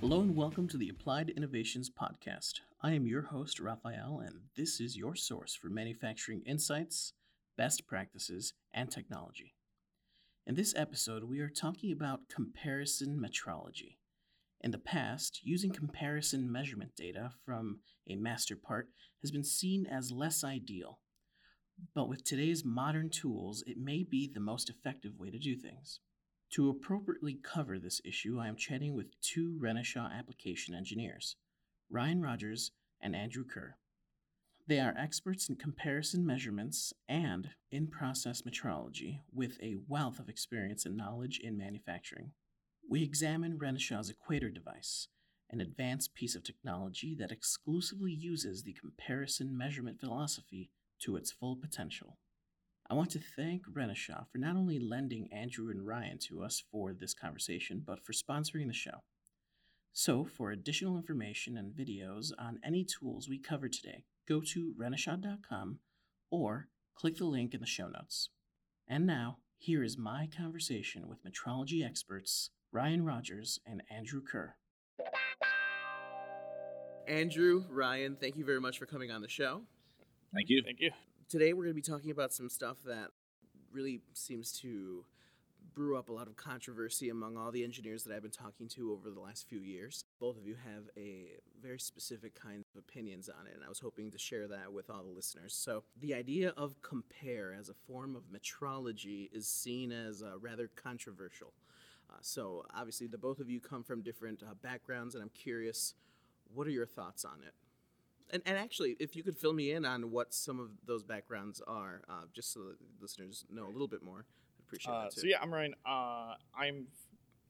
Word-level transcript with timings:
Hello 0.00 0.22
and 0.22 0.34
welcome 0.34 0.66
to 0.68 0.78
the 0.78 0.88
Applied 0.88 1.28
Innovations 1.28 1.90
Podcast. 1.90 2.60
I 2.82 2.92
am 2.92 3.06
your 3.06 3.20
host, 3.20 3.60
Raphael, 3.60 4.22
and 4.24 4.34
this 4.56 4.80
is 4.80 4.96
your 4.96 5.14
source 5.14 5.54
for 5.54 5.68
manufacturing 5.68 6.40
insights, 6.46 7.12
best 7.58 7.86
practices, 7.86 8.54
and 8.72 8.90
technology. 8.90 9.56
In 10.46 10.54
this 10.54 10.74
episode, 10.74 11.24
we 11.24 11.40
are 11.40 11.50
talking 11.50 11.92
about 11.92 12.30
comparison 12.34 13.22
metrology. 13.22 13.98
In 14.62 14.70
the 14.70 14.78
past, 14.78 15.40
using 15.42 15.70
comparison 15.70 16.50
measurement 16.50 16.92
data 16.96 17.32
from 17.44 17.80
a 18.08 18.16
master 18.16 18.56
part 18.56 18.88
has 19.20 19.30
been 19.30 19.44
seen 19.44 19.84
as 19.84 20.10
less 20.10 20.42
ideal. 20.42 21.00
But 21.94 22.08
with 22.08 22.24
today's 22.24 22.64
modern 22.64 23.10
tools, 23.10 23.62
it 23.66 23.76
may 23.76 24.02
be 24.02 24.30
the 24.32 24.40
most 24.40 24.70
effective 24.70 25.18
way 25.18 25.28
to 25.28 25.38
do 25.38 25.56
things. 25.56 26.00
To 26.54 26.68
appropriately 26.68 27.34
cover 27.34 27.78
this 27.78 28.00
issue, 28.04 28.40
I 28.40 28.48
am 28.48 28.56
chatting 28.56 28.94
with 28.94 29.20
two 29.20 29.56
Renishaw 29.62 30.10
application 30.12 30.74
engineers, 30.74 31.36
Ryan 31.88 32.22
Rogers 32.22 32.72
and 33.00 33.14
Andrew 33.14 33.44
Kerr. 33.44 33.76
They 34.66 34.80
are 34.80 34.94
experts 34.98 35.48
in 35.48 35.56
comparison 35.56 36.26
measurements 36.26 36.92
and 37.08 37.50
in 37.70 37.86
process 37.86 38.42
metrology 38.42 39.20
with 39.32 39.58
a 39.62 39.76
wealth 39.86 40.18
of 40.18 40.28
experience 40.28 40.84
and 40.84 40.96
knowledge 40.96 41.38
in 41.38 41.56
manufacturing. 41.56 42.32
We 42.88 43.04
examine 43.04 43.58
Renishaw's 43.58 44.10
Equator 44.10 44.50
device, 44.50 45.06
an 45.50 45.60
advanced 45.60 46.14
piece 46.14 46.34
of 46.34 46.42
technology 46.42 47.14
that 47.14 47.30
exclusively 47.30 48.12
uses 48.12 48.64
the 48.64 48.72
comparison 48.72 49.56
measurement 49.56 50.00
philosophy 50.00 50.70
to 51.02 51.14
its 51.14 51.30
full 51.30 51.54
potential. 51.54 52.18
I 52.90 52.94
want 52.94 53.10
to 53.10 53.20
thank 53.36 53.62
Renishaw 53.68 54.26
for 54.32 54.38
not 54.38 54.56
only 54.56 54.80
lending 54.80 55.32
Andrew 55.32 55.70
and 55.70 55.86
Ryan 55.86 56.18
to 56.26 56.42
us 56.42 56.64
for 56.72 56.92
this 56.92 57.14
conversation, 57.14 57.84
but 57.86 58.04
for 58.04 58.12
sponsoring 58.12 58.66
the 58.66 58.72
show. 58.72 59.04
So, 59.92 60.24
for 60.24 60.50
additional 60.50 60.96
information 60.96 61.56
and 61.56 61.72
videos 61.72 62.32
on 62.36 62.58
any 62.64 62.84
tools 62.84 63.28
we 63.28 63.38
covered 63.38 63.72
today, 63.72 64.02
go 64.28 64.40
to 64.40 64.74
renishaw.com 64.76 65.78
or 66.32 66.66
click 66.96 67.16
the 67.16 67.26
link 67.26 67.54
in 67.54 67.60
the 67.60 67.66
show 67.66 67.86
notes. 67.86 68.30
And 68.88 69.06
now, 69.06 69.38
here 69.56 69.84
is 69.84 69.96
my 69.96 70.28
conversation 70.36 71.06
with 71.06 71.24
metrology 71.24 71.86
experts 71.86 72.50
Ryan 72.72 73.04
Rogers 73.04 73.60
and 73.64 73.84
Andrew 73.88 74.20
Kerr. 74.20 74.56
Andrew, 77.06 77.64
Ryan, 77.70 78.16
thank 78.20 78.36
you 78.36 78.44
very 78.44 78.60
much 78.60 78.80
for 78.80 78.86
coming 78.86 79.12
on 79.12 79.22
the 79.22 79.28
show. 79.28 79.62
Thank 80.34 80.48
you. 80.48 80.62
Thank 80.64 80.80
you. 80.80 80.90
Today 81.30 81.52
we're 81.52 81.62
going 81.62 81.76
to 81.76 81.80
be 81.80 81.80
talking 81.80 82.10
about 82.10 82.32
some 82.32 82.48
stuff 82.48 82.78
that 82.86 83.10
really 83.70 84.00
seems 84.14 84.50
to 84.62 85.04
brew 85.72 85.96
up 85.96 86.08
a 86.08 86.12
lot 86.12 86.26
of 86.26 86.34
controversy 86.34 87.08
among 87.08 87.36
all 87.36 87.52
the 87.52 87.62
engineers 87.62 88.02
that 88.02 88.12
I've 88.12 88.22
been 88.22 88.32
talking 88.32 88.66
to 88.70 88.90
over 88.90 89.10
the 89.10 89.20
last 89.20 89.48
few 89.48 89.60
years. 89.60 90.04
Both 90.18 90.36
of 90.38 90.44
you 90.44 90.56
have 90.56 90.90
a 90.96 91.34
very 91.62 91.78
specific 91.78 92.34
kind 92.34 92.64
of 92.74 92.80
opinions 92.80 93.28
on 93.28 93.46
it, 93.46 93.54
and 93.54 93.62
I 93.64 93.68
was 93.68 93.78
hoping 93.78 94.10
to 94.10 94.18
share 94.18 94.48
that 94.48 94.72
with 94.72 94.90
all 94.90 95.04
the 95.04 95.10
listeners. 95.14 95.54
So, 95.54 95.84
the 96.00 96.14
idea 96.14 96.52
of 96.56 96.82
compare 96.82 97.54
as 97.56 97.68
a 97.68 97.74
form 97.74 98.16
of 98.16 98.24
metrology 98.24 99.30
is 99.32 99.46
seen 99.46 99.92
as 99.92 100.24
uh, 100.24 100.36
rather 100.40 100.68
controversial. 100.74 101.52
Uh, 102.10 102.16
so, 102.22 102.64
obviously, 102.74 103.06
the 103.06 103.18
both 103.18 103.38
of 103.38 103.48
you 103.48 103.60
come 103.60 103.84
from 103.84 104.02
different 104.02 104.42
uh, 104.42 104.54
backgrounds, 104.60 105.14
and 105.14 105.22
I'm 105.22 105.30
curious 105.30 105.94
what 106.52 106.66
are 106.66 106.70
your 106.70 106.86
thoughts 106.86 107.24
on 107.24 107.38
it? 107.46 107.54
And, 108.32 108.42
and 108.46 108.56
actually, 108.56 108.96
if 109.00 109.16
you 109.16 109.22
could 109.22 109.36
fill 109.36 109.52
me 109.52 109.72
in 109.72 109.84
on 109.84 110.10
what 110.10 110.32
some 110.32 110.60
of 110.60 110.68
those 110.86 111.02
backgrounds 111.02 111.60
are, 111.66 112.02
uh, 112.08 112.24
just 112.32 112.52
so 112.52 112.60
that 112.60 112.76
listeners 113.00 113.44
know 113.50 113.66
a 113.66 113.70
little 113.72 113.88
bit 113.88 114.02
more, 114.02 114.24
I'd 114.58 114.64
appreciate 114.66 114.92
Uh, 114.92 115.02
that 115.04 115.12
too. 115.12 115.20
so 115.22 115.26
yeah, 115.26 115.38
I'm 115.42 115.52
Ryan. 115.52 115.74
Uh, 115.84 116.34
I'm 116.54 116.86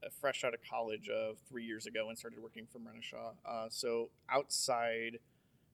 f- 0.03 0.11
fresh 0.13 0.43
out 0.43 0.53
of 0.53 0.59
college 0.67 1.09
of 1.09 1.37
three 1.47 1.63
years 1.65 1.85
ago 1.85 2.09
and 2.09 2.17
started 2.17 2.39
working 2.41 2.65
for 2.71 2.79
Renishaw. 2.79 3.33
Uh, 3.45 3.67
so 3.69 4.09
outside 4.29 5.19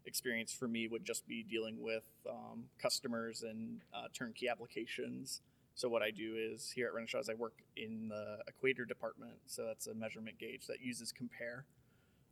experience 0.05 0.52
for 0.54 0.67
me 0.67 0.87
would 0.87 1.04
just 1.05 1.27
be 1.27 1.43
dealing 1.43 1.82
with 1.82 2.03
um, 2.30 2.65
customers 2.82 3.43
and 3.43 3.82
uh, 3.93 4.08
turnkey 4.14 4.48
applications. 4.49 5.42
So 5.76 5.87
what 5.89 6.02
I 6.02 6.11
do 6.11 6.36
is 6.37 6.71
here 6.71 6.87
at 6.87 6.93
Renishaw 6.93 7.20
is 7.20 7.30
I 7.30 7.33
work 7.36 7.53
in 7.76 8.08
the 8.09 8.39
Equator 8.48 8.86
department. 8.86 9.33
So 9.45 9.65
that's 9.65 9.87
a 9.87 9.93
measurement 9.93 10.37
gauge 10.39 10.65
that 10.67 10.82
uses 10.82 11.11
compare. 11.11 11.65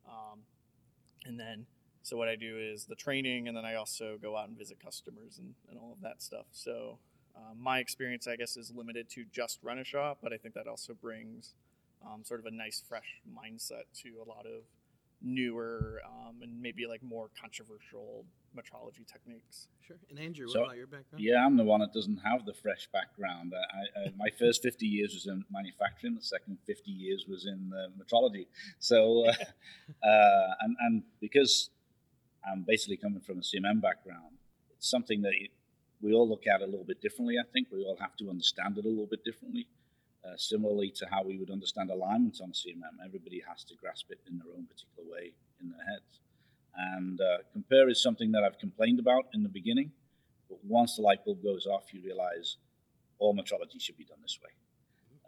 Um, 0.07 0.39
and 1.25 1.39
then 1.39 1.65
so 2.05 2.15
what 2.17 2.27
I 2.27 2.35
do 2.35 2.59
is 2.59 2.85
the 2.85 2.93
training, 2.93 3.47
and 3.47 3.57
then 3.57 3.65
I 3.65 3.73
also 3.73 4.19
go 4.21 4.37
out 4.37 4.47
and 4.47 4.55
visit 4.55 4.77
customers 4.79 5.39
and, 5.39 5.55
and 5.71 5.79
all 5.79 5.91
of 5.91 6.01
that 6.03 6.21
stuff. 6.21 6.45
So 6.51 6.99
um, 7.35 7.57
my 7.59 7.79
experience, 7.79 8.27
I 8.27 8.35
guess, 8.35 8.57
is 8.57 8.71
limited 8.75 9.09
to 9.09 9.25
just 9.31 9.65
Renishaw, 9.65 10.15
but 10.21 10.31
I 10.31 10.37
think 10.37 10.53
that 10.53 10.67
also 10.67 10.93
brings 10.93 11.55
um, 12.05 12.23
sort 12.23 12.39
of 12.39 12.45
a 12.45 12.51
nice, 12.51 12.83
fresh 12.87 13.21
mindset 13.27 13.85
to 14.03 14.09
a 14.23 14.29
lot 14.29 14.45
of 14.45 14.61
newer 15.19 15.99
um, 16.05 16.35
and 16.43 16.61
maybe 16.61 16.85
like 16.85 17.01
more 17.01 17.31
controversial 17.41 18.23
metrology 18.55 19.05
techniques. 19.11 19.67
Sure. 19.87 19.97
And 20.11 20.19
Andrew, 20.19 20.45
what 20.45 20.53
So, 20.53 20.63
about 20.65 20.77
your 20.77 20.85
background? 20.85 21.23
Yeah, 21.23 21.43
I'm 21.43 21.57
the 21.57 21.63
one 21.63 21.79
that 21.79 21.91
doesn't 21.91 22.17
have 22.17 22.45
the 22.45 22.53
fresh 22.53 22.87
background. 22.93 23.53
I, 23.55 23.99
I, 23.99 24.13
my 24.15 24.29
first 24.37 24.61
50 24.61 24.85
years 24.85 25.15
was 25.15 25.25
in 25.25 25.43
manufacturing. 25.49 26.13
The 26.13 26.21
second 26.21 26.59
50 26.67 26.91
years 26.91 27.25
was 27.27 27.47
in 27.47 27.71
uh, 27.75 27.87
metrology. 27.99 28.45
So, 28.77 29.25
uh, 29.25 29.31
uh, 30.07 30.53
and, 30.61 30.75
and 30.81 31.03
because 31.19 31.71
I'm 32.49 32.63
basically 32.67 32.97
coming 32.97 33.21
from 33.21 33.39
a 33.39 33.41
CMM 33.41 33.81
background, 33.81 34.37
it's 34.77 34.89
something 34.89 35.21
that 35.23 35.33
we 36.01 36.13
all 36.13 36.27
look 36.27 36.45
at 36.47 36.61
a 36.61 36.65
little 36.65 36.83
bit 36.83 37.01
differently. 37.01 37.37
I 37.39 37.47
think 37.51 37.67
we 37.71 37.83
all 37.83 37.97
have 37.99 38.15
to 38.17 38.29
understand 38.29 38.77
it 38.77 38.85
a 38.85 38.87
little 38.87 39.07
bit 39.07 39.23
differently. 39.23 39.67
Uh, 40.25 40.35
similarly 40.37 40.89
to 40.89 41.05
how 41.11 41.21
we 41.23 41.37
would 41.37 41.51
understand 41.51 41.91
alignment 41.91 42.39
on 42.41 42.51
CMM, 42.51 42.97
everybody 43.05 43.43
has 43.47 43.63
to 43.63 43.75
grasp 43.75 44.09
it 44.09 44.19
in 44.27 44.39
their 44.39 44.47
own 44.57 44.65
particular 44.65 45.07
way 45.07 45.33
in 45.61 45.69
their 45.69 45.85
heads. 45.85 46.19
And 46.75 47.21
uh, 47.21 47.37
compare 47.53 47.89
is 47.89 48.01
something 48.01 48.31
that 48.31 48.43
I've 48.43 48.57
complained 48.57 48.99
about 48.99 49.25
in 49.35 49.43
the 49.43 49.49
beginning, 49.49 49.91
but 50.49 50.57
once 50.65 50.95
the 50.95 51.03
light 51.03 51.23
bulb 51.23 51.43
goes 51.43 51.67
off, 51.67 51.93
you 51.93 52.01
realize 52.03 52.57
all 53.19 53.35
metrology 53.35 53.79
should 53.79 53.97
be 53.97 54.03
done 54.03 54.17
this 54.23 54.39
way. 54.43 54.49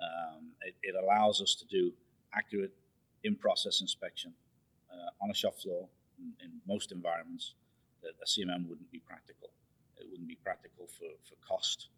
Um, 0.01 0.47
it, 0.61 0.75
it 0.81 0.95
allows 0.95 1.41
us 1.41 1.53
to 1.55 1.65
do 1.65 1.93
accurate 2.33 2.73
in-process 3.23 3.81
inspection 3.81 4.33
uh, 4.91 5.23
on 5.23 5.29
a 5.29 5.33
shop 5.35 5.59
floor 5.59 5.87
in, 6.19 6.33
in 6.43 6.51
most 6.67 6.91
environments 6.91 7.53
that 8.01 8.13
a 8.21 8.25
CMM 8.25 8.67
wouldn't 8.67 8.91
be 8.91 8.99
practical. 8.99 9.49
It 9.97 10.07
wouldn't 10.09 10.27
be 10.27 10.37
practical 10.43 10.87
for, 10.87 11.09
for 11.27 11.35
cost, 11.45 11.89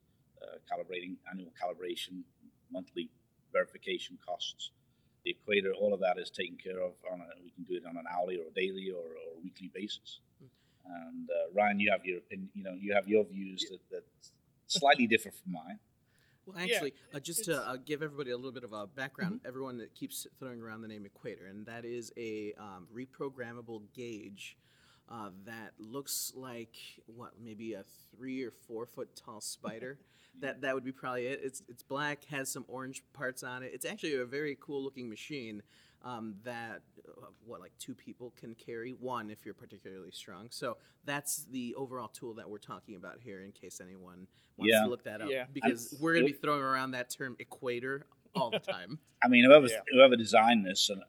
uh, 0.41 0.57
calibrating, 0.71 1.15
annual 1.29 1.51
calibration, 1.61 2.23
monthly 2.71 3.09
verification 3.51 4.17
costs. 4.25 4.71
The 5.25 5.31
equator, 5.31 5.73
all 5.73 5.93
of 5.93 5.99
that 5.99 6.17
is 6.17 6.29
taken 6.29 6.55
care 6.55 6.79
of 6.79 6.93
on 7.11 7.19
a, 7.19 7.27
we 7.43 7.51
can 7.51 7.63
do 7.63 7.75
it 7.75 7.85
on 7.85 7.97
an 7.97 8.05
hourly 8.09 8.37
or 8.37 8.45
daily 8.55 8.89
or, 8.89 9.03
or 9.03 9.41
weekly 9.43 9.69
basis. 9.73 10.19
And 10.85 11.29
uh, 11.29 11.51
Ryan, 11.53 11.79
you 11.79 11.91
have 11.91 12.05
your 12.05 12.17
opinion, 12.17 12.49
you 12.53 12.63
know, 12.63 12.75
you 12.79 12.93
have 12.93 13.07
your 13.07 13.25
views 13.25 13.65
that, 13.69 13.79
that 13.91 14.03
slightly 14.67 15.07
differ 15.07 15.31
from 15.31 15.53
mine. 15.53 15.79
Well, 16.49 16.65
Yeah, 16.65 16.75
actually, 16.75 16.93
uh, 17.13 17.19
just 17.19 17.45
to 17.45 17.57
uh, 17.67 17.77
give 17.77 18.01
everybody 18.01 18.31
a 18.31 18.35
little 18.35 18.51
bit 18.51 18.63
of 18.63 18.73
a 18.73 18.87
background, 18.87 19.41
everyone 19.45 19.77
that 19.77 19.93
keeps 19.95 20.25
throwing 20.39 20.61
around 20.61 20.81
the 20.81 20.87
name 20.87 21.05
Equator, 21.05 21.45
and 21.47 21.65
that 21.65 21.85
is 21.85 22.11
a 22.17 22.53
um, 22.59 22.87
reprogrammable 22.93 23.83
gauge 23.93 24.57
uh, 25.09 25.29
that 25.45 25.73
looks 25.79 26.33
like 26.35 26.75
what 27.07 27.33
maybe 27.43 27.73
a 27.73 27.83
three 28.15 28.43
or 28.43 28.51
four 28.51 28.85
foot 28.85 29.15
tall 29.15 29.41
spider. 29.41 29.97
that 30.39 30.61
that 30.61 30.73
would 30.75 30.83
be 30.83 30.91
probably 30.91 31.27
it. 31.27 31.41
It's 31.43 31.61
it's 31.67 31.83
black, 31.83 32.25
has 32.25 32.49
some 32.51 32.65
orange 32.67 33.03
parts 33.13 33.43
on 33.43 33.63
it. 33.63 33.71
It's 33.73 33.85
actually 33.85 34.15
a 34.15 34.25
very 34.25 34.57
cool 34.59 34.83
looking 34.83 35.09
machine. 35.09 35.61
Um, 36.03 36.35
that 36.45 36.81
uh, 37.07 37.25
what 37.45 37.59
like 37.59 37.73
two 37.77 37.93
people 37.93 38.33
can 38.39 38.55
carry 38.55 38.91
one 38.93 39.29
if 39.29 39.39
you're 39.43 39.53
particularly 39.53 40.11
strong. 40.11 40.47
So 40.49 40.77
that's 41.03 41.43
the 41.51 41.75
overall 41.75 42.07
tool 42.07 42.33
that 42.35 42.49
we're 42.49 42.57
talking 42.57 42.95
about 42.95 43.19
here. 43.19 43.41
In 43.41 43.51
case 43.51 43.81
anyone 43.81 44.27
wants 44.55 44.71
Yeah. 44.73 44.83
to 44.83 44.87
look 44.89 45.03
that 45.03 45.21
up, 45.21 45.29
Yeah. 45.29 45.45
because 45.53 45.91
And- 45.91 46.01
we're 46.01 46.13
going 46.13 46.25
to 46.27 46.31
be 46.31 46.37
throwing 46.39 46.61
around 46.61 46.91
that 46.91 47.09
term 47.09 47.35
equator 47.39 48.05
all 48.33 48.49
the 48.49 48.59
time. 48.59 48.99
I 49.23 49.27
mean, 49.27 49.43
whoever 49.43 49.67
Yeah. 49.67 49.81
whoever 49.91 50.15
designed 50.15 50.65
this, 50.65 50.89
and 50.89 51.01
uh, 51.01 51.05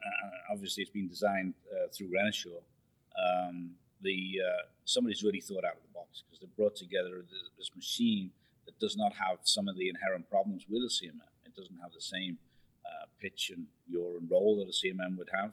obviously 0.52 0.82
it's 0.82 0.90
been 0.90 1.06
designed 1.08 1.54
uh, 1.72 1.86
through 1.92 2.08
Renishaw. 2.10 2.60
Um, 3.16 3.76
the 4.00 4.40
uh, 4.44 4.62
somebody's 4.84 5.22
really 5.22 5.40
thought 5.40 5.64
out 5.64 5.76
of 5.76 5.82
the 5.82 5.92
box 5.94 6.22
because 6.26 6.40
they 6.40 6.46
brought 6.56 6.74
together 6.74 7.22
this, 7.30 7.50
this 7.56 7.70
machine 7.76 8.32
that 8.66 8.76
does 8.80 8.96
not 8.96 9.12
have 9.14 9.38
some 9.44 9.68
of 9.68 9.76
the 9.76 9.88
inherent 9.88 10.28
problems 10.28 10.66
with 10.68 10.82
a 10.82 10.88
CMM. 10.90 11.20
It 11.46 11.54
doesn't 11.54 11.76
have 11.78 11.92
the 11.92 12.00
same 12.00 12.38
pitch 13.20 13.52
and 13.54 13.66
your 13.88 14.18
roll 14.28 14.56
that 14.56 14.68
a 14.68 14.72
CMM 14.72 15.16
would 15.18 15.30
have. 15.32 15.52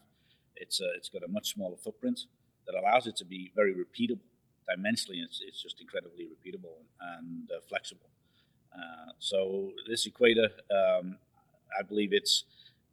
It's 0.55 0.81
uh, 0.81 0.95
it's 0.95 1.09
got 1.09 1.23
a 1.23 1.27
much 1.27 1.53
smaller 1.53 1.77
footprint 1.77 2.21
that 2.65 2.75
allows 2.75 3.07
it 3.07 3.15
to 3.17 3.25
be 3.25 3.51
very 3.55 3.73
repeatable. 3.73 4.19
Dimensionally, 4.69 5.23
it's, 5.23 5.41
it's 5.45 5.61
just 5.61 5.79
incredibly 5.79 6.25
repeatable 6.25 6.75
and 7.15 7.49
uh, 7.51 7.61
flexible. 7.69 8.09
Uh, 8.73 9.11
so 9.17 9.71
this 9.87 10.05
equator, 10.05 10.49
um, 10.71 11.17
I 11.79 11.83
believe 11.83 12.09
it's, 12.11 12.43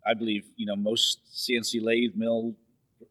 I 0.07 0.15
believe 0.15 0.45
you 0.57 0.67
know 0.67 0.77
most 0.77 1.21
CNC 1.33 1.83
lathe 1.83 2.13
mill 2.15 2.55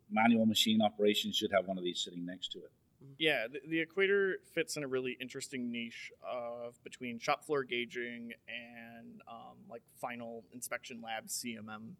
manual 0.09 0.45
machine 0.45 0.81
operations 0.81 1.35
should 1.35 1.51
have 1.51 1.65
one 1.65 1.77
of 1.77 1.83
these 1.83 2.01
sitting 2.03 2.25
next 2.25 2.51
to 2.53 2.59
it. 2.59 2.71
Yeah, 3.17 3.47
the, 3.51 3.59
the 3.67 3.79
equator 3.81 4.37
fits 4.53 4.77
in 4.77 4.83
a 4.83 4.87
really 4.87 5.17
interesting 5.19 5.71
niche 5.71 6.11
of 6.21 6.81
between 6.83 7.19
shop 7.19 7.45
floor 7.45 7.63
gauging 7.63 8.31
and 8.47 9.21
um, 9.27 9.57
like 9.69 9.81
final 9.99 10.43
inspection 10.53 11.01
lab 11.01 11.27
CMM 11.27 11.95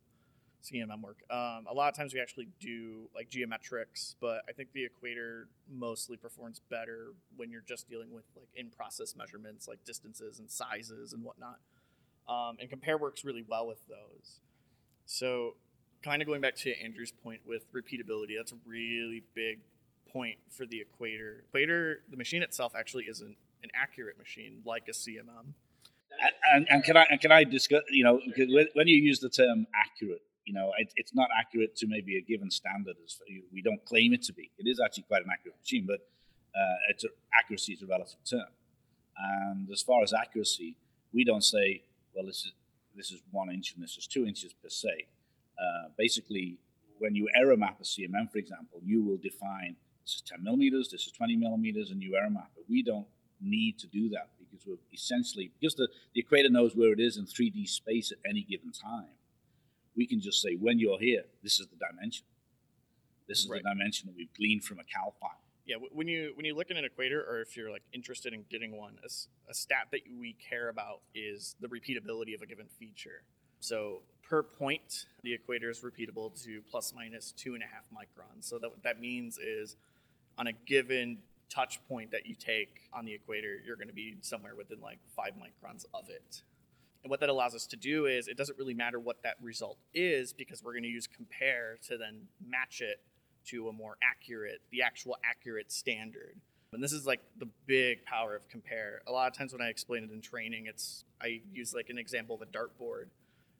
CMM 0.63 1.01
work. 1.01 1.19
Um, 1.29 1.65
a 1.69 1.73
lot 1.73 1.89
of 1.89 1.95
times 1.95 2.13
we 2.13 2.21
actually 2.21 2.47
do 2.59 3.09
like 3.13 3.29
geometrics, 3.29 4.15
but 4.21 4.43
I 4.47 4.53
think 4.53 4.71
the 4.73 4.85
equator 4.85 5.49
mostly 5.69 6.15
performs 6.15 6.61
better 6.69 7.13
when 7.35 7.51
you're 7.51 7.63
just 7.67 7.89
dealing 7.89 8.13
with 8.13 8.23
like 8.35 8.47
in 8.55 8.69
process 8.69 9.15
measurements 9.15 9.67
like 9.67 9.83
distances 9.85 10.39
and 10.39 10.49
sizes 10.49 11.11
and 11.13 11.23
whatnot. 11.23 11.59
Um, 12.29 12.55
and 12.61 12.69
compare 12.69 12.97
works 12.97 13.25
really 13.25 13.43
well 13.45 13.67
with 13.67 13.85
those. 13.87 14.39
So, 15.05 15.55
kind 16.01 16.21
of 16.21 16.27
going 16.27 16.39
back 16.39 16.55
to 16.55 16.73
Andrew's 16.81 17.11
point 17.11 17.41
with 17.45 17.65
repeatability, 17.73 18.37
that's 18.37 18.53
a 18.53 18.57
really 18.65 19.23
big 19.35 19.59
point 20.13 20.37
for 20.49 20.65
the 20.65 20.79
equator. 20.79 21.43
Equator, 21.49 22.03
the 22.09 22.17
machine 22.17 22.43
itself 22.43 22.73
actually 22.77 23.05
isn't 23.09 23.35
an 23.63 23.69
accurate 23.75 24.17
machine 24.17 24.61
like 24.63 24.83
a 24.87 24.91
CMM. 24.91 25.53
And, 26.53 26.67
and, 26.69 26.83
can 26.83 26.95
I 26.95 27.05
and 27.09 27.19
can 27.19 27.31
I 27.31 27.43
discuss? 27.43 27.81
You 27.89 28.03
know, 28.03 28.19
when 28.73 28.87
you 28.87 28.97
use 28.97 29.19
the 29.19 29.29
term 29.29 29.65
accurate, 29.73 30.21
you 30.45 30.53
know, 30.53 30.71
it, 30.77 30.93
it's 30.95 31.15
not 31.15 31.29
accurate 31.37 31.75
to 31.77 31.87
maybe 31.87 32.17
a 32.17 32.21
given 32.21 32.51
standard. 32.51 32.95
As 33.03 33.19
we 33.51 33.61
don't 33.63 33.83
claim 33.85 34.13
it 34.13 34.21
to 34.23 34.33
be. 34.33 34.51
It 34.59 34.69
is 34.69 34.79
actually 34.79 35.03
quite 35.03 35.23
an 35.23 35.29
accurate 35.33 35.57
machine, 35.59 35.85
but 35.87 36.01
uh, 36.55 36.75
it's 36.89 37.03
accuracy 37.37 37.73
is 37.73 37.81
a 37.81 37.87
relative 37.87 38.19
term. 38.29 38.45
And 39.17 39.69
as 39.71 39.81
far 39.81 40.03
as 40.03 40.13
accuracy, 40.13 40.75
we 41.13 41.23
don't 41.23 41.43
say, 41.43 41.83
well, 42.15 42.25
this 42.25 42.45
is 42.45 42.51
this 42.95 43.11
is 43.11 43.21
one 43.31 43.49
inch 43.49 43.73
and 43.73 43.83
this 43.83 43.97
is 43.97 44.05
two 44.05 44.27
inches 44.27 44.53
per 44.53 44.69
se. 44.69 45.07
Uh, 45.57 45.89
basically, 45.97 46.57
when 46.99 47.15
you 47.15 47.27
error 47.35 47.57
map 47.57 47.79
a 47.81 47.83
CMM, 47.83 48.31
for 48.31 48.37
example, 48.37 48.79
you 48.83 49.03
will 49.03 49.17
define 49.17 49.75
this 50.05 50.15
is 50.15 50.21
10 50.21 50.43
millimeters, 50.43 50.89
this 50.89 51.05
is 51.05 51.11
20 51.11 51.35
millimeters, 51.37 51.91
and 51.91 52.01
you 52.01 52.15
error 52.15 52.29
map 52.29 52.51
it. 52.57 52.65
We 52.69 52.83
don't 52.83 53.07
need 53.41 53.79
to 53.79 53.87
do 53.87 54.09
that 54.09 54.29
because 54.39 54.65
we're 54.65 54.77
essentially 54.93 55.51
because 55.59 55.75
the, 55.75 55.87
the 56.13 56.21
equator 56.21 56.49
knows 56.49 56.75
where 56.75 56.93
it 56.93 56.99
is 56.99 57.17
in 57.17 57.25
3D 57.25 57.67
space 57.67 58.11
at 58.11 58.17
any 58.29 58.43
given 58.43 58.71
time 58.71 59.07
we 59.95 60.07
can 60.07 60.19
just 60.19 60.41
say, 60.41 60.55
when 60.59 60.79
you're 60.79 60.99
here, 60.99 61.23
this 61.41 61.59
is 61.59 61.67
the 61.67 61.75
dimension. 61.75 62.25
This 63.27 63.39
is 63.39 63.49
right. 63.49 63.61
the 63.63 63.69
dimension 63.69 64.07
that 64.07 64.15
we've 64.15 64.33
gleaned 64.35 64.63
from 64.63 64.79
a 64.79 64.83
cal 64.83 65.13
file. 65.19 65.39
Yeah, 65.65 65.77
when 65.93 66.09
you 66.09 66.33
when 66.35 66.45
you 66.45 66.55
look 66.55 66.71
at 66.71 66.77
an 66.77 66.83
equator, 66.83 67.21
or 67.21 67.39
if 67.39 67.55
you're 67.55 67.71
like 67.71 67.83
interested 67.93 68.33
in 68.33 68.43
getting 68.49 68.75
one, 68.75 68.97
a, 69.01 69.07
a 69.49 69.53
stat 69.53 69.87
that 69.91 70.01
we 70.19 70.35
care 70.49 70.67
about 70.67 70.99
is 71.15 71.55
the 71.61 71.69
repeatability 71.69 72.35
of 72.35 72.41
a 72.41 72.45
given 72.45 72.65
feature. 72.67 73.23
So 73.61 74.01
per 74.27 74.43
point, 74.43 75.05
the 75.21 75.33
equator 75.33 75.69
is 75.69 75.79
repeatable 75.79 76.43
to 76.43 76.61
plus 76.69 76.93
minus 76.93 77.31
two 77.31 77.53
and 77.53 77.63
a 77.63 77.65
half 77.65 77.85
microns. 77.93 78.43
So 78.43 78.59
that 78.59 78.69
what 78.69 78.83
that 78.83 78.99
means 78.99 79.37
is, 79.37 79.77
on 80.37 80.47
a 80.47 80.53
given 80.65 81.19
touch 81.49 81.79
point 81.87 82.11
that 82.11 82.25
you 82.25 82.35
take 82.35 82.89
on 82.93 83.05
the 83.05 83.13
equator, 83.13 83.57
you're 83.65 83.75
going 83.75 83.87
to 83.87 83.93
be 83.93 84.15
somewhere 84.21 84.55
within 84.55 84.81
like 84.81 84.99
five 85.15 85.33
microns 85.33 85.85
of 85.93 86.09
it. 86.09 86.41
And 87.03 87.11
what 87.11 87.19
that 87.19 87.29
allows 87.29 87.53
us 87.53 87.67
to 87.67 87.75
do 87.75 88.05
is 88.05 88.27
it 88.27 88.37
doesn't 88.37 88.57
really 88.57 88.73
matter 88.73 88.99
what 88.99 89.21
that 89.23 89.35
result 89.41 89.77
is 89.93 90.33
because 90.33 90.63
we're 90.63 90.71
going 90.71 90.83
to 90.83 90.89
use 90.89 91.07
compare 91.07 91.77
to 91.87 91.97
then 91.97 92.21
match 92.45 92.81
it 92.81 93.01
to 93.47 93.67
a 93.67 93.73
more 93.73 93.97
accurate, 94.01 94.61
the 94.71 94.81
actual 94.81 95.17
accurate 95.23 95.71
standard. 95.71 96.35
And 96.71 96.83
this 96.83 96.93
is 96.93 97.05
like 97.05 97.19
the 97.37 97.47
big 97.67 98.03
power 98.05 98.35
of 98.35 98.47
compare. 98.49 99.01
A 99.05 99.11
lot 99.11 99.27
of 99.29 99.37
times 99.37 99.51
when 99.53 99.61
I 99.61 99.67
explain 99.67 100.03
it 100.05 100.11
in 100.11 100.21
training, 100.21 100.65
it's 100.65 101.05
I 101.21 101.41
use 101.53 101.73
like 101.73 101.89
an 101.89 101.97
example 101.97 102.35
of 102.35 102.41
a 102.41 102.45
dartboard 102.45 103.07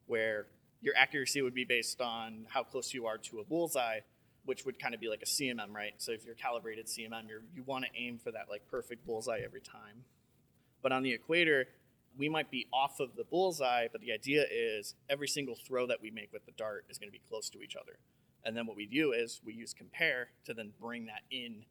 where 0.07 0.47
your 0.81 0.95
accuracy 0.97 1.41
would 1.41 1.53
be 1.53 1.63
based 1.63 2.01
on 2.01 2.45
how 2.49 2.63
close 2.63 2.93
you 2.93 3.05
are 3.05 3.17
to 3.17 3.39
a 3.39 3.43
bullseye, 3.43 3.99
which 4.45 4.65
would 4.65 4.79
kind 4.79 4.93
of 4.93 4.99
be 4.99 5.09
like 5.09 5.21
a 5.21 5.25
CMM, 5.25 5.73
right? 5.73 5.93
So 5.97 6.11
if 6.11 6.25
you're 6.25 6.35
calibrated 6.35 6.87
CMM, 6.87 7.29
you're, 7.29 7.43
you 7.55 7.63
want 7.63 7.85
to 7.85 7.91
aim 7.99 8.19
for 8.21 8.31
that 8.31 8.47
like 8.49 8.67
perfect 8.69 9.05
bullseye 9.05 9.39
every 9.43 9.61
time. 9.61 10.03
But 10.81 10.91
on 10.91 11.03
the 11.03 11.13
equator, 11.13 11.67
we 12.17 12.29
might 12.29 12.51
be 12.51 12.67
off 12.73 12.99
of 12.99 13.15
the 13.15 13.23
bullseye, 13.23 13.87
but 13.91 14.01
the 14.01 14.11
idea 14.11 14.45
is 14.51 14.95
every 15.09 15.27
single 15.27 15.55
throw 15.55 15.87
that 15.87 16.01
we 16.01 16.11
make 16.11 16.31
with 16.31 16.45
the 16.45 16.51
dart 16.51 16.85
is 16.89 16.97
going 16.97 17.07
to 17.07 17.13
be 17.13 17.21
close 17.27 17.49
to 17.51 17.61
each 17.61 17.75
other. 17.75 17.97
And 18.45 18.55
then 18.55 18.67
what 18.67 18.75
we 18.75 18.85
do 18.85 19.13
is 19.13 19.41
we 19.45 19.53
use 19.53 19.73
compare 19.73 20.29
to 20.45 20.53
then 20.53 20.73
bring 20.79 21.05
that 21.05 21.21
in 21.31 21.63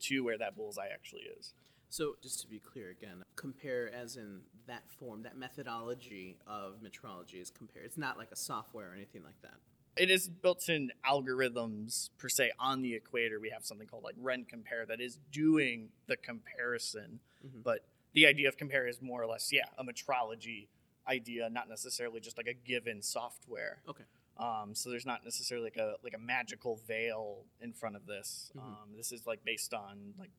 to 0.00 0.20
where 0.20 0.38
that 0.38 0.56
bullseye 0.56 0.88
actually 0.92 1.22
is. 1.22 1.54
So, 1.88 2.16
just 2.22 2.40
to 2.40 2.48
be 2.48 2.58
clear 2.58 2.90
again, 2.90 3.22
compare 3.36 3.90
as 3.94 4.16
in 4.16 4.40
that 4.66 4.82
form, 4.98 5.22
that 5.22 5.36
methodology 5.36 6.36
of 6.46 6.74
metrology 6.82 7.40
is 7.40 7.50
compare. 7.50 7.82
It's 7.82 7.96
not 7.96 8.18
like 8.18 8.32
a 8.32 8.36
software 8.36 8.90
or 8.90 8.94
anything 8.94 9.22
like 9.22 9.40
that. 9.42 9.54
It 9.96 10.10
is 10.10 10.28
built 10.28 10.68
in 10.68 10.90
algorithms 11.08 12.10
per 12.18 12.28
se 12.28 12.52
on 12.58 12.82
the 12.82 12.94
equator. 12.94 13.40
We 13.40 13.50
have 13.50 13.64
something 13.64 13.86
called 13.86 14.04
like 14.04 14.16
Ren 14.18 14.44
compare 14.44 14.84
that 14.86 15.00
is 15.00 15.18
doing 15.32 15.88
the 16.06 16.16
comparison, 16.16 17.20
mm-hmm. 17.44 17.60
but 17.62 17.80
the 18.12 18.26
idea 18.26 18.48
of 18.48 18.56
compare 18.56 18.86
is 18.86 19.00
more 19.00 19.22
or 19.22 19.26
less, 19.26 19.50
yeah, 19.52 19.64
a 19.78 19.84
metrology 19.84 20.68
idea, 21.08 21.48
not 21.50 21.68
necessarily 21.68 22.20
just 22.20 22.36
like 22.36 22.46
a 22.46 22.54
given 22.54 23.02
software. 23.02 23.78
Okay. 23.88 24.04
Um, 24.38 24.74
so 24.74 24.90
there's 24.90 25.06
not 25.06 25.24
necessarily 25.24 25.64
like 25.64 25.76
a 25.76 25.94
like 26.02 26.14
a 26.14 26.18
magical 26.18 26.78
veil 26.86 27.44
in 27.60 27.72
front 27.72 27.96
of 27.96 28.06
this. 28.06 28.52
Mm-hmm. 28.56 28.66
Um, 28.66 28.88
this 28.96 29.12
is 29.12 29.26
like 29.26 29.44
based 29.44 29.72
on 29.72 30.14
like 30.18 30.30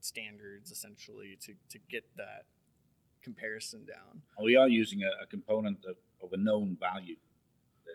standards 0.00 0.70
essentially 0.70 1.38
to 1.42 1.54
to 1.70 1.78
get 1.88 2.04
that 2.16 2.44
comparison 3.22 3.84
down. 3.84 4.22
We 4.42 4.56
are 4.56 4.68
using 4.68 5.02
a, 5.02 5.22
a 5.22 5.26
component 5.26 5.84
of, 5.84 5.96
of, 6.22 6.32
a 6.32 6.36
known 6.36 6.76
value. 6.80 7.16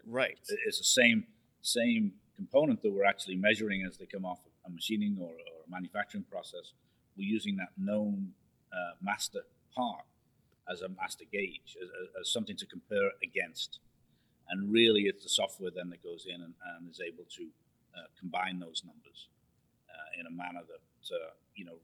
Right. 0.06 0.38
It's 0.66 0.78
the 0.78 0.84
same 0.84 1.26
same 1.62 2.14
component 2.36 2.84
that 2.84 2.92
we're 2.92 3.06
actually 3.06 3.36
measuring 3.36 3.84
as 3.88 3.98
they 3.98 4.06
come 4.06 4.26
off 4.26 4.40
a 4.66 4.70
machining 4.70 5.18
or, 5.20 5.30
or 5.30 5.58
a 5.68 5.70
manufacturing 5.70 6.26
process. 6.30 6.74
We're 7.18 7.28
using 7.28 7.56
that 7.58 7.70
known 7.78 8.34
uh, 8.74 8.94
master 9.02 9.42
part 9.76 10.06
as 10.70 10.82
a 10.82 10.90
master 10.90 11.26
gauge, 11.32 11.78
as, 11.82 11.90
as, 12.20 12.32
something 12.32 12.58
to 12.58 12.66
compare 12.66 13.12
against. 13.24 13.80
And 14.50 14.72
really, 14.72 15.04
it's 15.04 15.24
the 15.24 15.30
software 15.30 15.72
then 15.74 15.90
that 15.90 16.04
goes 16.04 16.26
in 16.28 16.42
and, 16.42 16.54
and 16.76 16.90
is 16.90 17.00
able 17.00 17.24
to 17.38 17.44
uh, 17.96 18.08
combine 18.20 18.60
those 18.60 18.84
numbers 18.86 19.30
uh, 19.90 20.20
in 20.20 20.26
a 20.28 20.32
manner 20.32 20.62
that, 20.68 21.16
uh, 21.16 21.32
you 21.56 21.66
know, 21.66 21.78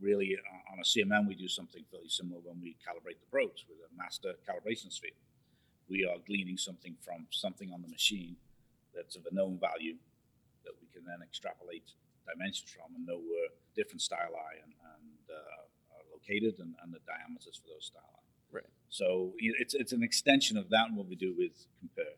really 0.00 0.36
on 0.70 0.78
a 0.78 0.82
CMM, 0.82 1.26
we 1.26 1.34
do 1.34 1.48
something 1.48 1.82
fairly 1.90 2.08
similar 2.08 2.40
when 2.44 2.60
we 2.60 2.76
calibrate 2.86 3.18
the 3.18 3.30
probes 3.30 3.64
with 3.68 3.78
a 3.78 3.96
master 3.96 4.34
calibration 4.46 4.92
sphere. 4.92 5.16
We 5.88 6.04
are 6.04 6.18
gleaning 6.26 6.58
something 6.58 6.96
from 7.00 7.26
something 7.30 7.70
on 7.72 7.82
the 7.82 7.88
machine 7.88 8.36
that's 8.94 9.16
of 9.16 9.26
a 9.30 9.34
known 9.34 9.58
value 9.58 9.96
that 10.64 10.72
we 10.80 10.88
can 10.92 11.04
then 11.06 11.22
extrapolate 11.22 11.92
dimensions 12.26 12.70
from 12.70 12.94
and 12.96 13.06
know 13.06 13.18
where 13.18 13.50
different 13.76 14.00
styli 14.00 14.58
and, 14.64 14.72
and 14.94 15.24
uh, 15.30 15.62
located 16.12 16.58
and, 16.58 16.74
and 16.82 16.92
the 16.92 16.98
diameters 17.06 17.56
for 17.56 17.68
those 17.68 17.92
styli. 17.92 18.22
Right. 18.52 18.72
So 18.88 19.32
it's 19.38 19.74
it's 19.74 19.92
an 19.92 20.02
extension 20.02 20.56
of 20.56 20.70
that 20.70 20.88
and 20.88 20.96
what 20.96 21.08
we 21.08 21.16
do 21.16 21.34
with 21.36 21.66
compare, 21.78 22.16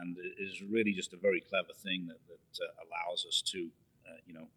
and 0.00 0.16
it 0.18 0.42
is 0.42 0.62
really 0.62 0.92
just 0.92 1.12
a 1.12 1.16
very 1.16 1.40
clever 1.40 1.74
thing 1.74 2.06
that, 2.08 2.18
that 2.28 2.64
uh, 2.64 2.70
allows 2.84 3.26
us 3.26 3.42
to, 3.52 3.68
uh, 4.06 4.18
you 4.26 4.34
know, 4.34 4.48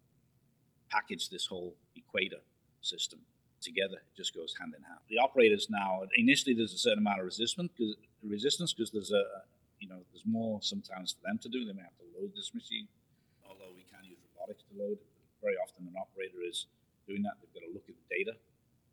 package 0.90 1.28
this 1.28 1.46
whole 1.46 1.74
equator 1.96 2.40
system 2.80 3.20
together. 3.60 3.96
It 3.96 4.16
just 4.16 4.34
goes 4.34 4.54
hand 4.58 4.74
in 4.76 4.82
hand. 4.84 5.00
The 5.08 5.18
operators 5.18 5.68
now 5.68 6.02
initially 6.16 6.54
there's 6.54 6.72
a 6.72 6.78
certain 6.78 6.98
amount 6.98 7.20
of 7.20 7.26
resistance 7.26 7.70
because 7.76 7.96
resistance 8.28 8.72
because 8.72 8.90
there's 8.90 9.12
a 9.12 9.24
you 9.80 9.88
know 9.88 10.00
there's 10.12 10.26
more 10.26 10.60
sometimes 10.62 11.14
for 11.14 11.22
them 11.26 11.38
to 11.38 11.48
do. 11.48 11.64
They 11.64 11.72
may 11.72 11.82
have 11.82 11.98
to 11.98 12.08
load 12.18 12.32
this 12.34 12.52
machine, 12.54 12.88
although 13.44 13.72
we 13.74 13.84
can 13.88 14.04
use 14.04 14.18
robotics 14.34 14.64
to 14.70 14.74
load. 14.78 14.98
Very 15.42 15.56
often 15.56 15.86
an 15.86 15.94
operator 15.98 16.42
is 16.42 16.66
doing 17.06 17.22
that. 17.22 17.38
They've 17.40 17.52
got 17.54 17.66
to 17.68 17.72
look 17.72 17.86
at 17.88 17.94
the 17.94 18.08
data 18.10 18.34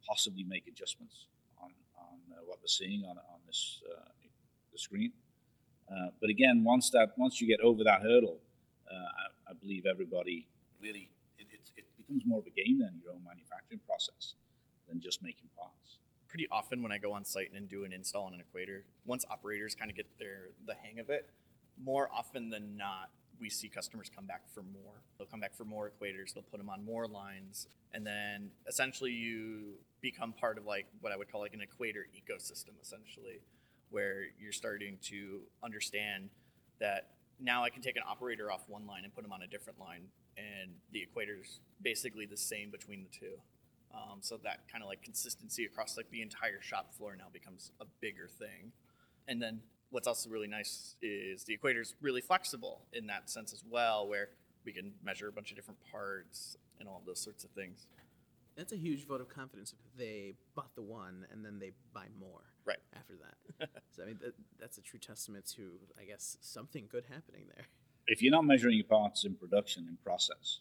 possibly 0.07 0.43
make 0.43 0.67
adjustments 0.67 1.27
on, 1.61 1.71
on 1.97 2.19
uh, 2.31 2.41
what 2.45 2.59
they're 2.61 2.67
seeing 2.67 3.03
on, 3.05 3.17
on 3.17 3.39
this 3.47 3.81
uh, 3.89 4.09
the 4.71 4.77
screen. 4.79 5.11
Uh, 5.89 6.09
but 6.19 6.29
again, 6.29 6.63
once 6.63 6.89
that 6.89 7.13
once 7.17 7.39
you 7.41 7.47
get 7.47 7.59
over 7.61 7.83
that 7.83 8.01
hurdle, 8.01 8.39
uh, 8.91 8.95
I, 8.95 9.51
I, 9.51 9.53
believe 9.53 9.85
everybody 9.85 10.47
really 10.81 11.09
it, 11.37 11.47
it, 11.51 11.61
it, 11.77 11.85
becomes 11.97 12.23
more 12.25 12.39
of 12.39 12.47
a 12.47 12.49
game 12.49 12.79
than 12.79 12.99
your 13.03 13.13
own 13.13 13.23
manufacturing 13.23 13.81
process 13.85 14.33
than 14.87 14.99
just 14.99 15.21
making 15.21 15.49
parts. 15.57 15.82
Pretty 16.33 16.47
often 16.51 16.81
when 16.81 16.91
I 16.91 16.97
go 16.97 17.13
on 17.13 17.23
site 17.23 17.51
and 17.55 17.69
do 17.69 17.83
an 17.83 17.93
install 17.93 18.23
on 18.25 18.33
an 18.33 18.39
equator, 18.39 18.85
once 19.05 19.23
operators 19.29 19.75
kind 19.75 19.91
of 19.91 19.95
get 19.95 20.07
their 20.17 20.49
the 20.65 20.73
hang 20.73 20.97
of 20.97 21.11
it, 21.11 21.29
more 21.79 22.09
often 22.11 22.49
than 22.49 22.75
not, 22.75 23.11
we 23.39 23.51
see 23.51 23.69
customers 23.69 24.09
come 24.09 24.25
back 24.25 24.41
for 24.51 24.63
more. 24.63 25.03
They'll 25.15 25.27
come 25.27 25.41
back 25.41 25.53
for 25.53 25.63
more 25.63 25.91
equators. 25.91 26.33
They'll 26.33 26.41
put 26.41 26.57
them 26.57 26.71
on 26.71 26.83
more 26.83 27.05
lines, 27.05 27.67
and 27.93 28.03
then 28.03 28.49
essentially 28.67 29.11
you 29.11 29.75
become 30.01 30.33
part 30.33 30.57
of 30.57 30.65
like 30.65 30.87
what 31.01 31.13
I 31.13 31.17
would 31.17 31.31
call 31.31 31.41
like 31.41 31.53
an 31.53 31.61
equator 31.61 32.07
ecosystem, 32.17 32.81
essentially, 32.81 33.41
where 33.91 34.23
you're 34.41 34.51
starting 34.51 34.97
to 35.03 35.41
understand 35.63 36.31
that 36.79 37.09
now 37.39 37.63
I 37.63 37.69
can 37.69 37.83
take 37.83 37.95
an 37.95 38.03
operator 38.09 38.51
off 38.51 38.61
one 38.67 38.87
line 38.87 39.03
and 39.03 39.13
put 39.13 39.21
them 39.21 39.33
on 39.33 39.43
a 39.43 39.47
different 39.47 39.79
line, 39.79 40.05
and 40.35 40.71
the 40.93 41.05
equator's 41.05 41.59
basically 41.83 42.25
the 42.25 42.37
same 42.37 42.71
between 42.71 43.03
the 43.03 43.19
two. 43.19 43.33
Um, 43.93 44.19
so 44.21 44.37
that 44.43 44.59
kind 44.71 44.83
of 44.83 44.89
like 44.89 45.03
consistency 45.03 45.65
across 45.65 45.97
like 45.97 46.09
the 46.09 46.21
entire 46.21 46.61
shop 46.61 46.93
floor 46.95 47.15
now 47.15 47.25
becomes 47.31 47.71
a 47.79 47.85
bigger 48.01 48.27
thing. 48.27 48.71
And 49.27 49.41
then 49.41 49.61
what's 49.91 50.07
also 50.07 50.29
really 50.29 50.47
nice 50.47 50.95
is 51.01 51.43
the 51.43 51.53
equator 51.53 51.81
is 51.81 51.93
really 52.01 52.21
flexible 52.21 52.81
in 52.93 53.07
that 53.07 53.29
sense 53.29 53.53
as 53.53 53.63
well, 53.69 54.07
where 54.07 54.29
we 54.65 54.71
can 54.71 54.93
measure 55.03 55.27
a 55.27 55.31
bunch 55.31 55.51
of 55.51 55.55
different 55.57 55.79
parts 55.91 56.57
and 56.79 56.89
all 56.89 56.97
of 56.97 57.05
those 57.05 57.19
sorts 57.19 57.43
of 57.43 57.51
things. 57.51 57.85
That's 58.57 58.73
a 58.73 58.77
huge 58.77 59.07
vote 59.07 59.21
of 59.21 59.29
confidence 59.29 59.73
if 59.73 59.97
they 59.97 60.35
bought 60.55 60.75
the 60.75 60.81
one 60.81 61.25
and 61.31 61.43
then 61.45 61.59
they 61.59 61.71
buy 61.93 62.05
more 62.19 62.41
Right. 62.65 62.77
after 62.95 63.13
that. 63.15 63.69
so 63.91 64.03
I 64.03 64.05
mean, 64.07 64.19
that, 64.21 64.33
that's 64.59 64.77
a 64.77 64.81
true 64.81 64.99
testament 64.99 65.45
to, 65.55 65.71
I 65.99 66.05
guess, 66.05 66.37
something 66.41 66.87
good 66.91 67.05
happening 67.09 67.45
there. 67.55 67.65
If 68.07 68.21
you're 68.21 68.31
not 68.31 68.45
measuring 68.45 68.75
your 68.77 68.85
parts 68.85 69.25
in 69.25 69.35
production, 69.35 69.85
in 69.87 69.97
process, 70.03 70.59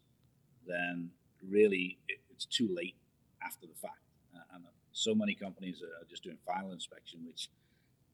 then 0.66 1.10
really 1.48 1.98
it, 2.08 2.18
it's 2.30 2.44
too 2.44 2.68
late 2.74 2.96
after 3.44 3.66
the 3.66 3.74
fact. 3.74 4.02
Uh, 4.34 4.54
and 4.54 4.64
so 4.92 5.14
many 5.14 5.34
companies 5.34 5.82
are 5.82 6.06
just 6.08 6.22
doing 6.22 6.38
final 6.46 6.72
inspection, 6.72 7.20
which 7.26 7.48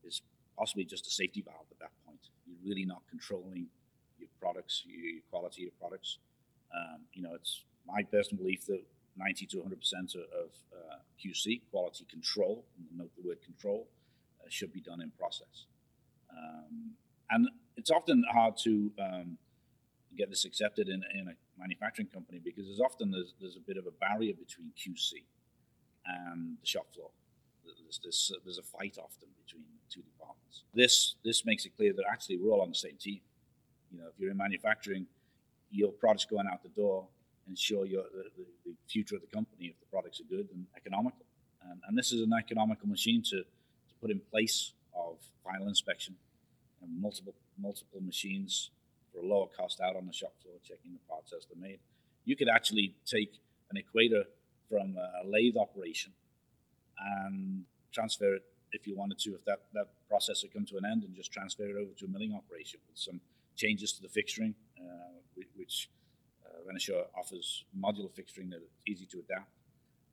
is 0.05 0.23
possibly 0.57 0.85
just 0.85 1.07
a 1.07 1.11
safety 1.11 1.43
valve 1.43 1.67
at 1.71 1.79
that 1.79 1.93
point. 2.07 2.21
You're 2.47 2.71
really 2.71 2.85
not 2.85 3.03
controlling 3.09 3.67
your 4.19 4.29
products, 4.41 4.85
your, 4.87 5.01
your 5.01 5.23
quality 5.31 5.67
of 5.67 5.79
products. 5.79 6.19
Um, 6.75 7.03
you 7.13 7.23
know, 7.23 7.35
it's 7.35 7.65
my 7.87 8.03
personal 8.03 8.43
belief 8.43 8.67
that 8.67 8.83
90 9.17 9.47
to 9.47 9.57
100 9.59 9.81
percent 9.81 10.15
of 10.15 10.51
uh, 10.73 10.97
QC 11.19 11.63
quality 11.71 12.07
control, 12.11 12.65
note 12.95 13.11
the 13.21 13.27
word 13.27 13.43
control, 13.43 13.89
uh, 14.41 14.47
should 14.49 14.73
be 14.73 14.81
done 14.81 15.01
in 15.01 15.11
process. 15.19 15.67
Um, 16.31 16.93
and 17.31 17.49
it's 17.77 17.91
often 17.91 18.25
hard 18.33 18.57
to 18.65 18.93
um, 19.01 19.39
get 20.17 20.31
this 20.31 20.45
accepted 20.45 20.89
in, 20.89 21.03
in, 21.15 21.29
a 21.29 21.33
manufacturing 21.59 22.09
company 22.09 22.41
because 22.43 22.67
there's 22.67 22.81
often 22.81 23.11
there's, 23.11 23.35
there's 23.41 23.57
a 23.57 23.61
bit 23.61 23.77
of 23.77 23.87
a 23.87 23.91
barrier 23.91 24.35
between 24.35 24.71
QC 24.77 25.25
and 26.07 26.57
the 26.61 26.67
shop 26.67 26.87
floor. 26.95 27.11
There's, 27.65 28.01
there's, 28.03 28.33
there's 28.45 28.59
a 28.59 28.63
fight 28.63 28.97
often 28.99 29.29
between 29.45 29.65
the 29.65 29.95
two 29.95 30.03
departments. 30.03 30.65
This 30.75 31.17
this 31.25 31.45
makes 31.45 31.67
it 31.67 31.77
clear 31.77 31.93
that 31.93 32.05
actually 32.11 32.39
we're 32.39 32.51
all 32.51 32.63
on 32.63 32.71
the 32.71 32.75
same 32.75 32.97
team. 32.99 33.21
You 33.91 33.99
know, 33.99 34.07
if 34.07 34.19
you're 34.19 34.31
in 34.31 34.37
manufacturing, 34.37 35.07
your 35.71 35.93
product's 35.93 36.25
going 36.25 36.47
out 36.51 36.63
the 36.63 36.69
door 36.71 37.09
ensure 37.49 37.87
your, 37.87 38.05
the, 38.15 38.45
the, 38.67 38.75
future 38.87 39.17
of 39.17 39.21
the 39.21 39.27
company 39.27 39.67
if 39.67 39.79
the 39.81 39.87
products 39.87 40.21
are 40.21 40.25
good 40.25 40.49
and 40.53 40.67
economical. 40.77 41.27
And, 41.63 41.81
and 41.87 41.99
this 41.99 42.13
is 42.13 42.23
an 42.23 42.33
economical 42.33 42.89
machine 42.89 43.23
to, 43.25 43.39
to 43.39 43.95
put 44.01 44.11
in 44.11 44.21
place 44.31 44.73
of 44.95 45.17
final 45.45 45.69
inspection 45.69 46.15
and 46.83 47.01
multiple 47.01 47.35
multiple 47.61 48.01
machines 48.01 48.71
for 49.19 49.25
a 49.25 49.29
lower 49.29 49.47
cost 49.47 49.81
out 49.81 49.97
on 49.97 50.07
the 50.07 50.13
shop 50.13 50.33
floor, 50.43 50.55
checking 50.63 50.93
the 50.93 50.99
parts 51.09 51.33
as 51.37 51.47
they're 51.47 51.61
made. 51.61 51.81
You 52.25 52.37
could 52.37 52.49
actually 52.49 52.95
take 53.07 53.41
an 53.71 53.77
equator 53.77 54.25
from 54.69 54.97
a 54.97 55.27
lathe 55.27 55.57
operation 55.57 56.13
and 56.99 57.65
transfer 57.93 58.35
it 58.35 58.43
if 58.73 58.87
you 58.87 58.95
wanted 58.97 59.19
to, 59.19 59.31
if 59.35 59.45
that, 59.47 59.61
that 59.73 59.89
process 60.09 60.43
had 60.43 60.53
come 60.53 60.67
to 60.67 60.77
an 60.77 60.85
end, 60.85 61.05
and 61.05 61.15
just 61.15 61.33
transfer 61.33 61.65
it 61.65 61.77
over 61.77 61.93
to 61.99 62.05
a 62.05 62.09
milling 62.09 62.35
operation 62.35 62.81
with 62.89 62.99
some 62.99 63.21
changes 63.57 63.93
to 63.93 64.03
the 64.03 64.09
fixturing, 64.09 64.55
uh, 64.79 65.41
which 65.57 65.89
Renishaw 66.69 67.07
offers 67.19 67.65
modular 67.77 68.11
fixturing 68.11 68.51
that 68.51 68.61
is 68.61 68.71
easy 68.87 69.07
to 69.07 69.19
adapt. 69.21 69.51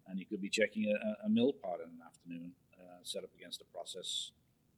And 0.08 0.20
you 0.20 0.26
could 0.26 0.42
be 0.42 0.50
checking 0.50 0.86
a, 0.86 1.26
a 1.26 1.30
mill 1.30 1.52
part 1.52 1.82
in 1.82 1.90
an 1.90 2.00
afternoon 2.06 2.52
uh, 2.80 3.00
set 3.04 3.24
up 3.24 3.32
against 3.36 3.62
a 3.62 3.66
process 3.66 4.32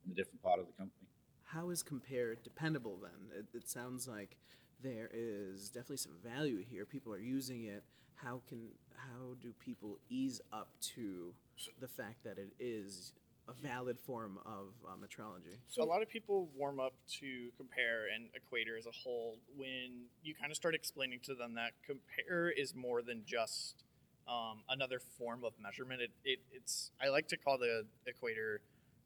in 0.05 0.11
a 0.11 0.15
different 0.15 0.41
part 0.41 0.59
of 0.59 0.65
the 0.65 0.73
company. 0.73 1.06
How 1.47 1.69
is 1.69 1.83
Compare 1.83 2.35
dependable 2.35 2.99
then? 3.01 3.39
It, 3.39 3.57
it 3.57 3.69
sounds 3.69 4.07
like 4.07 4.37
there 4.83 5.09
is 5.13 5.69
definitely 5.69 5.97
some 5.97 6.17
value 6.23 6.63
here. 6.63 6.85
People 6.85 7.13
are 7.13 7.19
using 7.19 7.65
it. 7.65 7.83
How 8.15 8.41
can 8.47 8.69
how 8.95 9.35
do 9.41 9.53
people 9.59 9.97
ease 10.09 10.41
up 10.51 10.69
to 10.95 11.33
the 11.79 11.87
fact 11.87 12.23
that 12.23 12.37
it 12.37 12.51
is 12.59 13.13
a 13.47 13.53
valid 13.65 13.97
form 14.05 14.37
of 14.45 14.73
uh, 14.85 14.95
metrology. 14.95 15.55
So 15.69 15.81
a 15.81 15.85
lot 15.85 16.01
of 16.01 16.09
people 16.09 16.49
warm 16.55 16.79
up 16.79 16.93
to 17.19 17.49
compare 17.55 18.07
and 18.13 18.27
equator 18.35 18.77
as 18.77 18.85
a 18.85 18.91
whole 18.91 19.37
when 19.55 20.07
you 20.21 20.35
kind 20.35 20.51
of 20.51 20.57
start 20.57 20.75
explaining 20.75 21.19
to 21.23 21.33
them 21.33 21.55
that 21.55 21.71
compare 21.85 22.49
is 22.49 22.75
more 22.75 23.01
than 23.01 23.23
just 23.25 23.83
um, 24.27 24.59
another 24.69 24.99
form 25.17 25.45
of 25.45 25.53
measurement. 25.61 26.01
It, 26.01 26.11
it, 26.25 26.39
it's 26.51 26.91
I 27.01 27.07
like 27.07 27.29
to 27.29 27.37
call 27.37 27.57
the 27.57 27.85
equator 28.05 28.59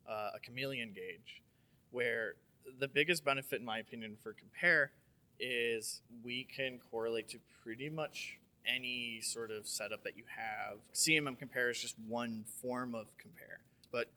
uh, 0.10 0.32
a 0.36 0.40
chameleon 0.40 0.92
gauge, 0.94 1.44
where 1.92 2.36
the 2.80 2.88
biggest 2.88 3.24
benefit, 3.26 3.60
in 3.60 3.66
my 3.66 3.80
opinion, 3.80 4.18
for 4.22 4.34
compare 4.34 4.92
is 5.40 6.02
we 6.24 6.48
can 6.56 6.80
correlate 6.92 7.30
to 7.30 7.40
pretty 7.64 7.90
much 7.90 8.38
any 8.66 9.20
sort 9.22 9.52
of 9.52 9.68
setup 9.68 10.04
that 10.04 10.18
you 10.18 10.24
have. 10.36 10.78
CMM 10.94 11.38
compare 11.38 11.70
is 11.70 11.80
just 11.80 11.96
one 12.08 12.46
form 12.62 12.94
of 12.94 13.08
compare, 13.18 13.60
but 13.92 14.08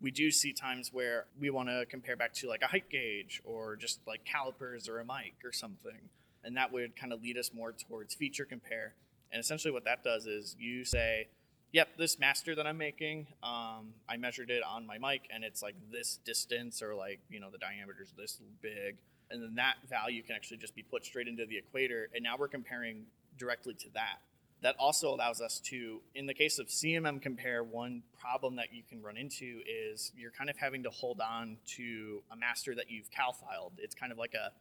we 0.00 0.10
do 0.10 0.30
see 0.30 0.52
times 0.52 0.90
where 0.92 1.26
we 1.38 1.50
want 1.50 1.68
to 1.68 1.84
compare 1.86 2.16
back 2.16 2.32
to 2.34 2.48
like 2.48 2.62
a 2.62 2.66
height 2.66 2.88
gauge 2.90 3.42
or 3.44 3.76
just 3.76 4.00
like 4.06 4.24
calipers 4.24 4.88
or 4.88 4.98
a 4.98 5.04
mic 5.04 5.34
or 5.44 5.52
something. 5.52 6.08
And 6.42 6.56
that 6.56 6.72
would 6.72 6.96
kind 6.96 7.12
of 7.12 7.22
lead 7.22 7.36
us 7.36 7.50
more 7.52 7.72
towards 7.72 8.14
feature 8.14 8.46
compare. 8.46 8.94
And 9.30 9.40
essentially, 9.40 9.72
what 9.72 9.84
that 9.84 10.02
does 10.02 10.26
is 10.26 10.56
you 10.58 10.84
say, 10.84 11.28
yep, 11.72 11.88
this 11.96 12.18
master 12.18 12.54
that 12.54 12.66
I'm 12.66 12.78
making, 12.78 13.26
um, 13.42 13.94
I 14.08 14.16
measured 14.18 14.50
it 14.50 14.62
on 14.62 14.86
my 14.86 14.98
mic 14.98 15.22
and 15.32 15.44
it's 15.44 15.62
like 15.62 15.74
this 15.90 16.18
distance 16.24 16.82
or 16.82 16.94
like, 16.94 17.20
you 17.28 17.40
know, 17.40 17.50
the 17.50 17.58
diameter 17.58 18.02
is 18.02 18.12
this 18.16 18.40
big. 18.60 18.96
And 19.30 19.42
then 19.42 19.54
that 19.56 19.76
value 19.88 20.22
can 20.22 20.34
actually 20.34 20.56
just 20.56 20.74
be 20.74 20.82
put 20.82 21.04
straight 21.04 21.28
into 21.28 21.46
the 21.46 21.56
equator. 21.58 22.08
And 22.14 22.24
now 22.24 22.36
we're 22.38 22.48
comparing 22.48 23.04
directly 23.38 23.74
to 23.74 23.88
that 23.94 24.18
that 24.62 24.76
also 24.78 25.14
allows 25.14 25.40
us 25.40 25.58
to, 25.58 26.00
in 26.14 26.26
the 26.26 26.34
case 26.34 26.58
of 26.58 26.66
CMM 26.66 27.22
compare, 27.22 27.64
one 27.64 28.02
problem 28.18 28.56
that 28.56 28.72
you 28.72 28.82
can 28.88 29.02
run 29.02 29.16
into 29.16 29.60
is 29.66 30.12
you're 30.16 30.30
kind 30.30 30.50
of 30.50 30.56
having 30.56 30.82
to 30.82 30.90
hold 30.90 31.20
on 31.20 31.56
to 31.76 32.22
a 32.30 32.36
master 32.36 32.74
that 32.74 32.90
you've 32.90 33.10
cal 33.10 33.32
filed. 33.32 33.72
It's 33.78 33.94
kind 33.94 34.12
of 34.12 34.18
like 34.18 34.34
a 34.34 34.52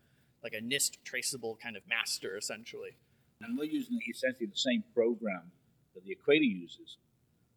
like 0.41 0.53
a 0.53 0.61
NIST 0.61 0.99
traceable 1.03 1.57
kind 1.61 1.75
of 1.75 1.83
master 1.87 2.37
essentially. 2.37 2.95
And 3.41 3.57
we're 3.57 3.65
using 3.65 3.99
essentially 4.09 4.45
the 4.45 4.57
same 4.57 4.83
program 4.93 5.51
that 5.99 6.05
the 6.05 6.13
Equator 6.13 6.45
uses. 6.45 6.97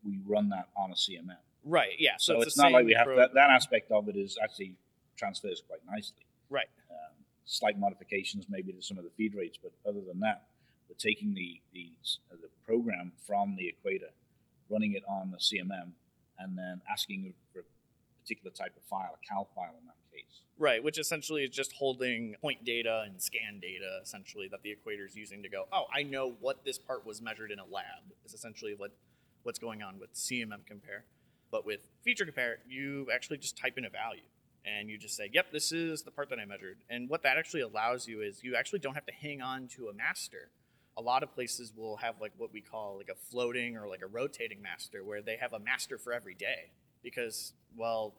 We 0.05 0.19
run 0.27 0.49
that 0.51 0.69
on 0.77 0.91
a 0.91 0.95
CMM. 0.95 1.37
Right. 1.65 1.93
Yeah. 1.99 2.13
So, 2.19 2.35
so 2.35 2.39
it's, 2.39 2.47
it's 2.49 2.57
not 2.59 2.73
like 2.73 2.85
we 2.85 2.95
have 2.95 3.07
that, 3.07 3.35
that 3.35 3.51
aspect 3.51 3.93
of 3.93 4.09
it 4.09 4.17
is 4.17 4.37
actually 4.43 4.75
transfers 5.17 5.63
quite 5.67 5.81
nicely. 5.89 6.27
Right. 6.51 6.67
Um, 6.91 7.25
slight 7.45 7.79
modifications 7.79 8.47
maybe 8.49 8.73
to 8.73 8.83
some 8.83 8.99
of 8.99 9.05
the 9.05 9.11
feed 9.11 9.35
rates, 9.35 9.59
but 9.63 9.73
other 9.89 10.01
than 10.01 10.21
that, 10.21 10.47
we're 10.89 10.97
taking 10.97 11.35
the, 11.35 11.61
the, 11.73 11.91
uh, 12.33 12.37
the 12.41 12.49
program 12.67 13.13
from 13.27 13.55
the 13.57 13.69
equator, 13.69 14.11
running 14.69 14.95
it 14.95 15.05
on 15.09 15.31
the 15.31 15.39
CMM, 15.39 15.93
and 16.39 16.59
then 16.59 16.81
asking 16.91 17.33
for 17.53 17.61
a 17.61 17.63
particular 18.23 18.51
type 18.51 18.75
of 18.77 18.83
file, 18.83 19.15
a 19.15 19.27
cal 19.27 19.49
file 19.55 19.75
in 19.81 19.87
that 19.87 19.95
Right, 20.59 20.83
which 20.83 20.99
essentially 20.99 21.45
is 21.45 21.51
just 21.51 21.73
holding 21.73 22.37
point 22.41 22.65
data 22.65 23.05
and 23.07 23.21
scan 23.21 23.59
data, 23.61 24.01
essentially, 24.03 24.49
that 24.49 24.63
the 24.63 24.71
equator 24.71 25.07
is 25.07 25.17
using 25.17 25.43
to 25.43 25.49
go, 25.49 25.65
oh, 25.73 25.85
I 25.93 26.03
know 26.03 26.35
what 26.41 26.65
this 26.65 26.79
part 26.79 27.07
was 27.07 27.21
measured 27.21 27.51
in 27.51 27.59
a 27.59 27.65
lab, 27.65 28.13
is 28.25 28.35
essentially 28.35 28.75
what, 28.77 28.93
what's 29.43 29.59
going 29.59 29.83
on 29.83 29.99
with 29.99 30.15
CMM 30.15 30.67
compare. 30.67 31.05
But 31.51 31.67
with 31.67 31.81
feature 32.03 32.25
compare, 32.25 32.59
you 32.69 33.09
actually 33.13 33.39
just 33.39 33.57
type 33.57 33.77
in 33.77 33.85
a 33.85 33.91
value 33.91 34.23
and 34.65 34.89
you 34.89 34.97
just 34.97 35.17
say, 35.17 35.29
yep, 35.33 35.51
this 35.51 35.73
is 35.73 36.03
the 36.03 36.11
part 36.11 36.31
that 36.31 36.39
I 36.39 36.45
measured. 36.45 36.79
And 36.89 37.09
what 37.09 37.25
that 37.25 37.37
actually 37.37 37.63
allows 37.63 38.07
you 38.07 38.23
is 38.23 38.45
you 38.45 38.55
actually 38.55 38.79
don't 38.79 38.95
have 38.95 39.07
to 39.07 39.13
hang 39.13 39.43
on 39.43 39.67
to 39.69 39.89
a 39.89 39.93
master 39.93 40.51
a 40.97 41.03
lot 41.03 41.23
of 41.23 41.33
places 41.35 41.73
will 41.77 41.97
have 41.97 42.17
like 42.21 42.33
what 42.37 42.53
we 42.53 42.61
call 42.61 42.99
like 42.99 43.09
a 43.09 43.15
floating 43.15 43.77
or 43.77 43.89
like 43.89 44.03
a 44.03 44.07
rotating 44.07 44.61
master 44.61 45.05
where 45.05 45.23
they 45.23 45.37
have 45.37 45.53
a 45.53 45.59
master 45.59 45.99
for 45.99 46.13
every 46.13 46.35
day 46.35 46.71
because 47.03 47.53
well 47.77 48.15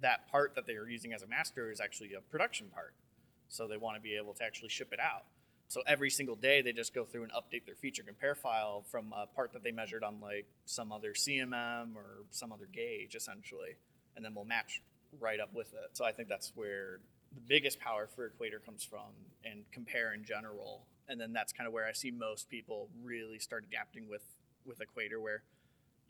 that 0.00 0.30
part 0.30 0.54
that 0.54 0.66
they 0.66 0.74
are 0.74 0.88
using 0.88 1.12
as 1.12 1.22
a 1.22 1.26
master 1.26 1.70
is 1.70 1.80
actually 1.80 2.14
a 2.14 2.20
production 2.20 2.68
part. 2.72 2.94
So 3.48 3.66
they 3.66 3.76
want 3.76 3.96
to 3.96 4.02
be 4.02 4.16
able 4.16 4.34
to 4.34 4.44
actually 4.44 4.68
ship 4.68 4.92
it 4.92 5.00
out. 5.00 5.24
So 5.68 5.82
every 5.86 6.10
single 6.10 6.36
day 6.36 6.62
they 6.62 6.72
just 6.72 6.94
go 6.94 7.04
through 7.04 7.24
and 7.24 7.32
update 7.32 7.66
their 7.66 7.74
feature 7.74 8.02
compare 8.02 8.34
file 8.34 8.84
from 8.90 9.12
a 9.12 9.26
part 9.26 9.52
that 9.52 9.62
they 9.62 9.72
measured 9.72 10.02
on 10.02 10.18
like 10.18 10.46
some 10.64 10.92
other 10.92 11.12
cmm 11.12 11.94
or 11.94 12.24
some 12.30 12.52
other 12.52 12.66
gauge 12.72 13.14
essentially 13.14 13.76
and 14.16 14.24
then 14.24 14.34
we'll 14.34 14.46
match 14.46 14.80
right 15.20 15.40
up 15.40 15.52
with 15.52 15.74
it. 15.74 15.90
So 15.92 16.06
i 16.06 16.12
think 16.12 16.30
that's 16.30 16.52
where 16.54 17.00
the 17.34 17.40
biggest 17.40 17.80
power 17.80 18.06
for 18.06 18.26
equator 18.26 18.58
comes 18.58 18.84
from 18.84 19.12
and 19.44 19.64
compare 19.72 20.12
in 20.14 20.24
general. 20.24 20.86
And 21.08 21.20
then 21.20 21.32
that's 21.32 21.52
kind 21.52 21.66
of 21.66 21.72
where 21.72 21.86
I 21.86 21.92
see 21.92 22.10
most 22.10 22.50
people 22.50 22.88
really 23.02 23.38
start 23.38 23.64
adapting 23.68 24.08
with 24.08 24.22
with 24.64 24.80
Equator, 24.80 25.20
where 25.20 25.42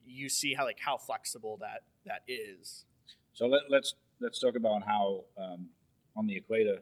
you 0.05 0.29
see 0.29 0.55
how 0.55 0.65
like 0.65 0.81
how 0.81 0.97
flexible 0.97 1.59
that 1.61 1.83
that 2.07 2.23
is. 2.27 2.85
So 3.39 3.47
let, 3.47 3.63
us 3.63 3.67
let's, 3.71 3.95
let's 4.21 4.41
talk 4.41 4.57
about 4.57 4.83
how 4.83 5.23
um, 5.41 5.69
on 6.17 6.27
the 6.27 6.37
Equator 6.37 6.81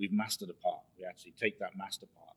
we've 0.00 0.10
mastered 0.10 0.50
a 0.50 0.52
part. 0.54 0.80
We 0.98 1.04
actually 1.04 1.32
take 1.40 1.60
that 1.60 1.78
master 1.78 2.06
part 2.18 2.34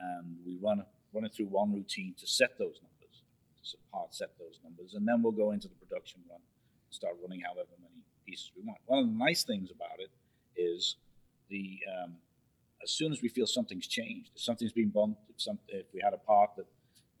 and 0.00 0.38
we 0.46 0.56
run 0.62 0.82
run 1.12 1.26
it 1.26 1.34
through 1.34 1.48
one 1.48 1.74
routine 1.74 2.14
to 2.18 2.26
set 2.26 2.56
those 2.58 2.80
numbers, 2.80 3.20
to 3.70 3.76
part 3.92 4.14
set 4.14 4.30
those 4.38 4.60
numbers, 4.64 4.94
and 4.94 5.06
then 5.06 5.22
we'll 5.22 5.32
go 5.32 5.50
into 5.50 5.68
the 5.68 5.74
production 5.74 6.22
run, 6.30 6.40
and 6.40 6.94
start 6.94 7.16
running 7.20 7.40
however 7.40 7.68
many 7.82 8.00
pieces 8.26 8.50
we 8.56 8.62
want. 8.62 8.78
One 8.86 9.00
of 9.00 9.06
the 9.06 9.18
nice 9.18 9.44
things 9.44 9.70
about 9.70 9.98
it 9.98 10.08
is 10.56 10.96
the 11.50 11.80
um, 12.02 12.14
as 12.82 12.92
soon 12.92 13.12
as 13.12 13.20
we 13.20 13.28
feel 13.28 13.46
something's 13.46 13.86
changed, 13.86 14.30
if 14.34 14.40
something's 14.40 14.72
been 14.72 14.88
bumped, 14.88 15.20
if, 15.28 15.38
some, 15.38 15.58
if 15.68 15.84
we 15.92 16.00
had 16.02 16.14
a 16.14 16.18
part 16.32 16.56
that, 16.56 16.66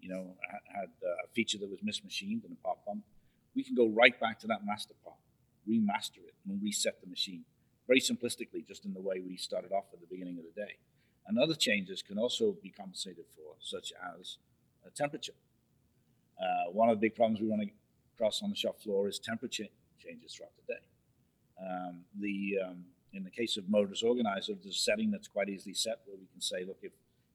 you 0.00 0.08
know, 0.08 0.36
had 0.74 0.88
a 1.04 1.28
feature 1.34 1.58
that 1.58 1.68
was 1.68 1.80
mismachined 1.80 2.44
and 2.44 2.52
a 2.52 2.66
part 2.66 2.78
bumped, 2.86 3.06
we 3.54 3.62
can 3.62 3.74
go 3.74 3.88
right 3.88 4.18
back 4.18 4.40
to 4.40 4.46
that 4.46 4.64
master 4.64 4.94
part, 5.04 5.16
remaster 5.68 6.18
it, 6.18 6.34
and 6.48 6.62
reset 6.62 7.00
the 7.00 7.08
machine. 7.08 7.44
Very 7.86 8.00
simplistically, 8.00 8.66
just 8.66 8.84
in 8.84 8.94
the 8.94 9.00
way 9.00 9.20
we 9.20 9.36
started 9.36 9.72
off 9.72 9.84
at 9.92 10.00
the 10.00 10.06
beginning 10.06 10.38
of 10.38 10.44
the 10.44 10.60
day. 10.60 10.76
And 11.26 11.38
other 11.38 11.54
changes 11.54 12.02
can 12.02 12.18
also 12.18 12.56
be 12.62 12.70
compensated 12.70 13.24
for, 13.34 13.54
such 13.60 13.92
as 14.18 14.38
temperature. 14.94 15.34
Uh, 16.40 16.70
one 16.72 16.88
of 16.88 16.96
the 16.96 17.00
big 17.00 17.14
problems 17.14 17.40
we 17.40 17.48
run 17.48 17.70
across 18.14 18.42
on 18.42 18.50
the 18.50 18.56
shop 18.56 18.80
floor 18.80 19.08
is 19.08 19.18
temperature 19.18 19.66
changes 19.98 20.34
throughout 20.34 20.52
the 20.56 20.74
day. 20.74 20.80
Um, 21.60 22.00
the 22.20 22.58
um, 22.64 22.84
in 23.12 23.24
the 23.24 23.30
case 23.30 23.56
of 23.56 23.64
MODUS 23.68 24.02
Organiser, 24.02 24.54
there's 24.54 24.76
a 24.76 24.78
setting 24.78 25.10
that's 25.10 25.28
quite 25.28 25.48
easily 25.48 25.74
set 25.74 26.00
where 26.04 26.16
we 26.16 26.26
can 26.32 26.40
say, 26.40 26.64
look, 26.66 26.78
if 26.82 26.92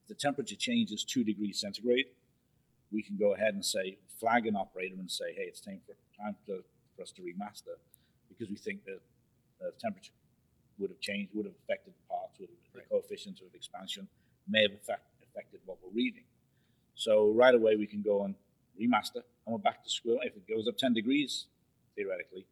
the 0.08 0.14
temperature 0.14 0.56
changes 0.56 1.04
two 1.04 1.24
degrees 1.24 1.60
centigrade, 1.60 2.06
we 2.92 3.02
can 3.02 3.18
go 3.18 3.34
ahead 3.34 3.56
and 3.56 3.66
say 3.66 3.98
flag 4.20 4.46
an 4.46 4.56
operator 4.56 4.96
and 5.00 5.10
say, 5.10 5.34
hey, 5.36 5.44
it's 5.44 5.60
time 5.60 5.80
for 5.86 5.96
time 6.22 6.36
to, 6.46 6.64
for 6.96 7.02
us 7.02 7.12
to 7.14 7.22
remaster 7.22 7.78
because 8.32 8.50
we 8.50 8.56
think 8.56 8.86
that 8.86 9.00
the 9.60 9.72
temperature 9.80 10.14
would 10.80 10.90
have 10.90 11.00
changed, 11.00 11.32
would 11.34 11.46
have 11.46 11.56
affected 11.64 11.94
the 11.94 12.08
parts, 12.10 12.40
would 12.40 12.50
have, 12.50 12.58
right. 12.76 12.90
the 12.90 12.96
coefficients 12.96 13.42
of 13.42 13.54
expansion 13.54 14.08
may 14.48 14.64
have 14.64 14.72
affect, 14.72 15.06
affected 15.24 15.60
what 15.66 15.78
we're 15.84 15.94
reading. 15.94 16.24
So 16.96 17.32
right 17.32 17.54
away 17.54 17.76
we 17.76 17.88
can 17.88 18.02
go 18.02 18.24
and 18.24 18.36
remaster, 18.80 19.24
and 19.46 19.54
we're 19.54 19.58
back 19.58 19.84
to 19.84 19.90
square. 19.90 20.18
If 20.24 20.36
it 20.36 20.48
goes 20.48 20.68
up 20.68 20.78
10 20.78 20.94
degrees, 20.94 21.46
theoretically, 21.96 22.46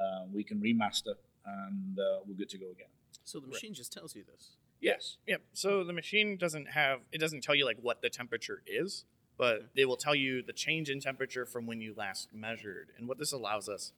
uh, 0.00 0.24
we 0.32 0.44
can 0.44 0.60
remaster, 0.60 1.14
and 1.46 1.98
uh, 1.98 2.20
we're 2.26 2.34
good 2.34 2.50
to 2.50 2.58
go 2.58 2.70
again. 2.70 2.88
So 3.24 3.38
the 3.40 3.46
machine 3.46 3.70
right. 3.70 3.76
just 3.76 3.92
tells 3.92 4.14
you 4.14 4.24
this. 4.24 4.56
Yes. 4.80 5.18
Yep. 5.28 5.42
So 5.52 5.84
the 5.84 5.92
machine 5.92 6.36
doesn't 6.36 6.70
have 6.70 7.00
it 7.12 7.18
doesn't 7.18 7.42
tell 7.42 7.54
you 7.54 7.64
like 7.64 7.78
what 7.80 8.02
the 8.02 8.10
temperature 8.10 8.62
is, 8.66 9.04
but 9.38 9.70
they 9.76 9.84
will 9.84 9.96
tell 9.96 10.14
you 10.14 10.42
the 10.42 10.52
change 10.52 10.90
in 10.90 11.00
temperature 11.00 11.46
from 11.46 11.66
when 11.66 11.80
you 11.80 11.94
last 11.96 12.28
measured. 12.34 12.88
And 12.98 13.06
what 13.08 13.18
this 13.18 13.32
allows 13.32 13.68
us 13.68 13.92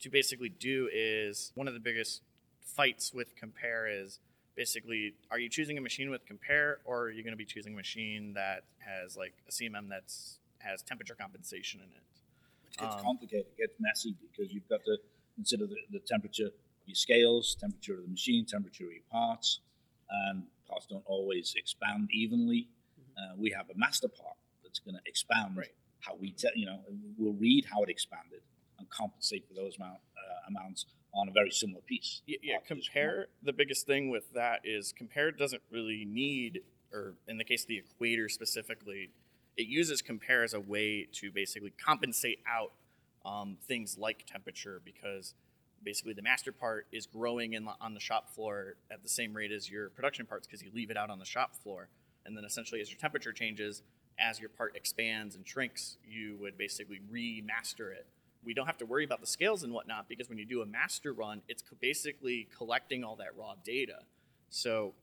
to 0.00 0.10
basically 0.10 0.48
do 0.48 0.88
is 0.92 1.52
one 1.54 1.68
of 1.68 1.74
the 1.74 1.80
biggest 1.80 2.22
fights 2.64 3.12
with 3.12 3.36
compare 3.36 3.86
is 3.86 4.18
basically 4.56 5.14
are 5.30 5.38
you 5.38 5.48
choosing 5.48 5.78
a 5.78 5.80
machine 5.80 6.10
with 6.10 6.24
compare 6.26 6.78
or 6.84 7.02
are 7.02 7.10
you 7.10 7.22
going 7.22 7.32
to 7.32 7.38
be 7.38 7.44
choosing 7.44 7.74
a 7.74 7.76
machine 7.76 8.32
that 8.34 8.64
has 8.78 9.16
like 9.16 9.34
a 9.48 9.52
cmm 9.52 9.88
that's 9.88 10.38
has 10.58 10.82
temperature 10.82 11.14
compensation 11.14 11.80
in 11.80 11.86
it 11.86 12.02
which 12.66 12.78
gets 12.78 12.94
um, 12.94 13.02
complicated 13.02 13.46
it 13.56 13.58
gets 13.58 13.74
messy 13.80 14.14
because 14.20 14.52
you've 14.52 14.68
got 14.68 14.84
to 14.84 14.96
consider 15.34 15.66
the, 15.66 15.76
the 15.90 15.98
temperature 15.98 16.46
of 16.46 16.52
your 16.86 16.94
scales 16.94 17.56
temperature 17.60 17.94
of 17.94 18.02
the 18.02 18.10
machine 18.10 18.44
temperature 18.44 18.84
of 18.84 18.92
your 18.92 19.02
parts 19.10 19.60
and 20.28 20.44
parts 20.68 20.86
don't 20.86 21.04
always 21.06 21.54
expand 21.56 22.08
evenly 22.12 22.68
mm-hmm. 23.00 23.32
uh, 23.32 23.36
we 23.36 23.50
have 23.50 23.68
a 23.70 23.78
master 23.78 24.08
part 24.08 24.36
that's 24.62 24.78
going 24.78 24.94
to 24.94 25.00
expand 25.06 25.56
right. 25.56 25.68
how 26.00 26.14
we 26.16 26.34
you 26.54 26.66
know 26.66 26.78
we'll 27.18 27.34
read 27.34 27.64
how 27.70 27.82
it 27.82 27.88
expanded 27.88 28.40
and 28.84 28.90
compensate 28.90 29.46
for 29.48 29.54
those 29.54 29.76
amount, 29.76 29.98
uh, 30.16 30.48
amounts 30.48 30.86
on 31.14 31.28
a 31.28 31.32
very 31.32 31.50
similar 31.50 31.80
piece. 31.82 32.22
Yeah, 32.26 32.38
yeah 32.42 32.56
compare. 32.66 33.28
The 33.42 33.52
biggest 33.52 33.86
thing 33.86 34.10
with 34.10 34.32
that 34.34 34.60
is 34.64 34.92
compare 34.92 35.30
doesn't 35.30 35.62
really 35.70 36.04
need, 36.04 36.60
or 36.92 37.14
in 37.28 37.38
the 37.38 37.44
case 37.44 37.62
of 37.62 37.68
the 37.68 37.78
equator 37.78 38.28
specifically, 38.28 39.10
it 39.56 39.66
uses 39.66 40.02
compare 40.02 40.42
as 40.42 40.54
a 40.54 40.60
way 40.60 41.06
to 41.12 41.30
basically 41.30 41.72
compensate 41.82 42.40
out 42.48 42.72
um, 43.24 43.56
things 43.66 43.96
like 43.96 44.26
temperature 44.26 44.82
because 44.84 45.34
basically 45.84 46.12
the 46.12 46.22
master 46.22 46.50
part 46.50 46.86
is 46.92 47.06
growing 47.06 47.52
in 47.52 47.68
on 47.80 47.94
the 47.94 48.00
shop 48.00 48.34
floor 48.34 48.74
at 48.90 49.02
the 49.02 49.08
same 49.08 49.34
rate 49.34 49.52
as 49.52 49.70
your 49.70 49.90
production 49.90 50.26
parts 50.26 50.46
because 50.46 50.62
you 50.62 50.70
leave 50.74 50.90
it 50.90 50.96
out 50.96 51.10
on 51.10 51.18
the 51.18 51.24
shop 51.24 51.54
floor. 51.62 51.88
And 52.26 52.36
then 52.36 52.44
essentially, 52.44 52.80
as 52.80 52.90
your 52.90 52.98
temperature 52.98 53.32
changes, 53.32 53.82
as 54.18 54.40
your 54.40 54.48
part 54.48 54.76
expands 54.76 55.36
and 55.36 55.46
shrinks, 55.46 55.98
you 56.08 56.36
would 56.40 56.56
basically 56.56 57.00
remaster 57.12 57.92
it 57.92 58.06
we 58.44 58.54
don't 58.54 58.66
have 58.66 58.78
to 58.78 58.86
worry 58.86 59.04
about 59.04 59.20
the 59.20 59.26
scales 59.26 59.62
and 59.62 59.72
whatnot 59.72 60.08
because 60.08 60.28
when 60.28 60.38
you 60.38 60.46
do 60.46 60.62
a 60.62 60.66
master 60.66 61.12
run, 61.12 61.42
it's 61.48 61.62
basically 61.80 62.48
collecting 62.56 63.04
all 63.04 63.16
that 63.16 63.36
raw 63.36 63.54
data. 63.64 64.00
So 64.50 64.94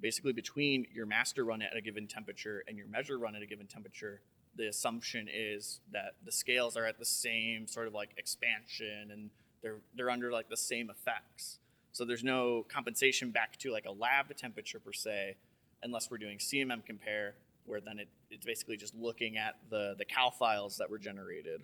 basically, 0.00 0.32
between 0.32 0.86
your 0.92 1.06
master 1.06 1.44
run 1.44 1.62
at 1.62 1.76
a 1.76 1.80
given 1.80 2.06
temperature 2.06 2.64
and 2.68 2.76
your 2.76 2.86
measure 2.86 3.18
run 3.18 3.34
at 3.34 3.42
a 3.42 3.46
given 3.46 3.66
temperature, 3.66 4.20
the 4.56 4.68
assumption 4.68 5.28
is 5.32 5.80
that 5.92 6.14
the 6.24 6.32
scales 6.32 6.76
are 6.76 6.84
at 6.84 6.98
the 6.98 7.04
same 7.04 7.66
sort 7.66 7.86
of 7.86 7.94
like 7.94 8.10
expansion 8.16 9.10
and 9.10 9.30
they're 9.62 9.78
they're 9.94 10.10
under 10.10 10.30
like 10.30 10.48
the 10.48 10.56
same 10.56 10.90
effects. 10.90 11.58
So 11.92 12.04
there's 12.04 12.24
no 12.24 12.64
compensation 12.68 13.30
back 13.30 13.58
to 13.58 13.72
like 13.72 13.86
a 13.86 13.92
lab 13.92 14.34
temperature 14.36 14.78
per 14.78 14.92
se, 14.92 15.36
unless 15.82 16.10
we're 16.10 16.18
doing 16.18 16.38
CMM 16.38 16.84
compare, 16.84 17.34
where 17.66 17.80
then 17.80 17.98
it, 17.98 18.08
it's 18.30 18.46
basically 18.46 18.76
just 18.76 18.94
looking 18.94 19.36
at 19.36 19.56
the 19.70 19.94
the 19.98 20.04
cal 20.04 20.30
files 20.30 20.76
that 20.78 20.90
were 20.90 20.98
generated. 20.98 21.62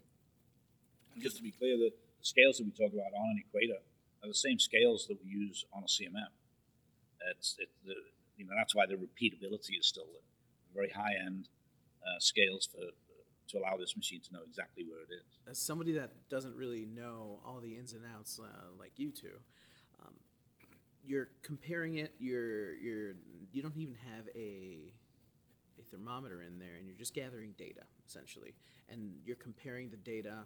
Just 1.18 1.36
to 1.36 1.42
be 1.42 1.50
clear, 1.50 1.76
the 1.76 1.92
scales 2.20 2.58
that 2.58 2.64
we 2.64 2.70
talk 2.70 2.92
about 2.92 3.12
on 3.16 3.30
an 3.30 3.42
equator 3.46 3.80
are 4.22 4.28
the 4.28 4.34
same 4.34 4.58
scales 4.58 5.06
that 5.08 5.18
we 5.22 5.30
use 5.30 5.64
on 5.72 5.82
a 5.82 5.86
CMM. 5.86 6.32
It's, 7.30 7.56
it, 7.58 7.68
the, 7.84 7.94
you 8.36 8.46
know, 8.46 8.52
that's 8.56 8.74
why 8.74 8.86
the 8.86 8.94
repeatability 8.94 9.78
is 9.78 9.86
still 9.86 10.06
very 10.74 10.90
high 10.90 11.14
end 11.24 11.48
uh, 12.04 12.18
scales 12.20 12.68
for 12.70 12.80
to 13.48 13.58
allow 13.58 13.76
this 13.76 13.96
machine 13.96 14.20
to 14.20 14.32
know 14.32 14.40
exactly 14.46 14.84
where 14.84 15.00
it 15.00 15.14
is. 15.14 15.38
As 15.48 15.58
somebody 15.58 15.92
that 15.92 16.28
doesn't 16.28 16.56
really 16.56 16.84
know 16.84 17.40
all 17.46 17.60
the 17.60 17.76
ins 17.76 17.92
and 17.92 18.02
outs 18.16 18.40
uh, 18.42 18.46
like 18.78 18.92
you 18.96 19.12
two, 19.12 19.38
um, 20.04 20.14
you're 21.04 21.28
comparing 21.42 21.96
it. 21.96 22.12
You're 22.18 22.74
you're 22.74 23.14
you 23.52 23.62
don't 23.62 23.76
even 23.76 23.94
have 23.94 24.26
a 24.34 24.92
a 25.78 25.82
thermometer 25.90 26.42
in 26.42 26.58
there, 26.58 26.76
and 26.78 26.86
you're 26.86 26.96
just 26.96 27.14
gathering 27.14 27.54
data 27.56 27.82
essentially, 28.06 28.54
and 28.88 29.12
you're 29.24 29.36
comparing 29.36 29.90
the 29.90 29.96
data 29.96 30.44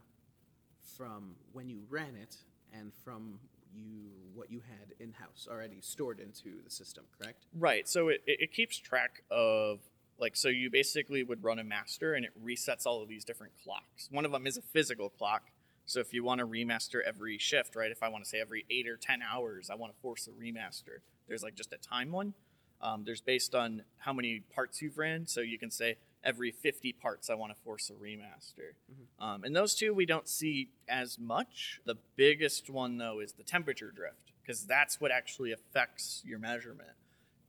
from 0.96 1.34
when 1.52 1.68
you 1.68 1.82
ran 1.88 2.16
it 2.20 2.36
and 2.72 2.92
from 3.04 3.38
you 3.74 4.10
what 4.34 4.50
you 4.50 4.60
had 4.60 4.94
in 4.98 5.12
house 5.12 5.46
already 5.50 5.80
stored 5.80 6.20
into 6.20 6.62
the 6.64 6.70
system, 6.70 7.04
correct? 7.18 7.46
Right. 7.58 7.88
So 7.88 8.08
it, 8.08 8.22
it 8.26 8.52
keeps 8.52 8.78
track 8.78 9.22
of 9.30 9.80
like 10.18 10.36
so 10.36 10.48
you 10.48 10.70
basically 10.70 11.22
would 11.22 11.42
run 11.42 11.58
a 11.58 11.64
master 11.64 12.14
and 12.14 12.24
it 12.24 12.32
resets 12.44 12.86
all 12.86 13.02
of 13.02 13.08
these 13.08 13.24
different 13.24 13.52
clocks. 13.62 14.08
One 14.10 14.24
of 14.24 14.32
them 14.32 14.46
is 14.46 14.56
a 14.56 14.62
physical 14.62 15.08
clock. 15.08 15.50
So 15.86 15.98
if 16.00 16.12
you 16.12 16.22
want 16.22 16.40
to 16.40 16.46
remaster 16.46 17.00
every 17.04 17.38
shift, 17.38 17.74
right? 17.74 17.90
If 17.90 18.02
I 18.02 18.08
want 18.08 18.22
to 18.24 18.30
say 18.30 18.40
every 18.40 18.64
eight 18.70 18.86
or 18.86 18.96
ten 18.96 19.20
hours, 19.22 19.70
I 19.70 19.74
want 19.74 19.92
to 19.92 20.00
force 20.00 20.28
a 20.28 20.30
remaster. 20.30 21.00
There's 21.26 21.42
like 21.42 21.54
just 21.54 21.72
a 21.72 21.78
time 21.78 22.12
one. 22.12 22.34
Um, 22.82 23.02
there's 23.04 23.20
based 23.20 23.54
on 23.54 23.82
how 23.98 24.12
many 24.12 24.42
parts 24.54 24.80
you've 24.80 24.98
ran. 24.98 25.26
So 25.26 25.40
you 25.40 25.58
can 25.58 25.70
say 25.70 25.96
every 26.24 26.50
50 26.50 26.92
parts 26.94 27.30
I 27.30 27.34
want 27.34 27.54
to 27.54 27.62
force 27.62 27.90
a 27.90 27.94
remaster. 27.94 28.74
Mm-hmm. 28.90 29.24
Um, 29.24 29.44
and 29.44 29.54
those 29.54 29.74
two 29.74 29.94
we 29.94 30.06
don't 30.06 30.28
see 30.28 30.70
as 30.88 31.18
much. 31.18 31.80
The 31.84 31.96
biggest 32.16 32.68
one, 32.70 32.98
though, 32.98 33.20
is 33.20 33.32
the 33.32 33.42
temperature 33.42 33.90
drift, 33.90 34.32
because 34.42 34.66
that's 34.66 35.00
what 35.00 35.10
actually 35.10 35.52
affects 35.52 36.22
your 36.24 36.38
measurement. 36.38 36.90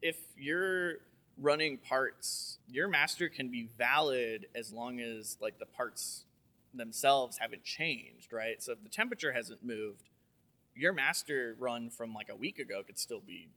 If 0.01 0.17
you're 0.37 0.99
running 1.37 1.77
parts, 1.77 2.59
your 2.67 2.87
master 2.87 3.29
can 3.29 3.49
be 3.49 3.69
valid 3.77 4.47
as 4.55 4.71
long 4.71 4.99
as 4.99 5.37
like 5.41 5.59
the 5.59 5.65
parts 5.65 6.25
themselves 6.73 7.37
haven't 7.37 7.63
changed, 7.63 8.31
right? 8.31 8.61
So 8.61 8.73
if 8.73 8.83
the 8.83 8.89
temperature 8.89 9.31
hasn't 9.31 9.63
moved, 9.63 10.09
your 10.75 10.93
master 10.93 11.55
run 11.59 11.89
from 11.89 12.13
like 12.13 12.29
a 12.29 12.35
week 12.35 12.59
ago 12.59 12.81
could 12.85 12.97
still 12.97 13.19
be, 13.19 13.49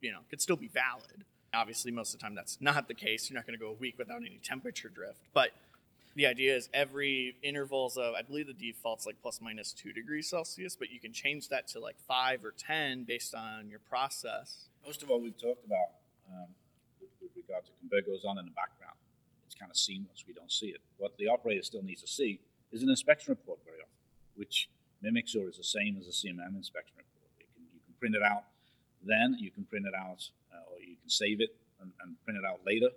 you 0.00 0.10
know, 0.10 0.20
could 0.30 0.40
still 0.40 0.56
be 0.56 0.68
valid. 0.68 1.24
Obviously, 1.52 1.90
most 1.90 2.14
of 2.14 2.20
the 2.20 2.24
time 2.24 2.34
that's 2.34 2.58
not 2.60 2.86
the 2.86 2.94
case. 2.94 3.28
You're 3.28 3.38
not 3.38 3.46
going 3.46 3.58
to 3.58 3.64
go 3.64 3.70
a 3.70 3.74
week 3.74 3.96
without 3.98 4.18
any 4.18 4.38
temperature 4.42 4.88
drift. 4.88 5.18
But 5.34 5.50
the 6.14 6.26
idea 6.26 6.56
is 6.56 6.68
every 6.74 7.36
intervals 7.42 7.96
of, 7.96 8.14
I 8.14 8.22
believe 8.22 8.46
the 8.46 8.52
default's 8.52 9.06
like 9.06 9.16
plus 9.22 9.40
minus 9.40 9.72
two 9.72 9.92
degrees 9.92 10.28
Celsius, 10.28 10.76
but 10.76 10.90
you 10.90 11.00
can 11.00 11.12
change 11.12 11.48
that 11.48 11.68
to 11.68 11.80
like 11.80 11.96
five 12.06 12.44
or 12.44 12.52
10 12.56 13.04
based 13.04 13.34
on 13.34 13.68
your 13.68 13.78
process. 13.78 14.66
Most 14.84 15.02
of 15.02 15.08
what 15.08 15.22
we've 15.22 15.36
talked 15.36 15.64
about 15.64 15.90
um, 16.30 16.48
with, 17.00 17.10
with, 17.22 17.30
regard 17.36 17.64
to 17.66 17.72
compare 17.80 18.02
goes 18.02 18.24
on 18.24 18.38
in 18.38 18.44
the 18.44 18.50
background. 18.50 18.96
It's 19.46 19.54
kind 19.54 19.70
of 19.70 19.76
seamless. 19.76 20.24
We 20.26 20.34
don't 20.34 20.50
see 20.50 20.66
it. 20.68 20.80
What 20.98 21.16
the 21.18 21.28
operator 21.28 21.62
still 21.62 21.82
needs 21.82 22.00
to 22.02 22.08
see 22.08 22.40
is 22.72 22.82
an 22.82 22.90
inspection 22.90 23.32
report 23.32 23.58
very 23.64 23.78
often, 23.78 23.90
which 24.36 24.68
mimics 25.02 25.34
or 25.34 25.48
is 25.48 25.56
the 25.56 25.64
same 25.64 25.96
as 25.98 26.06
a 26.06 26.10
CMM 26.10 26.56
inspection 26.56 26.94
report. 26.96 27.30
You 27.38 27.46
can, 27.54 27.62
you 27.74 27.80
can 27.86 27.94
print 27.98 28.14
it 28.14 28.22
out 28.22 28.44
then, 29.02 29.36
you 29.38 29.50
can 29.50 29.64
print 29.64 29.86
it 29.86 29.94
out 29.94 30.30
save 31.10 31.40
it 31.40 31.56
and, 31.80 31.92
and 32.02 32.16
print 32.24 32.38
it 32.38 32.44
out 32.46 32.60
later. 32.66 32.90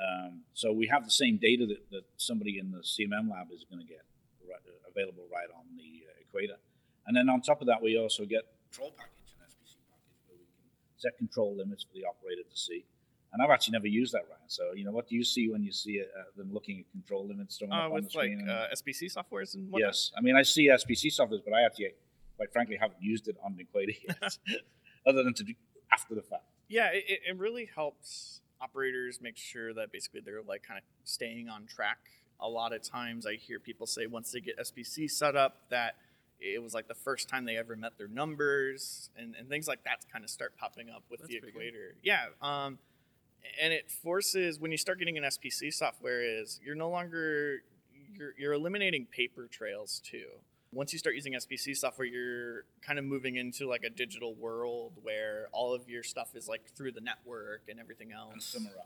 Um, 0.00 0.40
so 0.54 0.72
we 0.72 0.86
have 0.86 1.04
the 1.04 1.10
same 1.10 1.36
data 1.36 1.66
that, 1.66 1.90
that 1.90 2.04
somebody 2.16 2.58
in 2.58 2.70
the 2.70 2.78
CMM 2.78 3.30
lab 3.30 3.52
is 3.52 3.64
going 3.68 3.80
to 3.80 3.86
get 3.86 4.04
right, 4.48 4.60
uh, 4.66 4.88
available 4.88 5.24
right 5.30 5.48
on 5.54 5.64
the 5.76 6.08
uh, 6.08 6.20
equator. 6.20 6.56
And 7.06 7.16
then 7.16 7.28
on 7.28 7.42
top 7.42 7.60
of 7.60 7.66
that, 7.66 7.82
we 7.82 7.98
also 7.98 8.24
get 8.24 8.44
control 8.70 8.92
package 8.96 9.34
and 9.36 9.44
SPC 9.44 9.76
package 9.92 10.20
where 10.26 10.38
we 10.38 10.46
can 10.46 10.64
set 10.96 11.18
control 11.18 11.54
limits 11.56 11.84
for 11.84 11.92
the 11.94 12.04
operator 12.04 12.42
to 12.48 12.56
see. 12.56 12.84
And 13.32 13.42
I've 13.42 13.50
actually 13.50 13.72
never 13.72 13.86
used 13.86 14.12
that, 14.14 14.24
Ryan. 14.28 14.48
So, 14.48 14.72
you 14.74 14.84
know, 14.84 14.90
what 14.90 15.08
do 15.08 15.14
you 15.14 15.22
see 15.22 15.48
when 15.48 15.62
you 15.62 15.70
see 15.70 16.00
uh, 16.00 16.22
them 16.36 16.52
looking 16.52 16.80
at 16.80 16.90
control 16.90 17.28
limits 17.28 17.58
thrown 17.58 17.72
uh, 17.72 17.86
up 17.86 17.92
on 17.92 18.02
the 18.02 18.10
screen? 18.10 18.38
With 18.38 18.48
like 18.48 18.70
uh, 18.72 18.74
SPC 18.74 19.14
softwares 19.14 19.54
and 19.54 19.70
whatnot? 19.70 19.88
Yes. 19.88 20.12
I 20.16 20.20
mean, 20.20 20.34
I 20.34 20.42
see 20.42 20.68
SPC 20.68 21.06
softwares, 21.14 21.42
but 21.44 21.52
I 21.52 21.62
actually, 21.62 21.92
quite 22.36 22.52
frankly, 22.52 22.76
haven't 22.80 23.00
used 23.00 23.28
it 23.28 23.36
on 23.44 23.54
the 23.54 23.62
equator 23.62 23.92
yet, 24.08 24.38
other 25.06 25.22
than 25.22 25.34
to 25.34 25.44
do 25.44 25.54
after 25.92 26.14
the 26.14 26.22
fact 26.22 26.44
yeah, 26.70 26.88
it, 26.92 27.20
it 27.28 27.36
really 27.36 27.68
helps 27.74 28.40
operators 28.60 29.20
make 29.20 29.36
sure 29.36 29.74
that 29.74 29.92
basically 29.92 30.20
they're 30.24 30.42
like 30.42 30.62
kind 30.62 30.78
of 30.78 30.84
staying 31.04 31.48
on 31.48 31.66
track. 31.66 31.98
A 32.40 32.48
lot 32.48 32.72
of 32.72 32.82
times 32.82 33.26
I 33.26 33.34
hear 33.34 33.58
people 33.58 33.86
say 33.86 34.06
once 34.06 34.32
they 34.32 34.40
get 34.40 34.58
SPC 34.58 35.10
set 35.10 35.36
up 35.36 35.68
that 35.70 35.96
it 36.40 36.62
was 36.62 36.72
like 36.72 36.88
the 36.88 36.94
first 36.94 37.28
time 37.28 37.44
they 37.44 37.56
ever 37.56 37.76
met 37.76 37.98
their 37.98 38.08
numbers 38.08 39.10
and, 39.18 39.34
and 39.38 39.48
things 39.48 39.68
like 39.68 39.84
that 39.84 40.04
kind 40.10 40.24
of 40.24 40.30
start 40.30 40.56
popping 40.56 40.88
up 40.88 41.02
with 41.10 41.20
That's 41.20 41.32
the 41.32 41.48
equator. 41.48 41.96
Yeah. 42.02 42.26
Um, 42.40 42.78
and 43.60 43.72
it 43.72 43.90
forces 43.90 44.58
when 44.58 44.70
you 44.70 44.78
start 44.78 44.98
getting 44.98 45.18
an 45.18 45.24
SPC 45.24 45.72
software 45.72 46.22
is 46.22 46.60
you're 46.64 46.76
no 46.76 46.88
longer 46.88 47.62
you're, 48.14 48.34
you're 48.38 48.52
eliminating 48.52 49.06
paper 49.06 49.48
trails 49.50 50.00
too. 50.04 50.26
Once 50.72 50.92
you 50.92 50.98
start 50.98 51.16
using 51.16 51.32
SPC 51.32 51.76
software, 51.76 52.06
you're 52.06 52.64
kind 52.80 52.98
of 52.98 53.04
moving 53.04 53.36
into 53.36 53.68
like 53.68 53.82
a 53.82 53.90
digital 53.90 54.34
world 54.34 54.92
where 55.02 55.48
all 55.52 55.74
of 55.74 55.88
your 55.88 56.02
stuff 56.02 56.34
is 56.36 56.46
like 56.46 56.62
through 56.76 56.92
the 56.92 57.00
network 57.00 57.62
and 57.68 57.80
everything 57.80 58.12
else. 58.12 58.32
And 58.32 58.42
summarized. 58.42 58.78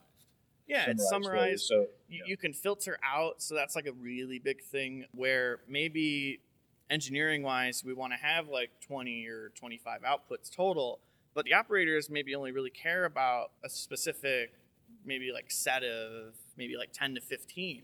Yeah, 0.67 0.87
it's 0.89 1.07
Summarized 1.11 1.33
really. 1.33 1.57
summarized. 1.59 1.65
So 1.67 1.75
You, 2.09 2.19
yeah. 2.21 2.23
you 2.27 2.37
can 2.39 2.55
filter 2.55 2.99
out, 3.05 3.43
so 3.43 3.55
that's 3.55 3.77
like 3.77 3.87
a 3.87 3.93
really 3.93 4.39
big 4.39 4.63
thing 4.63 5.05
where 5.13 5.61
maybe 5.69 6.41
engineering 6.89 7.43
wise, 7.43 7.83
we 7.85 7.93
want 7.93 8.15
to 8.15 8.19
have 8.19 8.49
like 8.49 8.71
20 8.87 9.27
or 9.27 9.51
25 9.55 10.01
outputs 10.03 10.51
total, 10.55 11.01
but 11.35 11.45
the 11.45 11.53
operators 11.53 12.09
maybe 12.09 12.35
only 12.35 12.51
really 12.51 12.71
care 12.71 13.05
about 13.05 13.51
a 13.63 13.69
specific, 13.69 14.55
maybe 15.05 15.33
like 15.35 15.51
set 15.51 15.83
of 15.85 16.35
maybe 16.57 16.77
like 16.79 16.93
10 16.95 17.17
to 17.17 17.21
15. 17.21 17.83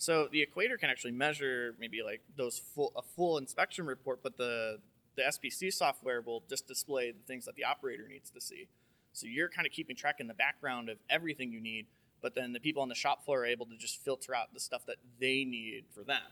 So 0.00 0.28
the 0.32 0.40
equator 0.40 0.78
can 0.78 0.88
actually 0.88 1.12
measure 1.12 1.74
maybe 1.78 2.02
like 2.02 2.22
those 2.34 2.58
full 2.58 2.90
a 2.96 3.02
full 3.02 3.36
inspection 3.36 3.84
report, 3.84 4.20
but 4.22 4.38
the 4.38 4.78
the 5.14 5.22
SPC 5.24 5.70
software 5.70 6.22
will 6.22 6.42
just 6.48 6.66
display 6.66 7.10
the 7.10 7.22
things 7.26 7.44
that 7.44 7.54
the 7.54 7.64
operator 7.64 8.08
needs 8.08 8.30
to 8.30 8.40
see. 8.40 8.66
So 9.12 9.26
you're 9.26 9.50
kind 9.50 9.66
of 9.66 9.74
keeping 9.74 9.94
track 9.94 10.18
in 10.18 10.26
the 10.26 10.32
background 10.32 10.88
of 10.88 10.96
everything 11.10 11.52
you 11.52 11.60
need, 11.60 11.84
but 12.22 12.34
then 12.34 12.54
the 12.54 12.60
people 12.60 12.80
on 12.80 12.88
the 12.88 12.94
shop 12.94 13.26
floor 13.26 13.42
are 13.42 13.44
able 13.44 13.66
to 13.66 13.76
just 13.76 14.02
filter 14.02 14.34
out 14.34 14.54
the 14.54 14.60
stuff 14.60 14.86
that 14.86 14.96
they 15.20 15.44
need 15.44 15.84
for 15.94 16.02
them. 16.02 16.22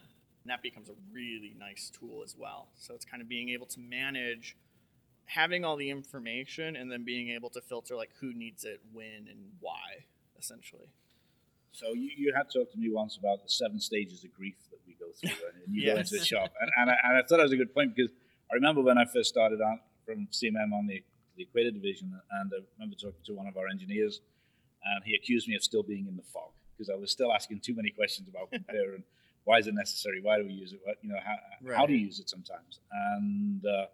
And 0.44 0.50
that 0.50 0.62
becomes 0.62 0.88
a 0.88 0.94
really 1.12 1.54
nice 1.59 1.90
tool 1.90 2.22
as 2.24 2.35
well. 2.38 2.68
So 2.74 2.94
it's 2.94 3.04
kind 3.04 3.20
of 3.20 3.28
being 3.28 3.50
able 3.50 3.66
to 3.66 3.81
manage 3.81 4.57
having 5.26 5.66
all 5.66 5.76
the 5.76 5.90
information 5.90 6.74
and 6.74 6.90
then 6.90 7.04
being 7.04 7.28
able 7.28 7.50
to 7.50 7.61
filter 7.61 7.96
like 7.96 8.12
who 8.18 8.33
needs 8.33 8.64
it, 8.64 8.81
when, 8.94 9.28
and 9.28 9.50
why, 9.61 10.07
essentially. 10.38 10.88
So 11.72 11.92
you, 11.94 12.11
you 12.16 12.33
had 12.35 12.46
talked 12.52 12.72
to 12.72 12.78
me 12.78 12.90
once 12.90 13.16
about 13.16 13.42
the 13.42 13.48
seven 13.48 13.81
stages 13.81 14.24
of 14.24 14.33
grief 14.33 14.57
that 14.70 14.78
we 14.87 14.94
go 14.94 15.07
through, 15.20 15.46
and 15.64 15.74
you 15.74 15.87
go 15.87 15.96
into 15.96 16.16
the 16.18 16.24
shop, 16.24 16.52
and, 16.61 16.70
and, 16.76 16.90
I, 16.90 16.94
and 17.04 17.16
I 17.18 17.20
thought 17.22 17.37
that 17.38 17.44
was 17.44 17.52
a 17.52 17.57
good 17.57 17.74
point 17.74 17.94
because 17.94 18.11
I 18.50 18.54
remember 18.54 18.81
when 18.81 18.98
I 18.98 19.04
first 19.04 19.28
started 19.28 19.61
out 19.61 19.78
from 20.04 20.26
CMM 20.33 20.72
on 20.72 20.87
the, 20.87 21.02
the 21.37 21.42
Equator 21.44 21.70
division, 21.70 22.18
and 22.40 22.52
I 22.52 22.59
remember 22.78 22.96
talking 22.96 23.22
to 23.26 23.35
one 23.35 23.46
of 23.46 23.57
our 23.57 23.68
engineers, 23.68 24.20
and 24.85 25.04
he 25.04 25.14
accused 25.14 25.46
me 25.48 25.54
of 25.54 25.62
still 25.62 25.83
being 25.83 26.07
in 26.09 26.16
the 26.16 26.22
fog 26.22 26.50
because 26.76 26.90
I 26.90 26.96
was 26.96 27.11
still 27.11 27.33
asking 27.33 27.61
too 27.61 27.74
many 27.74 27.90
questions 27.90 28.28
about 28.28 28.50
compare 28.52 28.94
and 28.94 29.04
why 29.44 29.59
is 29.59 29.66
it 29.66 29.74
necessary, 29.74 30.20
why 30.22 30.38
do 30.38 30.44
we 30.44 30.52
use 30.52 30.72
it, 30.72 30.81
what 30.85 30.96
you 31.02 31.09
know, 31.11 31.18
how, 31.24 31.37
how 31.74 31.87
to 31.87 31.92
Right. 31.92 32.00
use 32.00 32.18
it 32.20 32.28
sometimes, 32.28 32.81
and. 32.90 33.64
Uh, 33.64 33.87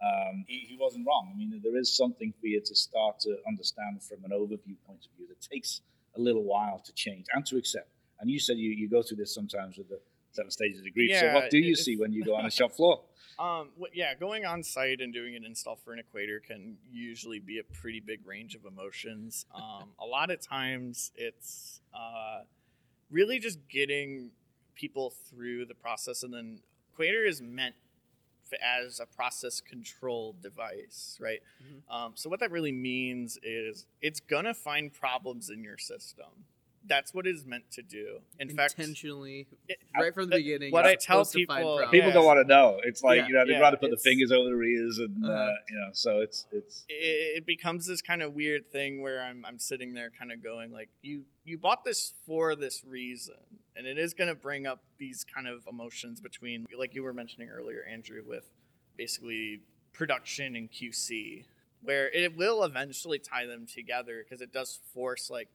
um, 0.00 0.44
he, 0.46 0.60
he 0.60 0.76
wasn't 0.78 1.04
wrong. 1.04 1.32
I 1.34 1.36
mean, 1.36 1.60
there 1.60 1.76
is 1.76 1.96
something 1.96 2.32
for 2.40 2.46
you 2.46 2.60
to 2.64 2.74
start 2.76 3.18
to 3.22 3.36
understand 3.48 4.00
from 4.00 4.24
an 4.24 4.30
overview 4.30 4.76
point 4.86 5.04
of 5.04 5.10
view 5.16 5.26
that 5.28 5.40
takes 5.40 5.80
a 6.18 6.20
little 6.20 6.44
while 6.44 6.80
to 6.84 6.92
change 6.92 7.26
and 7.32 7.46
to 7.46 7.56
accept. 7.56 7.88
And 8.20 8.30
you 8.30 8.38
said 8.38 8.58
you, 8.58 8.70
you 8.70 8.88
go 8.88 9.02
through 9.02 9.18
this 9.18 9.34
sometimes 9.34 9.78
with 9.78 9.88
the 9.88 10.00
seven 10.32 10.50
stages 10.50 10.84
of 10.84 10.92
grief. 10.92 11.16
so 11.18 11.32
what 11.32 11.50
do 11.50 11.58
you 11.58 11.74
see 11.74 11.96
when 11.96 12.12
you 12.12 12.24
go 12.24 12.34
on 12.34 12.44
the 12.44 12.50
shop 12.58 12.72
floor? 12.72 13.02
Um, 13.38 13.68
yeah, 13.92 14.14
going 14.14 14.44
on 14.44 14.64
site 14.64 15.00
and 15.00 15.12
doing 15.14 15.36
an 15.36 15.44
install 15.44 15.76
for 15.76 15.92
an 15.92 16.00
equator 16.00 16.40
can 16.44 16.76
usually 16.90 17.38
be 17.38 17.60
a 17.60 17.62
pretty 17.62 18.00
big 18.00 18.26
range 18.26 18.56
of 18.56 18.64
emotions. 18.64 19.46
Um, 19.54 19.90
a 20.00 20.04
lot 20.04 20.30
of 20.30 20.40
times 20.40 21.12
it's 21.14 21.80
uh, 21.94 22.40
really 23.10 23.38
just 23.38 23.60
getting 23.68 24.32
people 24.74 25.10
through 25.30 25.66
the 25.66 25.74
process, 25.74 26.24
and 26.24 26.34
then 26.34 26.58
equator 26.92 27.24
is 27.24 27.40
meant 27.40 27.76
as 28.62 29.00
a 29.00 29.06
process 29.06 29.60
control 29.60 30.34
device, 30.42 31.18
right? 31.20 31.40
Mhm. 31.62 31.82
Um, 31.94 32.12
so 32.16 32.28
what 32.30 32.40
that 32.40 32.50
really 32.50 32.72
means 32.72 33.38
is 33.42 33.86
it's 34.00 34.20
gonna 34.20 34.54
find 34.54 34.92
problems 34.92 35.50
in 35.50 35.62
your 35.64 35.78
system. 35.78 36.46
That's 36.86 37.12
what 37.12 37.26
it's 37.26 37.44
meant 37.44 37.70
to 37.72 37.82
do. 37.82 38.22
In 38.38 38.48
fact, 38.48 38.78
intentionally, 38.78 39.46
it- 39.68 39.78
right 39.94 40.14
from 40.14 40.30
the 40.30 40.36
uh, 40.36 40.38
beginning. 40.38 40.72
what 40.72 40.86
I 40.86 40.94
tell 40.94 41.22
supposed 41.26 41.32
to 41.32 41.38
people- 41.40 41.78
People 41.90 42.08
Yeah. 42.08 42.14
don't 42.14 42.24
want 42.24 42.38
to 42.40 42.48
know. 42.48 42.80
It's 42.82 43.02
like 43.02 43.18
Yeah, 43.18 43.26
you 43.26 43.32
know 43.34 43.44
they'd 43.44 43.52
yeah, 43.54 43.58
rather 43.60 43.76
put 43.76 43.90
the 43.90 43.98
fingers 43.98 44.32
over 44.32 44.48
their 44.48 44.62
ears 44.62 44.98
and 44.98 45.22
uh, 45.22 45.28
Uh-huh. 45.28 45.54
you 45.68 45.76
know. 45.76 45.90
So 45.92 46.20
it's 46.20 46.46
it's 46.50 46.86
it, 46.88 47.38
it 47.38 47.46
becomes 47.46 47.84
this 47.86 48.00
kind 48.00 48.22
of 48.22 48.32
weird 48.32 48.70
thing 48.70 49.02
where 49.02 49.20
I'm, 49.20 49.44
I'm 49.44 49.58
sitting 49.58 49.92
there 49.92 50.10
kind 50.10 50.32
of 50.32 50.42
going 50.42 50.70
like 50.72 50.88
you 51.02 51.26
you 51.44 51.58
bought 51.58 51.84
this 51.84 52.14
for 52.24 52.54
this 52.56 52.82
reason 52.84 53.36
and 53.78 53.86
it 53.86 53.96
is 53.96 54.12
going 54.12 54.28
to 54.28 54.34
bring 54.34 54.66
up 54.66 54.82
these 54.98 55.24
kind 55.24 55.46
of 55.46 55.66
emotions 55.70 56.20
between 56.20 56.66
like 56.76 56.94
you 56.94 57.02
were 57.02 57.14
mentioning 57.14 57.48
earlier 57.48 57.84
andrew 57.90 58.22
with 58.26 58.44
basically 58.96 59.60
production 59.92 60.56
and 60.56 60.70
qc 60.70 61.44
where 61.82 62.10
it 62.10 62.36
will 62.36 62.64
eventually 62.64 63.18
tie 63.18 63.46
them 63.46 63.66
together 63.66 64.24
because 64.24 64.40
it 64.40 64.52
does 64.52 64.80
force 64.92 65.30
like 65.30 65.48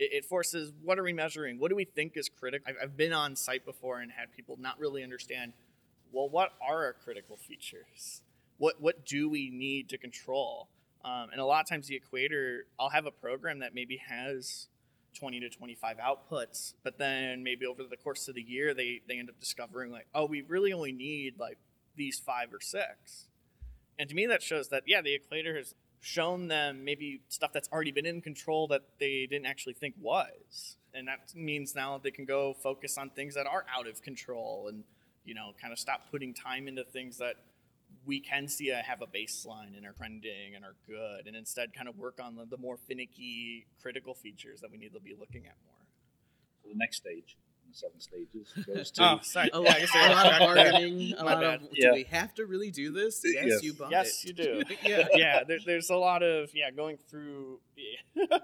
it, 0.00 0.24
forces 0.24 0.72
what 0.82 0.98
are 0.98 1.02
we 1.02 1.12
measuring? 1.12 1.58
What 1.58 1.68
do 1.68 1.76
we 1.76 1.84
think 1.84 2.16
is 2.16 2.28
critical? 2.28 2.66
I've, 2.66 2.76
I've 2.82 2.96
been 2.96 3.12
on 3.12 3.36
site 3.36 3.66
before 3.66 4.00
and 4.00 4.10
had 4.10 4.32
people 4.32 4.56
not 4.58 4.78
really 4.78 5.02
understand 5.02 5.52
well 6.12 6.28
what 6.28 6.52
are 6.66 6.84
our 6.84 6.92
critical 7.04 7.36
features? 7.36 8.22
What 8.58 8.80
what 8.80 9.04
do 9.06 9.28
we 9.28 9.50
need 9.50 9.88
to 9.90 9.98
control? 9.98 10.68
Um, 11.04 11.28
and 11.32 11.40
a 11.40 11.44
lot 11.44 11.60
of 11.62 11.68
times 11.68 11.86
the 11.86 11.96
equator 11.96 12.66
i'll 12.78 12.90
have 12.90 13.06
a 13.06 13.10
program 13.10 13.60
that 13.60 13.74
maybe 13.74 14.02
has 14.06 14.68
20 15.18 15.40
to 15.40 15.48
25 15.48 15.96
outputs 15.98 16.74
but 16.82 16.98
then 16.98 17.42
maybe 17.42 17.66
over 17.66 17.82
the 17.82 17.96
course 17.96 18.28
of 18.28 18.34
the 18.34 18.42
year 18.42 18.74
they 18.74 19.00
they 19.08 19.18
end 19.18 19.28
up 19.28 19.38
discovering 19.40 19.90
like 19.90 20.06
oh 20.14 20.24
we 20.24 20.42
really 20.42 20.72
only 20.72 20.92
need 20.92 21.38
like 21.38 21.58
these 22.00 22.18
five 22.18 22.52
or 22.52 22.60
six. 22.60 23.28
And 23.98 24.08
to 24.08 24.14
me 24.14 24.26
that 24.26 24.42
shows 24.42 24.68
that 24.68 24.84
yeah 24.86 25.02
the 25.02 25.14
equator 25.14 25.56
has 25.56 25.74
shown 26.00 26.48
them 26.48 26.84
maybe 26.84 27.20
stuff 27.28 27.52
that's 27.52 27.68
already 27.70 27.92
been 27.92 28.06
in 28.06 28.22
control 28.22 28.66
that 28.68 28.82
they 28.98 29.26
didn't 29.30 29.46
actually 29.46 29.74
think 29.74 29.94
was. 30.00 30.76
And 30.94 31.06
that 31.08 31.34
means 31.34 31.74
now 31.74 31.98
they 32.02 32.10
can 32.10 32.24
go 32.24 32.54
focus 32.54 32.96
on 32.96 33.10
things 33.10 33.34
that 33.34 33.46
are 33.46 33.66
out 33.76 33.86
of 33.86 34.02
control 34.02 34.68
and 34.68 34.84
you 35.24 35.34
know 35.34 35.52
kind 35.60 35.72
of 35.72 35.78
stop 35.78 36.10
putting 36.10 36.32
time 36.32 36.66
into 36.66 36.84
things 36.84 37.18
that 37.18 37.36
we 38.06 38.20
can 38.20 38.48
see 38.48 38.70
a, 38.70 38.76
have 38.76 39.02
a 39.02 39.06
baseline 39.06 39.76
and 39.76 39.84
are 39.86 39.92
trending 39.92 40.54
and 40.56 40.64
are 40.64 40.74
good 40.86 41.26
and 41.26 41.36
instead 41.36 41.72
kind 41.74 41.88
of 41.88 41.96
work 41.98 42.18
on 42.22 42.34
the, 42.36 42.44
the 42.46 42.56
more 42.56 42.76
finicky 42.76 43.66
critical 43.82 44.14
features 44.14 44.60
that 44.60 44.70
we 44.70 44.78
need 44.78 44.92
to 44.94 45.00
be 45.00 45.14
looking 45.18 45.46
at 45.46 45.54
more 45.66 46.72
the 46.72 46.78
next 46.78 46.98
stage. 46.98 47.36
The 47.70 47.76
seven 47.76 48.00
stages 48.00 48.52
goes 48.66 48.90
to 48.92 49.02
oh 49.04 49.18
sorry 49.22 49.50
A 49.52 49.60
Yeah, 49.60 49.62
lot, 49.68 49.76
I 49.76 49.80
guess 49.80 49.94
a 49.94 49.98
I 49.98 50.08
lot 50.12 50.26
of 50.26 50.30
back 50.32 50.40
bargaining. 50.72 51.14
A 51.18 51.24
My 51.24 51.34
lot 51.34 51.44
of. 51.54 51.60
Do 51.62 51.68
Yeah. 51.74 51.92
we 51.92 52.02
have 52.04 52.34
to 52.34 52.46
really 52.46 52.70
do 52.70 52.90
this? 52.92 53.20
Yes, 53.24 53.44
Yes. 53.46 53.62
you 53.62 53.74
bought 53.74 53.90
yes 53.90 54.24
it. 54.24 54.28
you 54.28 54.32
do 54.44 54.62
yeah. 54.84 55.06
yeah 55.14 55.44
there, 55.44 55.58
there's 55.64 55.90
a 55.90 55.96
lot 55.96 56.22
of 56.22 56.50
yeah 56.54 56.70
going 56.70 56.96
through 57.08 57.60
yeah, 57.76 58.38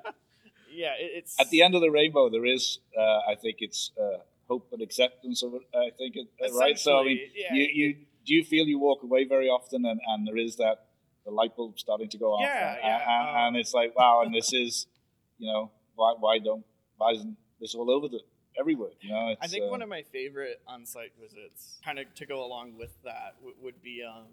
yeah 0.71 0.92
it, 0.99 1.11
it's 1.19 1.40
at 1.40 1.51
the 1.51 1.62
end 1.62 1.75
of 1.75 1.81
the 1.81 1.90
rainbow. 1.90 2.29
There 2.31 2.45
is, 2.47 2.79
uh, 2.99 3.21
I 3.31 3.35
think, 3.35 3.57
it's 3.61 3.90
uh, 4.01 4.19
hope 4.49 4.69
and 4.73 4.83
acceptance 4.83 5.42
of 5.42 5.55
it. 5.55 5.62
I 5.75 5.90
think, 5.97 6.16
it, 6.16 6.29
uh, 6.45 6.53
right? 6.59 6.79
So 6.79 7.01
I 7.01 7.05
mean, 7.05 7.21
yeah, 7.35 7.55
you, 7.55 7.62
it- 7.64 7.75
you 7.75 7.97
do 8.27 8.35
you 8.35 8.45
feel 8.45 8.67
you 8.67 8.79
walk 8.79 9.03
away 9.03 9.25
very 9.25 9.49
often 9.49 9.85
and, 9.87 10.01
and 10.07 10.27
there 10.27 10.37
is 10.37 10.57
that 10.57 10.87
the 11.25 11.31
light 11.31 11.57
bulb 11.57 11.79
starting 11.79 12.09
to 12.11 12.19
go 12.19 12.33
off? 12.35 12.41
Yeah, 12.43 12.73
and, 12.75 12.79
yeah, 12.83 13.21
and, 13.21 13.29
um, 13.29 13.37
and 13.47 13.57
it's 13.57 13.73
like 13.73 13.97
wow 13.97 14.23
and 14.25 14.35
this 14.35 14.53
is 14.53 14.87
you 15.39 15.51
know 15.51 15.71
why 15.95 16.15
why 16.19 16.39
don't 16.39 16.65
why 16.97 17.12
isn't 17.12 17.37
this 17.61 17.75
all 17.75 17.91
over 17.91 18.09
the 18.09 18.21
everywhere 18.59 18.91
you 19.01 19.11
know? 19.11 19.35
I 19.41 19.47
think 19.47 19.65
uh, 19.65 19.69
one 19.69 19.83
of 19.83 19.89
my 19.89 20.03
favorite 20.03 20.61
on-site 20.67 21.12
visits, 21.21 21.79
kind 21.85 21.99
of 21.99 22.12
to 22.15 22.27
go 22.27 22.45
along 22.45 22.77
with 22.79 23.03
that, 23.05 23.35
w- 23.39 23.57
would 23.62 23.83
be 23.83 24.03
um, 24.03 24.27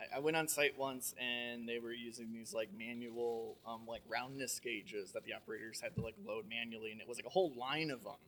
I, 0.00 0.16
I 0.16 0.20
went 0.20 0.36
on 0.36 0.48
site 0.48 0.78
once 0.78 1.14
and 1.20 1.68
they 1.68 1.78
were 1.78 1.92
using 1.92 2.32
these 2.32 2.54
like 2.54 2.70
manual 2.76 3.58
um, 3.66 3.82
like 3.86 4.02
roundness 4.08 4.60
gauges 4.60 5.12
that 5.12 5.24
the 5.24 5.34
operators 5.34 5.80
had 5.80 5.94
to 5.96 6.02
like 6.02 6.14
load 6.24 6.44
manually, 6.48 6.92
and 6.92 7.00
it 7.00 7.08
was 7.08 7.18
like 7.18 7.26
a 7.26 7.30
whole 7.30 7.52
line 7.56 7.90
of 7.90 8.04
them 8.04 8.20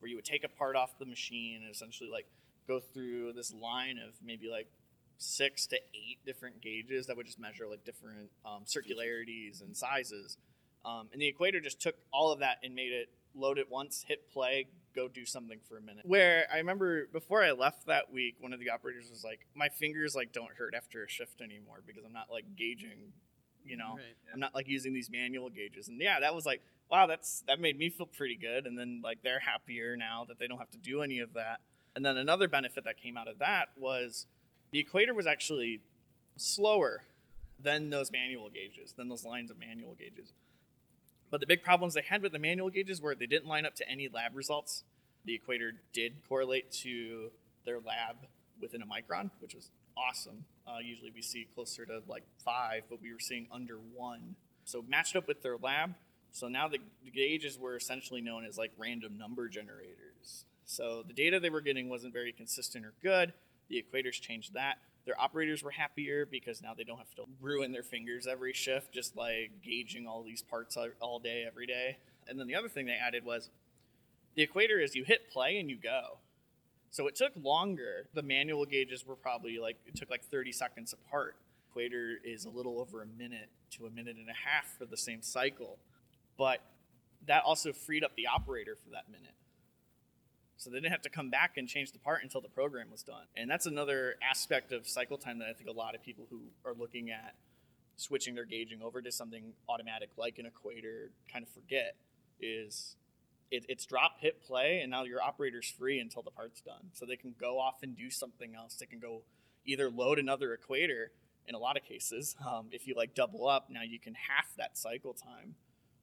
where 0.00 0.08
you 0.08 0.16
would 0.16 0.24
take 0.24 0.44
a 0.44 0.48
part 0.48 0.76
off 0.76 0.98
the 0.98 1.06
machine 1.06 1.62
and 1.62 1.74
essentially 1.74 2.10
like 2.10 2.26
go 2.66 2.80
through 2.80 3.32
this 3.32 3.52
line 3.52 3.98
of 3.98 4.14
maybe 4.24 4.48
like 4.50 4.68
six 5.18 5.66
to 5.68 5.76
eight 5.94 6.18
different 6.26 6.60
gauges 6.60 7.06
that 7.06 7.16
would 7.16 7.26
just 7.26 7.38
measure 7.38 7.66
like 7.68 7.84
different 7.84 8.30
um, 8.44 8.62
circularities 8.64 9.60
and 9.60 9.76
sizes. 9.76 10.36
Um, 10.84 11.08
and 11.12 11.20
the 11.20 11.26
equator 11.26 11.60
just 11.60 11.80
took 11.80 11.96
all 12.12 12.32
of 12.32 12.40
that 12.40 12.58
and 12.62 12.74
made 12.74 12.92
it 12.92 13.08
load 13.34 13.58
it 13.58 13.70
once, 13.70 14.04
hit 14.06 14.30
play, 14.30 14.68
go 14.94 15.08
do 15.08 15.24
something 15.26 15.58
for 15.68 15.76
a 15.76 15.80
minute. 15.80 16.04
Where 16.06 16.46
I 16.52 16.58
remember 16.58 17.06
before 17.12 17.42
I 17.42 17.52
left 17.52 17.86
that 17.86 18.12
week, 18.12 18.36
one 18.40 18.52
of 18.52 18.60
the 18.60 18.70
operators 18.70 19.10
was 19.10 19.24
like, 19.24 19.46
"My 19.54 19.68
fingers 19.68 20.14
like 20.14 20.32
don't 20.32 20.52
hurt 20.56 20.74
after 20.74 21.04
a 21.04 21.08
shift 21.08 21.40
anymore 21.40 21.82
because 21.86 22.04
I'm 22.04 22.12
not 22.12 22.30
like 22.30 22.44
gauging, 22.56 23.12
you 23.64 23.76
know, 23.76 23.94
Right. 23.96 24.16
I'm 24.32 24.40
not 24.40 24.54
like 24.54 24.68
using 24.68 24.92
these 24.94 25.10
manual 25.10 25.50
gauges." 25.50 25.88
And 25.88 26.00
yeah, 26.00 26.20
that 26.20 26.34
was 26.34 26.46
like, 26.46 26.62
wow, 26.90 27.06
that's 27.06 27.42
that 27.46 27.60
made 27.60 27.76
me 27.78 27.90
feel 27.90 28.06
pretty 28.06 28.36
good. 28.36 28.66
And 28.66 28.78
then 28.78 29.00
like 29.02 29.22
they're 29.22 29.40
happier 29.40 29.96
now 29.96 30.24
that 30.28 30.38
they 30.38 30.46
don't 30.46 30.58
have 30.58 30.70
to 30.70 30.78
do 30.78 31.02
any 31.02 31.18
of 31.18 31.34
that. 31.34 31.60
And 31.96 32.04
then 32.04 32.18
another 32.18 32.46
benefit 32.46 32.84
that 32.84 33.00
came 33.00 33.16
out 33.16 33.26
of 33.26 33.38
that 33.38 33.70
was 33.74 34.26
the 34.70 34.78
equator 34.78 35.14
was 35.14 35.26
actually 35.26 35.80
slower 36.36 37.04
than 37.58 37.88
those 37.88 38.12
manual 38.12 38.50
gauges, 38.50 38.92
than 38.92 39.08
those 39.08 39.24
lines 39.24 39.50
of 39.50 39.58
manual 39.58 39.94
gauges. 39.98 40.34
But 41.30 41.40
the 41.40 41.46
big 41.46 41.62
problems 41.62 41.94
they 41.94 42.02
had 42.02 42.22
with 42.22 42.32
the 42.32 42.38
manual 42.38 42.68
gauges 42.68 43.00
were 43.00 43.14
they 43.14 43.26
didn't 43.26 43.48
line 43.48 43.64
up 43.64 43.74
to 43.76 43.88
any 43.88 44.08
lab 44.08 44.36
results. 44.36 44.84
The 45.24 45.34
equator 45.34 45.72
did 45.94 46.16
correlate 46.28 46.70
to 46.82 47.30
their 47.64 47.80
lab 47.80 48.16
within 48.60 48.82
a 48.82 48.86
micron, 48.86 49.30
which 49.40 49.54
was 49.54 49.70
awesome. 49.96 50.44
Uh, 50.68 50.78
usually 50.82 51.10
we 51.14 51.22
see 51.22 51.48
closer 51.54 51.86
to 51.86 52.02
like 52.06 52.24
five, 52.44 52.82
but 52.90 53.00
we 53.00 53.10
were 53.10 53.18
seeing 53.18 53.46
under 53.50 53.78
one. 53.94 54.36
So 54.66 54.84
matched 54.86 55.16
up 55.16 55.26
with 55.26 55.42
their 55.42 55.56
lab. 55.56 55.94
So 56.30 56.48
now 56.48 56.68
the, 56.68 56.78
the 57.02 57.10
gauges 57.10 57.58
were 57.58 57.74
essentially 57.74 58.20
known 58.20 58.44
as 58.44 58.58
like 58.58 58.72
random 58.76 59.16
number 59.16 59.48
generators. 59.48 60.44
So 60.66 61.04
the 61.06 61.14
data 61.14 61.40
they 61.40 61.48
were 61.48 61.60
getting 61.60 61.88
wasn't 61.88 62.12
very 62.12 62.32
consistent 62.32 62.84
or 62.84 62.92
good. 63.02 63.32
The 63.68 63.82
equators 63.82 64.20
changed 64.20 64.54
that. 64.54 64.78
Their 65.06 65.18
operators 65.20 65.62
were 65.62 65.70
happier 65.70 66.26
because 66.26 66.60
now 66.60 66.74
they 66.74 66.82
don't 66.82 66.98
have 66.98 67.14
to 67.14 67.24
ruin 67.40 67.70
their 67.70 67.84
fingers 67.84 68.26
every 68.26 68.52
shift, 68.52 68.92
just 68.92 69.16
like 69.16 69.62
gauging 69.62 70.06
all 70.08 70.24
these 70.24 70.42
parts 70.42 70.76
all- 71.00 71.20
day, 71.20 71.44
every 71.46 71.66
day. 71.66 71.98
And 72.28 72.38
then 72.38 72.48
the 72.48 72.56
other 72.56 72.68
thing 72.68 72.86
they 72.86 72.94
added 72.94 73.24
was 73.24 73.50
the 74.34 74.42
equator 74.42 74.80
is 74.80 74.96
you 74.96 75.04
hit 75.04 75.30
play 75.30 75.58
and 75.58 75.70
you 75.70 75.76
go. 75.76 76.18
So 76.90 77.06
it 77.06 77.14
took 77.14 77.32
longer. 77.40 78.08
The 78.14 78.22
manual 78.22 78.64
gauges 78.64 79.06
were 79.06 79.16
probably 79.16 79.58
like, 79.58 79.76
it 79.86 79.94
took 79.94 80.10
like 80.10 80.24
30 80.24 80.50
seconds 80.50 80.92
apart. 80.92 81.36
Equator 81.70 82.18
is 82.24 82.44
a 82.44 82.50
little 82.50 82.80
over 82.80 83.02
a 83.02 83.06
minute 83.06 83.50
to 83.72 83.86
a 83.86 83.90
minute 83.90 84.16
and 84.16 84.28
a 84.28 84.48
half 84.48 84.76
for 84.76 84.86
the 84.86 84.96
same 84.96 85.22
cycle. 85.22 85.78
But 86.36 86.60
that 87.26 87.44
also 87.44 87.72
freed 87.72 88.02
up 88.02 88.16
the 88.16 88.26
operator 88.26 88.74
for 88.74 88.90
that 88.90 89.08
minute. 89.08 89.34
So 90.56 90.70
they 90.70 90.76
didn't 90.76 90.92
have 90.92 91.02
to 91.02 91.10
come 91.10 91.30
back 91.30 91.56
and 91.56 91.68
change 91.68 91.92
the 91.92 91.98
part 91.98 92.22
until 92.22 92.40
the 92.40 92.48
program 92.48 92.90
was 92.90 93.02
done. 93.02 93.26
And 93.36 93.50
that's 93.50 93.66
another 93.66 94.14
aspect 94.28 94.72
of 94.72 94.88
cycle 94.88 95.18
time 95.18 95.38
that 95.40 95.48
I 95.48 95.52
think 95.52 95.68
a 95.68 95.72
lot 95.72 95.94
of 95.94 96.02
people 96.02 96.26
who 96.30 96.40
are 96.64 96.74
looking 96.74 97.10
at 97.10 97.34
switching 97.96 98.34
their 98.34 98.44
gauging 98.44 98.82
over 98.82 99.00
to 99.02 99.10
something 99.10 99.52
automatic 99.68 100.10
like 100.16 100.38
an 100.38 100.46
equator 100.46 101.10
kind 101.32 101.44
of 101.44 101.50
forget 101.50 101.96
is 102.40 102.96
it, 103.50 103.64
it's 103.68 103.86
drop, 103.86 104.16
hit 104.20 104.42
play, 104.42 104.80
and 104.80 104.90
now 104.90 105.04
your 105.04 105.22
operator's 105.22 105.70
free 105.70 105.98
until 106.00 106.22
the 106.22 106.30
part's 106.30 106.60
done. 106.60 106.90
So 106.92 107.06
they 107.06 107.16
can 107.16 107.34
go 107.40 107.58
off 107.58 107.82
and 107.82 107.96
do 107.96 108.10
something 108.10 108.54
else. 108.54 108.74
They 108.74 108.86
can 108.86 108.98
go 108.98 109.22
either 109.64 109.90
load 109.90 110.18
another 110.18 110.52
equator 110.52 111.12
in 111.46 111.54
a 111.54 111.58
lot 111.58 111.76
of 111.76 111.84
cases. 111.84 112.34
Um, 112.46 112.68
if 112.72 112.86
you 112.86 112.94
like 112.96 113.14
double 113.14 113.46
up, 113.46 113.68
now 113.70 113.82
you 113.82 114.00
can 114.00 114.14
half 114.14 114.54
that 114.56 114.76
cycle 114.76 115.14
time. 115.14 115.54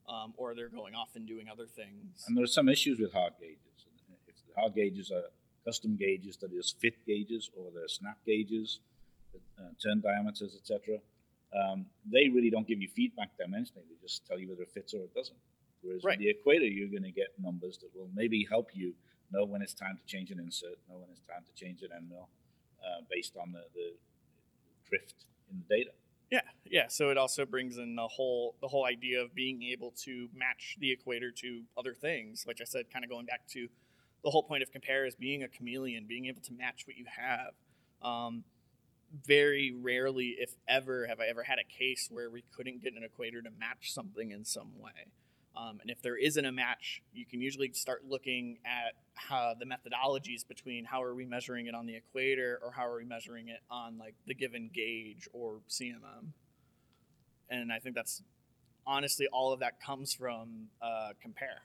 Um, 0.08 0.34
or 0.36 0.54
they're 0.54 0.68
going 0.68 0.96
off 0.96 1.16
and 1.16 1.26
doing 1.26 1.48
other 1.50 1.66
things. 1.66 2.26
And 2.28 2.38
there's 2.38 2.54
some 2.54 2.68
issues 2.68 3.00
with 3.00 3.14
hard 3.14 3.34
gauges. 3.40 3.74
The 4.54 4.62
hard 4.62 4.76
gauges 4.76 5.12
are 5.12 5.24
custom 5.66 5.96
gauges 5.96 6.38
that 6.38 6.52
is 6.52 6.76
fit 6.80 7.06
gauges 7.06 7.50
or 7.56 7.72
they're 7.74 7.88
snap 7.88 8.18
gauges, 8.26 8.80
uh, 9.58 9.70
turn 9.82 10.02
diameters, 10.02 10.56
etc., 10.56 11.00
um, 11.54 11.86
they 12.12 12.30
really 12.30 12.50
don't 12.50 12.68
give 12.68 12.82
you 12.82 12.90
feedback 12.96 13.30
dimensionally. 13.40 13.86
They 13.88 14.02
just 14.02 14.26
tell 14.26 14.40
you 14.40 14.50
whether 14.50 14.64
it 14.64 14.72
fits 14.72 14.94
or 14.94 15.04
it 15.04 15.14
doesn't. 15.14 15.38
Whereas 15.82 16.04
Right. 16.04 16.18
with 16.18 16.26
the 16.26 16.30
equator, 16.30 16.66
you're 16.66 16.90
going 16.90 17.04
to 17.04 17.12
get 17.12 17.28
numbers 17.40 17.78
that 17.80 17.96
will 17.96 18.10
maybe 18.16 18.44
help 18.50 18.76
you 18.76 18.96
know 19.32 19.46
when 19.46 19.62
it's 19.62 19.74
time 19.74 19.98
to 19.98 20.06
change 20.06 20.32
an 20.32 20.40
insert, 20.40 20.78
know 20.90 20.98
when 20.98 21.10
it's 21.12 21.22
time 21.22 21.44
to 21.46 21.54
change 21.54 21.84
an 21.84 21.90
end 21.96 22.10
mill, 22.10 22.30
uh, 22.84 23.02
based 23.10 23.36
on 23.38 23.52
the, 23.52 23.64
the 23.76 23.94
drift 24.90 25.26
in 25.52 25.64
the 25.68 25.76
data. 25.76 25.92
Yeah, 26.32 26.42
yeah. 26.66 26.88
So 26.88 27.10
it 27.10 27.18
also 27.18 27.46
brings 27.46 27.78
in 27.78 27.96
the 27.96 28.08
whole 28.08 28.56
the 28.62 28.68
whole 28.68 28.86
idea 28.86 29.22
of 29.22 29.36
being 29.36 29.62
able 29.64 29.92
to 30.04 30.30
match 30.34 30.78
the 30.80 30.92
equator 30.92 31.30
to 31.32 31.64
other 31.78 31.94
things. 31.94 32.46
Like 32.48 32.60
I 32.62 32.64
said, 32.64 32.90
kind 32.92 33.06
of 33.06 33.12
going 33.12 33.26
back 33.26 33.48
to 33.50 33.68
the 34.24 34.30
whole 34.30 34.44
point 34.44 34.64
of 34.64 34.72
compare 34.72 35.06
is 35.06 35.16
being 35.16 35.44
a 35.44 35.48
chameleon, 35.48 36.06
being 36.08 36.26
able 36.26 36.42
to 36.42 36.54
match 36.54 36.86
what 36.88 36.98
you 36.98 37.06
have. 37.06 37.54
Um, 38.02 38.44
very 39.26 39.72
rarely, 39.72 40.36
if 40.40 40.56
ever, 40.68 41.06
have 41.08 41.20
I 41.20 41.28
ever 41.28 41.44
had 41.44 41.60
a 41.60 41.64
case 41.64 42.08
where 42.12 42.30
we 42.30 42.44
couldn't 42.56 42.82
get 42.82 42.94
an 42.94 43.04
equator 43.04 43.42
to 43.42 43.50
match 43.60 43.94
something 43.94 44.32
in 44.32 44.44
some 44.44 44.72
way. 44.80 45.12
Um, 45.56 45.80
and 45.82 45.92
if 45.92 46.02
there 46.02 46.18
isn't 46.18 46.44
a 46.44 46.52
match, 46.52 47.04
you 47.14 47.26
can 47.26 47.40
usually 47.40 47.72
start 47.74 48.04
looking 48.08 48.58
at 48.66 48.94
how 49.14 49.54
the 49.58 49.66
methodologies 49.66 50.48
between 50.48 50.86
how 50.86 51.04
are 51.04 51.14
we 51.14 51.26
measuring 51.26 51.68
it 51.68 51.76
on 51.76 51.86
the 51.86 51.96
equator 51.96 52.60
or 52.64 52.72
how 52.72 52.88
are 52.88 52.98
we 52.98 53.06
measuring 53.06 53.50
it 53.50 53.60
on 53.70 54.00
like 54.00 54.16
the 54.26 54.34
given 54.34 54.72
gauge 54.74 55.28
or 55.32 55.60
CMM. 55.70 56.32
And 57.52 57.72
I 57.72 57.78
think 57.78 57.94
that's 57.94 58.24
honestly 58.88 59.28
all 59.32 59.54
of 59.54 59.60
that 59.60 59.80
comes 59.80 60.12
from 60.12 60.70
uh, 60.82 61.10
compare. 61.22 61.62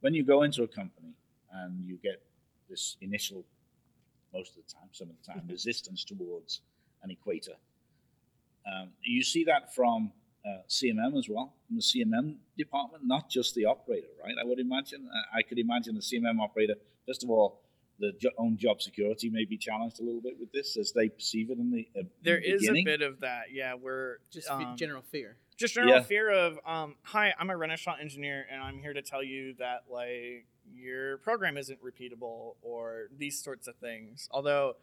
when 0.00 0.14
you 0.14 0.24
go 0.24 0.42
into 0.42 0.62
a 0.62 0.68
company 0.68 1.12
and 1.52 1.84
you 1.84 1.98
get 2.02 2.22
this 2.68 2.96
initial, 3.00 3.44
most 4.32 4.50
of 4.56 4.64
the 4.66 4.72
time, 4.72 4.88
some 4.92 5.08
of 5.10 5.14
the 5.20 5.32
time, 5.32 5.42
resistance 5.50 6.04
towards 6.04 6.60
an 7.02 7.10
equator, 7.10 7.52
um, 8.66 8.90
you 9.02 9.22
see 9.22 9.44
that 9.44 9.74
from 9.74 10.12
uh, 10.44 10.58
CMM 10.68 11.16
as 11.18 11.28
well, 11.28 11.54
from 11.66 11.76
the 11.76 11.82
CMM 11.82 12.36
department, 12.58 13.04
not 13.06 13.28
just 13.30 13.54
the 13.54 13.64
operator, 13.64 14.08
right? 14.22 14.34
I 14.40 14.44
would 14.44 14.58
imagine. 14.58 15.08
Uh, 15.12 15.36
I 15.36 15.42
could 15.42 15.58
imagine 15.58 15.94
the 15.94 16.00
CMM 16.00 16.40
operator, 16.40 16.74
first 17.06 17.22
of 17.24 17.30
all, 17.30 17.60
the 17.98 18.12
jo- 18.20 18.30
own 18.36 18.56
job 18.58 18.82
security 18.82 19.30
may 19.30 19.44
be 19.44 19.56
challenged 19.56 20.00
a 20.00 20.02
little 20.04 20.20
bit 20.20 20.34
with 20.38 20.52
this 20.52 20.76
as 20.76 20.92
they 20.92 21.08
perceive 21.08 21.50
it 21.50 21.58
in 21.58 21.70
the, 21.70 21.88
uh, 21.96 22.00
in 22.00 22.08
There 22.22 22.40
the 22.40 22.46
is 22.54 22.68
a 22.68 22.82
bit 22.84 23.00
of 23.02 23.20
that, 23.20 23.44
yeah. 23.52 23.74
We're 23.74 24.18
Just 24.30 24.50
um, 24.50 24.76
general 24.76 25.02
fear. 25.02 25.36
just 25.56 25.74
general 25.74 25.94
Yeah. 25.94 26.02
fear 26.02 26.30
of 26.30 26.58
um, 26.66 26.96
hi 27.02 27.32
i'm 27.38 27.48
a 27.48 27.54
Renishaw 27.54 27.98
engineer 27.98 28.44
and 28.52 28.60
i'm 28.62 28.78
here 28.80 28.92
to 28.92 29.00
tell 29.00 29.22
you 29.22 29.54
that 29.58 29.84
like 29.90 30.44
your 30.74 31.18
program 31.18 31.56
isn't 31.56 31.78
repeatable 31.82 32.54
or 32.62 33.08
these 33.16 33.42
sorts 33.42 33.66
of 33.68 33.76
things 33.76 34.28
although 34.30 34.74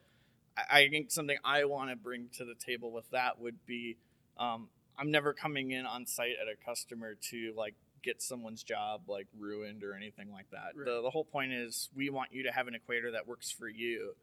i, 0.69 0.87
think 0.89 1.11
something 1.11 1.37
i 1.43 1.63
want 1.65 1.89
to 1.89 1.95
bring 1.95 2.27
to 2.37 2.45
the 2.45 2.55
table 2.55 2.91
with 2.91 3.09
that 3.11 3.39
would 3.39 3.65
be 3.65 3.97
um, 4.37 4.67
i'm 4.97 5.11
never 5.11 5.33
coming 5.33 5.71
in 5.71 5.85
on 5.85 6.05
site 6.05 6.35
at 6.41 6.47
a 6.47 6.65
customer 6.65 7.15
to 7.15 7.53
like 7.55 7.75
get 8.03 8.21
someone's 8.21 8.63
job 8.63 9.01
like 9.07 9.27
ruined 9.39 9.83
or 9.83 9.93
anything 9.93 10.31
like 10.31 10.49
that 10.51 10.75
Right. 10.75 10.85
the, 10.85 11.01
the 11.01 11.09
whole 11.09 11.25
point 11.25 11.53
is 11.53 11.89
we 11.95 12.09
want 12.09 12.33
you 12.33 12.43
to 12.43 12.51
have 12.51 12.67
an 12.67 12.75
equator 12.75 13.11
that 13.11 13.27
works 13.27 13.51
for 13.51 13.67
you 13.67 14.15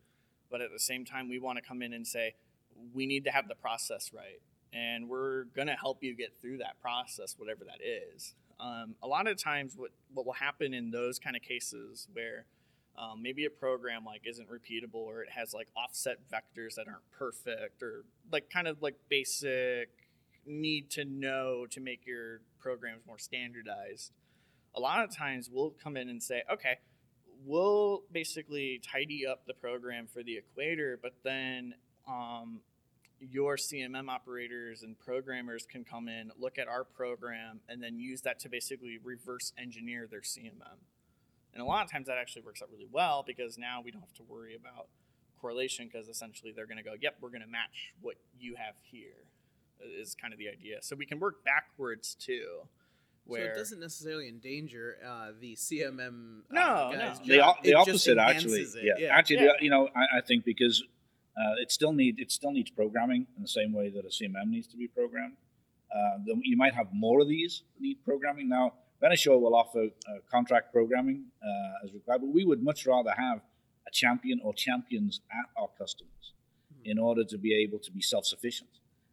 but 0.51 0.61
at 0.61 0.71
the 0.73 0.81
same 0.81 1.05
time 1.05 1.29
we 1.29 1.39
want 1.39 1.59
to 1.59 1.63
come 1.63 1.83
in 1.83 1.93
and 1.93 2.07
say 2.07 2.35
we 2.95 3.07
need 3.07 3.25
to 3.25 3.31
have 3.31 3.49
the 3.49 3.55
process 3.55 4.11
right 4.15 4.41
and 4.73 5.09
we're 5.09 5.45
gonna 5.57 5.77
help 5.77 6.03
you 6.03 6.15
get 6.15 6.33
through 6.41 6.59
that 6.59 6.81
process, 6.81 7.35
whatever 7.37 7.65
that 7.65 7.81
is. 7.85 8.35
Um, 8.61 8.95
a 9.03 9.07
lot 9.07 9.27
of 9.27 9.43
times, 9.43 9.75
what 9.77 9.91
what 10.13 10.27
will 10.27 10.35
happen 10.35 10.75
in 10.75 10.91
those 10.91 11.19
kind 11.19 11.37
of 11.37 11.43
cases 11.43 12.09
where 12.13 12.45
um, 12.99 13.23
maybe 13.23 13.45
a 13.47 13.51
program 13.51 14.05
like 14.05 14.23
isn't 14.27 14.49
repeatable 14.51 14.95
or 15.07 15.23
it 15.23 15.31
has 15.31 15.55
like 15.55 15.69
offset 15.77 16.19
vectors 16.31 16.75
that 16.75 16.87
aren't 16.87 17.09
perfect 17.13 17.83
or 17.83 18.05
like 18.31 18.51
kind 18.51 18.69
of 18.69 18.83
like 18.83 18.97
basic 19.09 19.89
need 20.47 20.91
to 20.91 21.05
know 21.05 21.67
to 21.71 21.81
make 21.81 22.07
your 22.07 22.41
programs 22.59 23.03
more 23.07 23.19
standardized. 23.19 24.13
A 24.75 24.81
lot 24.81 25.03
of 25.03 25.15
times, 25.15 25.49
we'll 25.51 25.75
come 25.83 25.97
in 25.97 26.09
and 26.09 26.23
say, 26.23 26.43
okay, 26.53 26.79
we'll 27.45 28.03
basically 28.13 28.81
tidy 28.85 29.27
up 29.27 29.47
the 29.47 29.55
program 29.55 30.07
for 30.07 30.23
the 30.23 30.37
equator, 30.37 30.99
but 31.01 31.15
then 31.25 31.75
um, 32.09 32.61
your 33.21 33.57
CMM 33.57 34.09
operators 34.09 34.83
and 34.83 34.99
programmers 34.99 35.67
can 35.67 35.85
come 35.85 36.09
in, 36.09 36.31
look 36.39 36.59
at 36.59 36.69
our 36.69 36.85
program, 36.85 37.61
and 37.69 37.83
then 37.83 37.99
use 37.99 38.23
that 38.23 38.39
to 38.41 38.49
basically 38.49 38.99
reverse 39.03 39.53
engineer 39.59 40.07
their 40.11 40.23
CMM. 40.23 40.79
And 41.53 41.63
a 41.63 41.67
lot 41.67 41.85
of 41.85 41.91
times 41.91 42.07
that 42.07 42.17
actually 42.19 42.43
works 42.43 42.63
out 42.63 42.71
really 42.71 42.89
well 42.91 43.25
because 43.27 43.59
now 43.59 43.83
we 43.85 43.91
don't 43.91 44.01
have 44.01 44.15
to 44.15 44.23
worry 44.23 44.55
about 44.55 44.87
correlation 45.41 45.89
because 45.91 46.09
essentially 46.09 46.53
they're 46.55 46.67
going 46.67 46.79
to 46.79 46.85
go, 46.85 46.93
yep, 47.01 47.17
we're 47.21 47.31
going 47.31 47.43
to 47.43 47.49
match 47.49 47.93
what 48.01 48.17
you 48.39 48.55
have 48.57 48.75
here, 48.83 49.27
is 49.99 50.15
kind 50.15 50.33
of 50.33 50.39
the 50.39 50.49
idea. 50.49 50.79
So 50.81 50.97
we 50.97 51.07
can 51.07 51.19
work 51.19 51.45
backwards 51.45 52.15
too. 52.15 52.63
Where 53.25 53.47
so 53.47 53.51
it 53.51 53.55
doesn't 53.55 53.81
necessarily 53.81 54.29
endanger 54.29 54.97
uh, 55.07 55.29
the 55.39 55.55
CMM 55.55 56.41
uh, 56.51 56.55
No, 56.55 56.93
guys' 56.97 57.21
no. 57.25 57.27
the, 57.27 57.55
the 57.63 57.75
opposite 57.75 58.19
actually 58.19 58.61
enhances 58.61 58.75
it. 58.77 58.97
yeah, 58.99 59.15
actually 59.15 59.37
Yeah. 59.37 59.53
The, 59.59 59.65
you 59.65 59.71
know 59.71 59.89
I, 59.95 60.19
I 60.19 60.21
think 60.21 60.45
because 60.45 60.83
uh, 61.37 61.55
it 61.63 61.71
still 61.71 61.93
need 61.93 62.19
it 62.19 62.31
still 62.33 62.53
needs 62.53 62.71
programming 62.71 63.27
in 63.37 63.43
the 63.43 63.49
same 63.49 63.73
way 63.73 63.89
that 63.91 64.05
a 64.05 64.09
cmm 64.09 64.49
needs 64.49 64.67
to 64.69 64.77
be 64.77 64.89
programmed 64.89 65.37
uh, 65.95 66.19
then 66.27 66.41
you 66.45 66.57
might 66.57 66.75
have 66.75 66.87
more 66.93 67.21
of 67.21 67.29
these 67.29 67.63
that 67.75 67.81
need 67.83 67.99
programming 68.05 68.49
now 68.49 68.73
Renishaw 69.03 69.41
will 69.41 69.55
offer 69.57 69.85
uh, 69.85 70.13
contract 70.31 70.73
programming 70.73 71.25
uh, 71.43 71.85
as 71.85 71.93
required 71.95 72.21
but 72.21 72.29
we 72.33 72.45
would 72.45 72.63
much 72.63 72.87
rather 72.87 73.13
have 73.13 73.39
a 73.87 73.91
champion 73.93 74.41
or 74.45 74.53
champions 74.55 75.21
at 75.33 75.47
our 75.61 75.69
customers 75.79 76.35
Mhm. 76.73 76.91
in 76.93 76.99
order 76.99 77.25
to 77.25 77.37
be 77.39 77.53
able 77.55 77.79
to 77.81 77.91
be 77.91 78.01
self-sufficient 78.01 78.71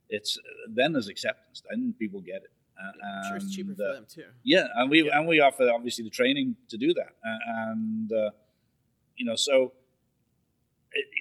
it's 0.10 0.38
uh, 0.38 0.42
then 0.74 0.92
there's 0.94 1.08
acceptance 1.08 1.64
then 1.70 1.94
people 1.98 2.20
get 2.22 2.44
it 2.44 2.52
uh, 2.80 2.92
I'm 3.08 3.28
sure 3.30 3.38
it's 3.38 3.56
cheaper 3.56 3.74
for 3.76 3.84
uh, 3.90 3.94
them 3.94 4.06
too. 4.08 4.26
yeah, 4.44 4.68
and 4.76 4.90
we 4.92 5.04
Yeah. 5.04 5.18
and 5.18 5.28
we 5.28 5.40
offer 5.40 5.68
obviously 5.78 6.04
the 6.04 6.12
training 6.12 6.56
to 6.70 6.78
do 6.78 6.94
that, 6.94 7.12
uh, 7.26 7.40
and 7.72 8.12
uh, 8.14 8.30
you 9.16 9.26
know, 9.26 9.36
so 9.36 9.74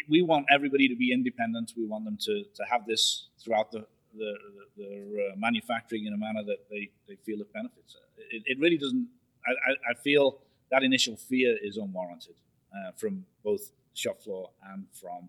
we 0.08 0.22
want 0.22 0.46
everybody 0.52 0.88
to 0.88 0.96
be 0.96 1.12
independent. 1.12 1.72
We 1.76 1.86
want 1.86 2.04
them 2.04 2.16
to, 2.22 2.44
to 2.54 2.64
have 2.70 2.86
this 2.86 3.28
throughout 3.42 3.70
the 3.72 3.86
the, 4.16 4.34
the, 4.78 4.82
the 4.82 5.30
uh, 5.32 5.36
manufacturing 5.36 6.06
in 6.06 6.14
a 6.14 6.16
manner 6.16 6.42
that 6.44 6.68
they, 6.70 6.88
they 7.06 7.16
feel 7.16 7.40
it 7.40 7.52
benefits. 7.52 7.96
It, 8.30 8.42
it 8.46 8.58
really 8.58 8.78
doesn't. 8.78 9.06
I, 9.46 9.50
I, 9.50 9.90
I 9.90 9.94
feel 10.02 10.38
that 10.70 10.82
initial 10.82 11.16
fear 11.16 11.54
is 11.62 11.76
unwarranted 11.76 12.34
uh, 12.74 12.92
from 12.96 13.26
both 13.44 13.72
shop 13.94 14.22
floor 14.22 14.50
and 14.72 14.86
from 14.92 15.28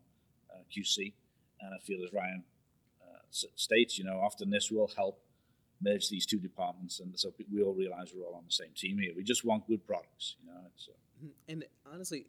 uh, 0.49 0.59
QC, 0.73 1.11
and 1.61 1.73
I 1.73 1.79
feel 1.85 2.03
as 2.03 2.13
Ryan 2.13 2.43
uh, 3.01 3.19
states, 3.55 3.97
you 3.97 4.05
know, 4.05 4.19
often 4.21 4.49
this 4.49 4.71
will 4.71 4.89
help 4.95 5.19
merge 5.81 6.09
these 6.09 6.25
two 6.25 6.39
departments, 6.39 6.99
and 7.01 7.17
so 7.19 7.31
we 7.53 7.61
all 7.61 7.73
realize 7.73 8.13
we're 8.15 8.25
all 8.25 8.35
on 8.35 8.43
the 8.47 8.51
same 8.53 8.71
team 8.75 8.97
here. 8.97 9.11
We 9.15 9.23
just 9.23 9.43
want 9.45 9.67
good 9.67 9.85
products, 9.85 10.35
you 10.41 10.49
know. 10.51 10.57
Uh, 10.59 10.93
Mhm. 11.17 11.31
And 11.49 11.65
honestly, 11.91 12.27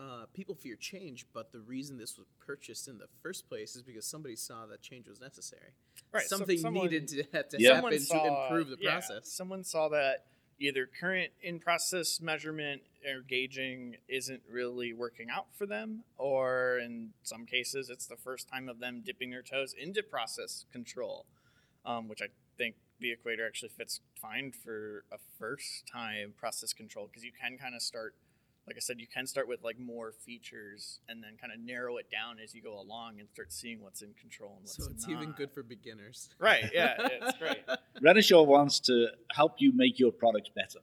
uh, 0.00 0.24
people 0.32 0.54
fear 0.54 0.76
change, 0.76 1.26
but 1.34 1.52
the 1.52 1.60
reason 1.60 1.98
this 1.98 2.16
was 2.16 2.26
purchased 2.44 2.88
in 2.88 2.96
the 2.98 3.06
first 3.22 3.48
place 3.48 3.76
is 3.76 3.82
because 3.82 4.06
somebody 4.06 4.34
saw 4.34 4.64
that 4.66 4.80
change 4.80 5.06
was 5.06 5.20
necessary. 5.20 5.72
Right, 6.12 6.22
so 6.26 6.36
Something 6.38 6.58
someone- 6.58 6.84
needed 6.86 7.08
to, 7.08 7.22
to 7.24 7.56
Yeah. 7.58 7.74
happen 7.76 7.90
to 7.98 8.26
improve 8.26 8.68
the 8.70 8.78
yeah, 8.80 8.92
process. 8.92 9.30
someone 9.30 9.62
saw 9.62 9.88
that 9.90 10.26
either 10.58 10.86
current 10.86 11.32
in 11.42 11.58
process 11.60 12.20
measurement 12.20 12.82
or 13.06 13.20
gauging 13.20 13.96
isn't 14.08 14.42
really 14.48 14.92
working 14.94 15.28
out 15.30 15.46
for 15.54 15.66
them, 15.66 16.04
or 16.16 16.78
in 16.78 17.12
some 17.22 17.44
cases, 17.46 17.90
it's 17.90 18.06
the 18.06 18.16
first 18.16 18.48
time 18.48 18.68
of 18.68 18.78
them 18.78 19.02
dipping 19.04 19.30
their 19.30 19.42
toes 19.42 19.74
into 19.78 20.02
process 20.02 20.64
control, 20.72 21.26
um, 21.84 22.08
which 22.08 22.20
I 22.22 22.28
think 22.56 22.76
the 23.00 23.10
equator 23.12 23.46
actually 23.46 23.70
fits 23.70 24.00
fine 24.20 24.52
for 24.52 25.04
a 25.12 25.16
first 25.38 25.86
time 25.86 26.32
process 26.36 26.72
control 26.74 27.06
because 27.06 27.24
you 27.24 27.32
can 27.32 27.56
kind 27.58 27.74
of 27.74 27.80
start 27.82 28.14
like 28.70 28.76
I 28.76 28.80
said, 28.80 29.00
you 29.00 29.08
can 29.12 29.26
start 29.26 29.48
with 29.48 29.64
like 29.64 29.80
more 29.80 30.12
features 30.12 31.00
and 31.08 31.20
then 31.20 31.32
kind 31.40 31.52
of 31.52 31.58
narrow 31.58 31.96
it 31.96 32.06
down 32.08 32.36
as 32.42 32.54
you 32.54 32.62
go 32.62 32.78
along 32.78 33.18
and 33.18 33.28
start 33.28 33.52
seeing 33.52 33.82
what's 33.82 34.00
in 34.00 34.14
control 34.14 34.52
and 34.52 34.60
what's 34.60 34.78
not. 34.78 34.84
So 34.86 34.90
it's 34.92 35.08
not. 35.08 35.16
even 35.20 35.32
good 35.32 35.50
for 35.50 35.64
beginners. 35.64 36.28
Right, 36.38 36.70
yeah, 36.72 36.94
it's 36.98 37.36
great. 37.36 37.64
Renishaw 38.00 38.46
wants 38.46 38.78
to 38.80 39.08
help 39.32 39.54
you 39.58 39.72
make 39.74 39.98
your 39.98 40.12
product 40.12 40.50
better. 40.54 40.78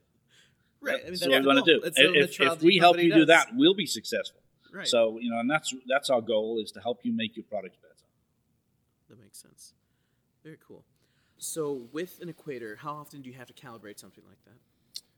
Right. 0.82 0.96
I 0.96 1.10
mean, 1.10 1.12
That's 1.12 1.22
that's 1.22 1.30
what 1.32 1.38
we 1.38 1.42
the 1.44 1.48
want 1.48 1.66
to 1.66 1.74
do. 1.76 1.82
That's 1.82 1.98
If, 1.98 2.42
if 2.42 2.62
we 2.62 2.78
help 2.78 2.96
company 2.98 3.08
you 3.08 3.14
do 3.22 3.26
that, 3.28 3.48
we'll 3.56 3.74
be 3.74 3.86
successful. 3.86 4.42
right. 4.74 4.86
So 4.86 5.18
you 5.22 5.32
know, 5.32 5.40
and 5.40 5.50
that's 5.50 5.74
that's 5.88 6.10
our 6.10 6.22
goal 6.22 6.60
is 6.62 6.74
to 6.74 6.82
help 6.82 7.00
you 7.04 7.14
make 7.16 7.38
your 7.38 7.46
product 7.46 7.78
better. 7.82 7.94
that 9.10 9.22
makes 9.22 9.42
sense. 9.42 9.72
Very 10.44 10.58
cool. 10.68 10.84
So 11.38 11.88
with 11.94 12.20
an 12.22 12.28
equator, 12.28 12.76
how 12.82 12.96
often 12.96 13.22
do 13.22 13.30
you 13.30 13.36
have 13.38 13.48
to 13.48 13.54
calibrate 13.54 13.98
something 13.98 14.24
like 14.28 14.44
that? 14.44 14.58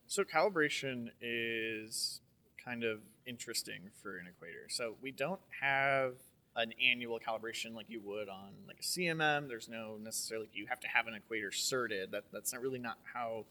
So 0.06 0.24
calibration 0.24 1.10
is 1.20 2.22
kind 2.63 2.84
of 2.84 3.00
interesting 3.26 3.89
for 4.02 4.17
an 4.17 4.28
equator. 4.28 4.67
So 4.69 4.95
we 5.02 5.12
don't 5.12 5.39
have 5.62 6.13
an 6.56 6.74
annual 6.84 7.19
calibration 7.19 7.76
like 7.76 7.86
you 7.89 8.02
would 8.04 8.28
on 8.28 8.50
like 8.67 8.80
a 8.80 8.84
CMM. 8.84 9.48
There's 9.48 9.69
no 9.69 9.98
necessarily 10.02 10.50
you 10.54 10.67
have 10.67 10.80
to 10.82 10.88
have 10.88 11.08
an 11.08 11.13
equator 11.13 11.52
certed. 11.52 12.12
That 12.12 12.26
that's 12.34 12.54
not 12.54 12.62
really 12.62 12.80
not 12.80 12.98
how 13.13 13.45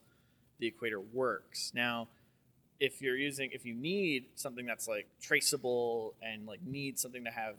the 0.58 0.66
equator 0.66 1.00
works. 1.00 1.72
Now, 1.74 2.08
if 2.80 3.00
you're 3.00 3.16
using 3.16 3.50
if 3.52 3.64
you 3.64 3.74
need 3.74 4.26
something 4.34 4.66
that's 4.66 4.88
like 4.88 5.06
traceable 5.20 6.14
and 6.22 6.46
like 6.46 6.60
need 6.64 6.98
something 6.98 7.24
to 7.24 7.30
have 7.30 7.54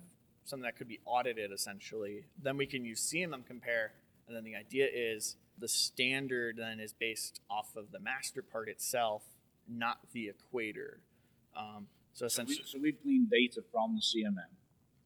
something 0.46 0.64
that 0.64 0.78
could 0.78 0.88
be 0.88 1.00
audited 1.06 1.52
essentially, 1.52 2.24
then 2.42 2.58
we 2.58 2.66
can 2.66 2.84
use 2.84 3.02
CMM 3.02 3.46
compare. 3.46 3.92
And 4.28 4.36
then 4.36 4.44
the 4.44 4.56
idea 4.56 4.88
is 4.92 5.36
the 5.58 5.68
standard 5.68 6.58
then 6.58 6.80
is 6.80 6.94
based 6.94 7.42
off 7.50 7.76
of 7.76 7.92
the 7.92 8.00
master 8.00 8.42
part 8.42 8.70
itself, 8.70 9.24
not 9.68 10.00
the 10.14 10.30
equator. 10.30 11.00
Um, 11.60 11.88
so 12.14 12.28
So, 12.28 12.44
we, 12.44 12.54
essentially, 12.54 12.68
so 12.68 12.80
we 12.80 12.92
glean 12.94 13.28
data 13.32 13.62
from 13.72 13.96
the 13.96 14.02
CMM, 14.02 14.52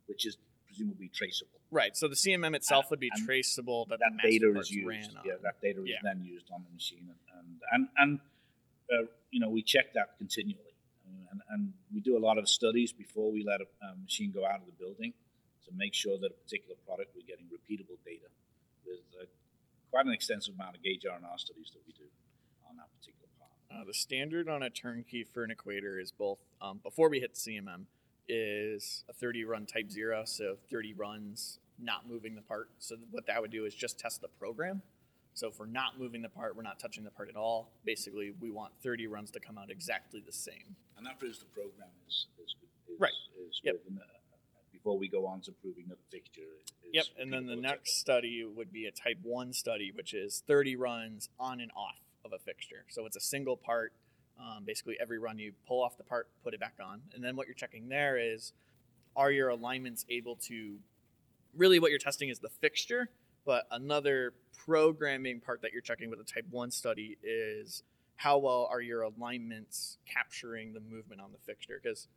which 0.08 0.26
is 0.26 0.38
presumably 0.68 1.10
traceable. 1.10 1.60
right. 1.72 1.96
So 1.96 2.08
the 2.08 2.16
CMM 2.16 2.56
itself 2.56 2.90
would 2.90 3.00
be 3.00 3.12
traceable, 3.26 3.86
but 3.90 4.00
that 4.00 4.12
the 4.22 4.30
data 4.40 4.60
is 4.60 4.72
used. 4.72 5.12
Yeah, 5.26 5.34
that 5.44 5.62
data 5.62 5.82
is 5.84 5.90
Yeah. 5.90 6.00
then 6.04 6.24
used 6.24 6.48
on 6.52 6.64
the 6.64 6.72
machine, 6.74 7.06
and 7.14 7.20
and 7.38 7.48
and, 7.74 7.84
and 8.02 8.20
uh, 8.94 9.06
you 9.32 9.40
know 9.40 9.50
we 9.50 9.62
check 9.62 9.94
that 9.94 10.18
continually, 10.18 10.76
and, 11.32 11.42
and 11.50 11.74
we 11.94 12.00
do 12.02 12.18
a 12.18 12.24
lot 12.28 12.38
of 12.38 12.48
studies 12.50 12.92
before 12.92 13.32
we 13.32 13.44
let 13.44 13.60
a, 13.62 13.68
a 13.86 13.96
machine 14.08 14.32
go 14.32 14.46
out 14.46 14.60
of 14.62 14.66
the 14.66 14.78
building 14.84 15.14
to 15.66 15.72
make 15.76 15.94
sure 15.94 16.18
that 16.18 16.32
a 16.32 16.38
particular 16.46 16.76
product 16.86 17.10
we're 17.16 17.26
getting 17.34 17.46
repeatable 17.58 17.98
data. 18.06 18.28
There's 18.86 19.00
uh, 19.22 19.26
quite 19.92 20.06
an 20.06 20.12
extensive 20.14 20.56
amount 20.56 20.76
of 20.78 20.82
gauge 20.84 21.06
R&R 21.06 21.38
studies 21.38 21.70
that 21.74 21.82
we 21.88 21.94
do 21.94 22.08
on 22.68 22.76
that 22.78 22.90
particular 23.00 23.30
part. 23.40 23.52
Uh, 23.74 23.84
the 23.86 23.94
standard 23.94 24.48
on 24.48 24.62
a 24.64 24.70
turnkey 24.70 25.24
for 25.24 25.44
an 25.44 25.52
equator 25.52 26.00
is 26.00 26.12
both 26.12 26.38
um, 26.62 26.80
before 26.84 27.10
we 27.10 27.20
hit 27.20 27.34
CMM 27.34 27.86
is 28.30 29.04
a 29.10 29.14
30 29.14 29.46
run 29.46 29.66
type 29.66 29.90
zero, 29.92 30.24
so 30.26 30.58
30 30.72 30.94
runs 30.94 31.60
not 31.80 32.08
moving 32.08 32.36
the 32.36 32.42
part. 32.42 32.70
So 32.80 32.96
what 33.12 33.26
that 33.28 33.42
would 33.42 33.52
do 33.52 33.66
is 33.66 33.74
just 33.74 34.00
test 34.00 34.22
the 34.22 34.28
program. 34.28 34.82
So 35.34 35.48
if 35.48 35.60
we're 35.60 35.66
not 35.66 36.00
moving 36.00 36.22
the 36.22 36.30
part, 36.30 36.56
we're 36.56 36.62
not 36.62 36.80
touching 36.80 37.04
the 37.04 37.10
part 37.10 37.28
at 37.30 37.36
all. 37.36 37.72
Basically, 37.84 38.32
we 38.40 38.52
want 38.52 38.74
30 38.84 39.08
runs 39.08 39.32
to 39.32 39.40
come 39.40 39.58
out 39.58 39.72
exactly 39.72 40.22
the 40.24 40.32
same. 40.32 40.76
And 40.96 41.06
that 41.08 41.18
proves 41.18 41.40
the 41.40 41.46
program 41.46 41.90
is, 42.08 42.28
is, 42.44 42.56
good- 42.60 42.94
is, 42.94 43.00
Right. 43.00 43.12
is 43.50 43.60
Yep. 43.64 43.76
good. 43.86 43.98
Uh, 44.00 44.06
before 44.72 44.98
we 44.98 45.08
go 45.08 45.26
on 45.26 45.42
to 45.42 45.52
proving 45.52 45.86
that 45.88 45.98
the 45.98 46.18
fixture 46.18 46.42
is 46.84 46.94
Yep, 46.94 47.06
and 47.18 47.34
then 47.34 47.48
the 47.48 47.56
next 47.56 47.98
study 47.98 48.44
would 48.44 48.72
be 48.72 48.86
a 48.86 48.92
type 48.92 49.18
1 49.24 49.52
study, 49.54 49.92
which 49.92 50.14
is 50.14 50.44
30 50.46 50.76
runs 50.76 51.30
on 51.40 51.60
and 51.60 51.72
off 51.76 51.98
of 52.26 52.34
a 52.34 52.40
fixture. 52.40 52.86
So 52.90 53.06
it's 53.06 53.16
a 53.16 53.22
single 53.22 53.58
part. 53.58 53.94
Um, 54.40 54.64
basically, 54.66 54.98
every 55.00 55.20
run 55.20 55.38
you 55.38 55.54
pull 55.68 55.84
off 55.84 55.98
the 55.98 56.04
part, 56.04 56.28
put 56.44 56.54
it 56.54 56.60
back 56.60 56.76
on. 56.84 57.02
And 57.14 57.24
then 57.24 57.36
what 57.36 57.48
you're 57.48 57.54
checking 57.54 57.90
there 57.90 58.18
is 58.18 58.54
are 59.16 59.32
your 59.32 59.50
alignments 59.50 60.06
able 60.10 60.36
to 60.38 60.78
really 61.56 61.80
what 61.80 61.92
you're 61.92 62.00
testing 62.00 62.30
is 62.30 62.40
the 62.40 62.50
fixture, 62.50 63.10
but 63.46 63.68
another 63.72 64.34
programming 64.66 65.40
part 65.40 65.62
that 65.62 65.72
you're 65.72 65.82
checking 65.82 66.10
with 66.10 66.20
a 66.20 66.24
type 66.24 66.46
1 66.50 66.72
study 66.72 67.18
is 67.22 67.84
how 68.16 68.38
well 68.40 68.68
are 68.72 68.82
your 68.82 69.02
alignments 69.04 69.98
capturing 70.12 70.74
the 70.74 70.80
movement 70.80 71.22
on 71.22 71.32
the 71.32 71.38
fixture? 71.46 71.80
Because 71.82 72.08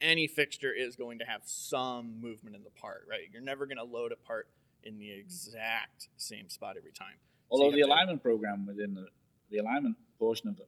any 0.00 0.26
fixture 0.26 0.72
is 0.74 0.94
going 0.96 1.18
to 1.20 1.24
have 1.24 1.40
some 1.44 2.20
movement 2.20 2.54
in 2.54 2.64
the 2.64 2.70
part, 2.70 3.06
right? 3.08 3.28
You're 3.32 3.40
never 3.42 3.64
going 3.66 3.78
to 3.78 3.84
load 3.84 4.12
a 4.12 4.16
part 4.16 4.48
in 4.84 4.98
the 4.98 5.10
exact 5.10 6.08
same 6.18 6.48
spot 6.50 6.74
every 6.76 6.90
time. 6.92 7.14
So 7.48 7.52
Although 7.52 7.64
you 7.66 7.70
the 7.72 7.78
have 7.78 7.86
to- 7.88 7.92
alignment 7.94 8.22
program 8.22 8.66
within 8.66 8.94
the, 8.94 9.06
the 9.52 9.58
alignment 9.58 9.96
portion 10.18 10.48
of 10.48 10.56
the, 10.56 10.64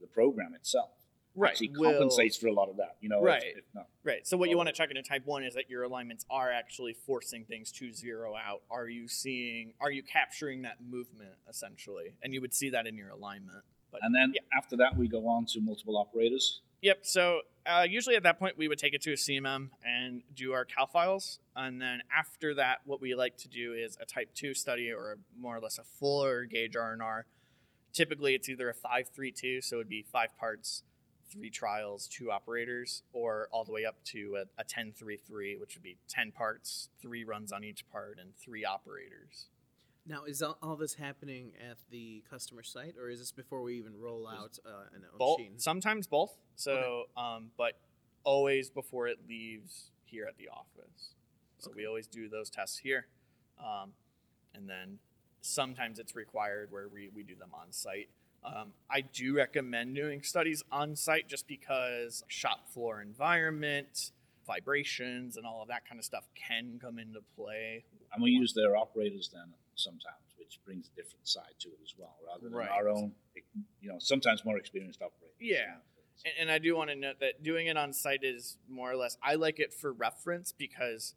the 0.00 0.06
program 0.06 0.54
itself 0.54 0.90
right. 1.36 1.50
actually 1.50 1.70
will- 1.76 1.92
compensates 1.92 2.36
for 2.36 2.48
a 2.48 2.52
lot 2.52 2.68
of 2.68 2.76
that. 2.78 2.96
You 3.00 3.08
know, 3.08 3.22
Right. 3.22 3.42
If, 3.56 3.64
not. 3.74 3.86
Right. 4.04 4.26
So 4.26 4.36
what 4.36 4.50
you 4.50 4.56
want 4.56 4.68
to 4.68 4.72
check 4.72 4.90
in 4.90 4.96
a 4.96 5.02
type 5.02 5.22
one 5.24 5.44
is 5.44 5.54
that 5.54 5.70
your 5.70 5.84
alignments 5.84 6.24
are 6.30 6.50
actually 6.50 6.94
forcing 6.94 7.44
things 7.44 7.70
to 7.72 7.92
zero 7.92 8.34
out. 8.34 8.62
Are 8.70 8.88
you 8.88 9.08
seeing? 9.08 9.72
Are 9.80 9.90
you 9.90 10.02
capturing 10.02 10.62
that 10.62 10.76
movement 10.88 11.34
essentially? 11.48 12.14
And 12.22 12.32
you 12.34 12.40
would 12.40 12.54
see 12.54 12.70
that 12.70 12.86
in 12.86 12.96
your 12.96 13.10
alignment. 13.10 13.64
But 13.92 14.00
And 14.02 14.14
then 14.14 14.32
yeah. 14.34 14.40
after 14.56 14.76
that, 14.78 14.96
we 14.96 15.08
go 15.08 15.28
on 15.28 15.46
to 15.46 15.60
multiple 15.60 15.96
operators. 15.96 16.60
Yep. 16.82 16.98
So 17.02 17.40
uh, 17.64 17.86
usually 17.88 18.16
at 18.16 18.22
that 18.24 18.38
point, 18.38 18.56
we 18.58 18.68
would 18.68 18.78
take 18.78 18.94
it 18.94 19.02
to 19.02 19.12
a 19.12 19.16
CMM 19.16 19.70
and 19.84 20.22
do 20.34 20.52
our 20.52 20.64
cal 20.64 20.86
files, 20.86 21.40
and 21.54 21.80
then 21.80 22.02
after 22.16 22.54
that, 22.54 22.78
what 22.84 23.00
we 23.00 23.14
like 23.14 23.36
to 23.38 23.48
do 23.48 23.72
is 23.72 23.96
a 24.00 24.04
Type 24.04 24.34
Two 24.34 24.54
study 24.54 24.92
or 24.92 25.18
more 25.38 25.56
or 25.56 25.60
less 25.60 25.78
a 25.78 25.84
fuller 25.84 26.44
gauge 26.44 26.76
R 26.76 26.92
and 26.92 27.02
R. 27.02 27.26
Typically, 27.96 28.34
it's 28.34 28.46
either 28.50 28.68
a 28.68 28.74
five 28.74 29.08
three 29.08 29.32
two, 29.32 29.62
so 29.62 29.76
it'd 29.76 29.88
be 29.88 30.02
five 30.02 30.36
parts, 30.36 30.82
three 31.32 31.48
trials, 31.48 32.06
two 32.06 32.30
operators, 32.30 33.02
or 33.14 33.48
all 33.50 33.64
the 33.64 33.72
way 33.72 33.86
up 33.86 33.96
to 34.04 34.36
a, 34.36 34.60
a 34.60 34.64
10 34.64 34.92
3 34.92 35.16
3, 35.16 35.56
which 35.56 35.74
would 35.74 35.82
be 35.82 35.96
ten 36.06 36.30
parts, 36.30 36.90
three 37.00 37.24
runs 37.24 37.52
on 37.52 37.64
each 37.64 37.88
part, 37.90 38.18
and 38.20 38.36
three 38.36 38.66
operators. 38.66 39.46
Now, 40.06 40.24
is 40.24 40.42
all, 40.42 40.76
this 40.76 40.94
happening 40.94 41.52
at 41.58 41.78
the 41.90 42.22
customer 42.30 42.62
site, 42.62 42.96
or 43.00 43.08
is 43.08 43.18
this 43.18 43.32
before 43.32 43.62
we 43.62 43.78
even 43.78 43.98
roll 43.98 44.28
out 44.28 44.58
uh, 44.66 44.94
an 44.94 45.02
Both, 45.18 45.38
machine? 45.38 45.58
sometimes 45.58 46.06
both. 46.06 46.36
So, 46.54 47.04
um, 47.16 47.50
but 47.56 47.78
always 48.24 48.68
before 48.68 49.08
it 49.08 49.20
leaves 49.26 49.90
here 50.04 50.26
at 50.26 50.36
the 50.36 50.48
office. 50.48 51.14
So 51.58 51.72
we 51.74 51.86
always 51.86 52.06
do 52.06 52.28
those 52.28 52.50
tests 52.50 52.76
here, 52.76 53.06
um, 53.58 53.92
and 54.54 54.68
then 54.68 54.98
sometimes 55.46 55.98
it's 55.98 56.14
required 56.14 56.68
where 56.70 56.88
we, 56.88 57.10
we 57.14 57.22
do 57.22 57.34
them 57.34 57.50
on 57.54 57.72
site. 57.72 58.08
Um, 58.44 58.72
I 58.90 59.00
do 59.00 59.34
recommend 59.36 59.94
doing 59.96 60.22
studies 60.22 60.62
on 60.70 60.94
site 60.94 61.28
just 61.28 61.48
because 61.48 62.22
shop 62.28 62.68
floor 62.72 63.02
environment, 63.02 64.12
vibrations, 64.46 65.36
and 65.36 65.44
all 65.46 65.62
of 65.62 65.68
that 65.68 65.88
kind 65.88 65.98
of 65.98 66.04
stuff 66.04 66.24
can 66.34 66.78
come 66.80 66.98
into 66.98 67.20
play. 67.36 67.84
And 68.12 68.22
we 68.22 68.30
use 68.30 68.52
their 68.54 68.76
operators 68.76 69.30
then 69.32 69.52
sometimes, 69.74 70.36
which 70.38 70.60
brings 70.64 70.88
a 70.92 70.96
different 70.96 71.26
side 71.26 71.54
to 71.60 71.68
it 71.68 71.78
as 71.82 71.94
well, 71.98 72.14
rather 72.26 72.44
than 72.48 72.52
Right. 72.56 72.70
our 72.70 72.88
own, 72.88 73.12
you 73.80 73.88
know, 73.88 73.96
sometimes 73.98 74.44
more 74.44 74.58
experienced 74.58 75.02
operators. 75.02 75.36
Yeah. 75.40 75.74
And, 76.24 76.34
and 76.42 76.50
I 76.50 76.58
do 76.58 76.76
want 76.76 76.90
to 76.90 76.96
note 76.96 77.16
that 77.20 77.42
doing 77.42 77.66
it 77.66 77.76
on 77.76 77.92
site 77.92 78.22
is 78.22 78.58
more 78.68 78.90
or 78.90 78.96
less, 78.96 79.18
I 79.22 79.34
like 79.34 79.58
it 79.58 79.74
for 79.74 79.92
reference 79.92 80.52
because 80.52 81.14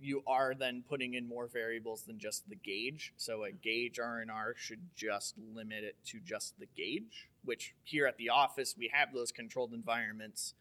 you 0.00 0.22
are 0.26 0.54
then 0.54 0.84
putting 0.88 1.14
in 1.14 1.28
more 1.28 1.48
variables 1.48 2.02
than 2.02 2.18
just 2.18 2.48
the 2.48 2.54
gauge. 2.54 3.12
So 3.16 3.44
a 3.44 3.50
gauge 3.50 3.98
R&R 3.98 4.54
should 4.56 4.80
just 4.96 5.34
limit 5.54 5.84
it 5.84 5.96
to 6.06 6.20
just 6.20 6.58
the 6.58 6.66
gauge, 6.76 7.28
which 7.44 7.74
here 7.82 8.06
at 8.06 8.16
the 8.16 8.28
office, 8.28 8.76
we 8.78 8.90
have 8.92 9.12
those 9.12 9.32
controlled 9.32 9.72
environments 9.72 10.54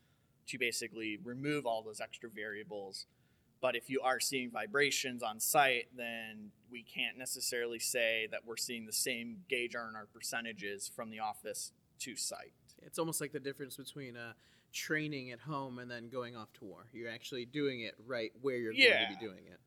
to 0.48 0.58
basically 0.58 1.20
remove 1.24 1.66
all 1.66 1.84
those 1.84 2.02
extra 2.02 2.30
variables. 2.30 3.06
But 3.62 3.76
if 3.76 3.90
you 3.90 4.02
are 4.02 4.20
seeing 4.20 4.52
vibrations 4.52 5.24
on 5.24 5.40
site, 5.40 5.88
then 5.96 6.52
we 6.72 6.84
can't 6.84 7.18
necessarily 7.18 7.80
say 7.80 8.28
that 8.32 8.42
we're 8.46 8.58
seeing 8.58 8.86
the 8.86 8.94
same 8.94 9.38
gauge 9.50 9.76
R&R 9.76 10.08
percentages 10.14 10.92
from 10.96 11.10
the 11.10 11.20
office 11.20 11.72
to 12.00 12.16
site. 12.16 12.54
It's 12.84 13.00
almost 13.00 13.20
like 13.20 13.32
the 13.32 13.40
difference 13.40 13.76
between 13.76 14.16
uh, 14.16 14.34
training 14.78 15.32
at 15.32 15.40
home 15.40 15.80
and 15.80 15.90
then 15.90 16.10
going 16.10 16.36
off 16.36 16.54
to 16.54 16.64
war. 16.64 16.86
You're 16.94 17.10
actually 17.10 17.46
doing 17.46 17.82
it 17.82 17.96
right 18.06 18.32
where 18.42 18.58
you're 18.58 18.74
going 18.74 19.08
to 19.10 19.20
be 19.20 19.26
doing 19.26 19.44
it. 19.48 19.60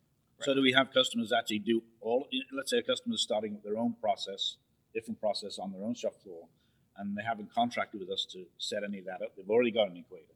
So 0.43 0.55
do 0.55 0.63
we 0.63 0.73
have 0.73 0.91
customers 0.93 1.33
actually 1.33 1.59
do 1.59 1.83
all? 2.01 2.27
Let's 2.57 2.71
say 2.71 2.79
a 2.79 2.83
customer 2.83 3.15
is 3.15 3.23
starting 3.23 3.53
with 3.55 3.63
their 3.63 3.77
own 3.77 3.95
process, 4.01 4.57
different 4.95 5.21
process 5.21 5.59
on 5.59 5.73
their 5.73 5.83
own 5.83 5.95
shop 5.95 6.15
floor, 6.23 6.49
and 6.97 7.17
they 7.17 7.23
haven't 7.23 7.53
contracted 7.53 8.01
with 8.01 8.11
us 8.11 8.27
to 8.33 8.47
set 8.57 8.83
any 8.85 9.01
of 9.01 9.05
that 9.05 9.21
up. 9.23 9.37
They've 9.37 9.51
already 9.51 9.71
got 9.71 9.91
an 9.91 9.97
equator, 9.97 10.33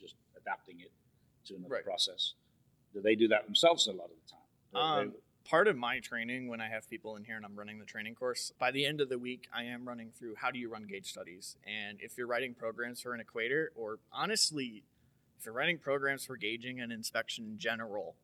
just 0.00 0.14
adapting 0.40 0.80
it 0.80 0.92
to 1.46 1.56
another 1.56 1.74
Right. 1.74 1.84
process. 1.84 2.34
Do 2.94 3.02
they 3.02 3.14
do 3.16 3.28
that 3.28 3.44
themselves 3.44 3.86
a 3.86 3.92
lot 3.92 4.10
of 4.10 4.16
the 4.16 4.30
time? 4.30 4.40
Um, 4.82 5.14
part 5.44 5.68
of 5.68 5.76
my 5.76 6.00
training 6.00 6.48
when 6.48 6.60
I 6.60 6.68
have 6.68 6.88
people 6.88 7.16
in 7.16 7.24
here 7.24 7.36
and 7.36 7.44
I'm 7.44 7.56
running 7.56 7.78
the 7.78 7.84
training 7.84 8.14
course, 8.14 8.52
by 8.58 8.70
the 8.70 8.86
end 8.86 9.00
of 9.00 9.08
the 9.08 9.18
week, 9.18 9.48
I 9.54 9.64
am 9.64 9.86
running 9.86 10.10
through 10.10 10.36
how 10.36 10.50
do 10.50 10.58
you 10.58 10.70
run 10.70 10.86
gauge 10.86 11.10
studies. 11.10 11.56
And 11.66 11.98
if 12.00 12.16
you're 12.16 12.26
writing 12.26 12.54
programs 12.54 13.00
for 13.00 13.14
an 13.14 13.20
equator, 13.20 13.70
or 13.74 13.98
honestly, 14.12 14.84
if 15.38 15.44
you're 15.44 15.54
writing 15.54 15.78
programs 15.78 16.24
for 16.24 16.36
gauging 16.36 16.80
and 16.80 16.90
inspection 16.90 17.44
in 17.44 17.58
general, 17.58 18.16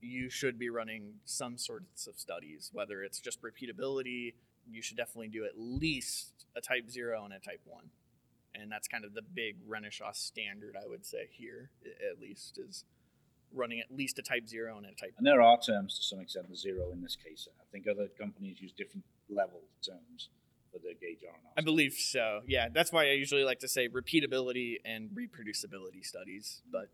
you 0.00 0.28
should 0.28 0.58
be 0.58 0.68
running 0.68 1.14
some 1.24 1.56
sorts 1.56 2.06
of 2.06 2.18
studies, 2.18 2.70
whether 2.72 3.02
it's 3.02 3.20
just 3.20 3.40
repeatability, 3.42 4.34
you 4.70 4.82
should 4.82 4.96
definitely 4.96 5.28
do 5.28 5.44
at 5.44 5.52
least 5.56 6.46
a 6.56 6.60
type 6.60 6.90
zero 6.90 7.24
and 7.24 7.32
a 7.32 7.38
type 7.38 7.60
one. 7.64 7.90
And 8.54 8.70
that's 8.70 8.86
kind 8.86 9.04
of 9.04 9.14
the 9.14 9.22
big 9.22 9.56
Renishaw 9.66 10.14
standard, 10.14 10.76
I 10.76 10.86
would 10.86 11.06
say, 11.06 11.28
here, 11.30 11.70
at 12.10 12.20
least, 12.20 12.58
is 12.58 12.84
running 13.54 13.80
at 13.80 13.94
least 13.94 14.18
a 14.18 14.22
type 14.22 14.48
zero 14.48 14.76
and 14.76 14.86
a 14.86 14.90
type. 14.90 15.14
And 15.18 15.26
there 15.26 15.40
are 15.40 15.58
terms 15.58 15.96
to 15.98 16.02
some 16.02 16.20
extent 16.20 16.48
the 16.48 16.56
zero 16.56 16.90
in 16.92 17.02
this 17.02 17.16
case. 17.16 17.48
I 17.60 17.64
think 17.70 17.86
other 17.88 18.08
companies 18.18 18.60
use 18.60 18.72
different 18.72 19.04
level 19.28 19.62
terms 19.86 20.28
for 20.72 20.78
the 20.78 20.94
gauge 20.94 21.20
R&R. 21.26 21.52
I 21.56 21.60
believe 21.60 21.92
so. 21.92 22.40
Yeah, 22.46 22.68
that's 22.72 22.92
why 22.92 23.04
I 23.04 23.12
usually 23.12 23.44
like 23.44 23.60
to 23.60 23.68
say 23.68 23.88
repeatability 23.88 24.76
and 24.84 25.10
reproducibility 25.10 26.04
studies, 26.04 26.62
but 26.70 26.88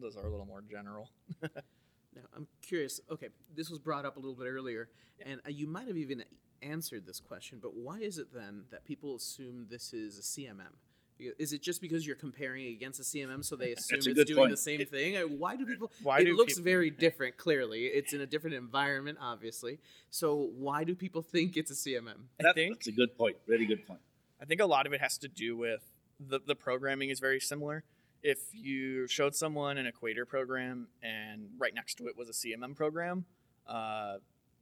those 0.00 0.16
are 0.16 0.26
a 0.26 0.30
little 0.30 0.46
more 0.46 0.62
general. 0.68 1.10
now, 1.42 2.22
I'm 2.34 2.46
curious. 2.62 3.00
Okay, 3.10 3.28
this 3.54 3.70
was 3.70 3.78
brought 3.78 4.04
up 4.04 4.16
a 4.16 4.20
little 4.20 4.34
bit 4.34 4.46
earlier, 4.46 4.88
and 5.24 5.40
uh, 5.46 5.50
you 5.50 5.66
might 5.66 5.88
have 5.88 5.96
even 5.96 6.24
answered 6.62 7.06
this 7.06 7.20
question, 7.20 7.58
but 7.60 7.74
why 7.74 7.98
is 7.98 8.18
it 8.18 8.32
then 8.34 8.64
that 8.70 8.84
people 8.84 9.16
assume 9.16 9.66
this 9.70 9.92
is 9.92 10.18
a 10.18 10.22
CMM? 10.22 10.74
Is 11.18 11.52
it 11.52 11.62
just 11.62 11.80
because 11.80 12.06
you're 12.06 12.16
comparing 12.16 12.66
against 12.66 13.00
a 13.00 13.02
CMM, 13.02 13.44
so 13.44 13.56
they 13.56 13.72
assume 13.78 14.00
it's 14.04 14.24
doing 14.24 14.36
point. 14.36 14.50
the 14.50 14.56
same 14.56 14.84
thing? 14.84 15.14
Why 15.38 15.56
do 15.56 15.64
people? 15.64 15.90
Why 16.02 16.20
it 16.20 16.24
do 16.24 16.36
looks 16.36 16.54
people, 16.54 16.64
very 16.64 16.90
different. 16.90 17.36
Clearly, 17.36 17.84
it's 17.86 18.12
in 18.12 18.20
a 18.20 18.26
different 18.26 18.56
environment, 18.56 19.18
obviously. 19.20 19.78
So 20.10 20.50
why 20.56 20.84
do 20.84 20.94
people 20.94 21.22
think 21.22 21.56
it's 21.56 21.70
a 21.70 21.74
CMM? 21.74 22.26
I 22.44 22.52
think 22.52 22.74
that's 22.74 22.88
a 22.88 22.92
good 22.92 23.16
point. 23.16 23.36
Really 23.46 23.66
good 23.66 23.86
point. 23.86 24.00
I 24.40 24.44
think 24.44 24.60
a 24.60 24.66
lot 24.66 24.86
of 24.86 24.92
it 24.92 25.00
has 25.00 25.16
to 25.18 25.28
do 25.28 25.56
with 25.56 25.82
the 26.20 26.40
the 26.44 26.54
programming 26.54 27.10
is 27.10 27.20
very 27.20 27.40
similar. 27.40 27.84
If 28.22 28.38
you 28.52 29.06
showed 29.06 29.34
someone 29.34 29.78
an 29.78 29.86
Equator 29.86 30.26
program 30.26 30.88
and 31.02 31.50
right 31.58 31.74
next 31.74 31.94
to 31.96 32.08
it 32.08 32.16
was 32.16 32.28
a 32.28 32.32
CMM 32.32 32.74
program, 32.74 33.24
uh, 33.66 34.16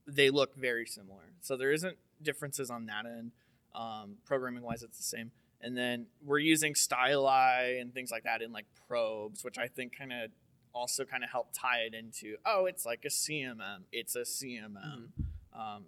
they 0.07 0.31
look 0.31 0.55
very 0.55 0.87
similar. 0.87 1.33
So 1.41 1.57
there 1.57 1.73
isn't 1.73 1.97
differences 2.23 2.71
on 2.71 2.87
that 2.87 3.07
end. 3.07 3.33
Um, 3.75 4.17
programming 4.25 4.63
wise, 4.63 4.83
it's 4.83 4.99
the 4.99 5.03
same 5.05 5.33
and 5.61 5.77
then 5.77 6.07
we're 6.25 6.39
using 6.39 6.75
styli 6.75 7.81
and 7.81 7.93
things 7.95 8.11
like 8.11 8.25
that 8.25 8.43
in 8.43 8.53
like 8.53 8.67
probes, 8.89 9.45
which 9.45 9.59
I 9.59 9.69
think 9.69 9.97
kind 9.97 10.13
of 10.13 10.31
also 10.75 11.05
kind 11.05 11.23
of 11.23 11.31
help 11.31 11.49
tie 11.53 11.81
it 11.87 11.95
into 11.95 12.37
oh, 12.45 12.67
it's 12.67 12.85
like 12.85 13.05
a 13.05 13.09
CMM, 13.09 13.85
it's 13.93 14.17
a 14.17 14.23
CMM. 14.23 14.75
Mm-hmm. 14.75 15.61
Um, 15.61 15.85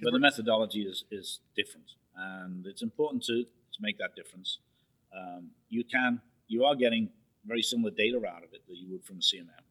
but 0.00 0.12
the 0.12 0.20
methodology 0.20 0.82
is 0.82 1.04
is 1.10 1.40
different, 1.56 1.92
and 2.16 2.66
it's 2.66 2.82
important 2.82 3.24
to 3.24 3.42
to 3.44 3.78
make 3.80 3.98
that 3.98 4.14
difference. 4.14 4.58
Um, 5.16 5.50
you 5.68 5.84
can 5.84 6.20
you 6.46 6.64
are 6.64 6.76
getting 6.76 7.10
very 7.46 7.62
similar 7.62 7.90
data 7.90 8.18
out 8.18 8.44
of 8.44 8.52
it 8.52 8.62
that 8.68 8.76
you 8.76 8.90
would 8.90 9.04
from 9.04 9.16
a 9.16 9.20
CMM. 9.20 9.64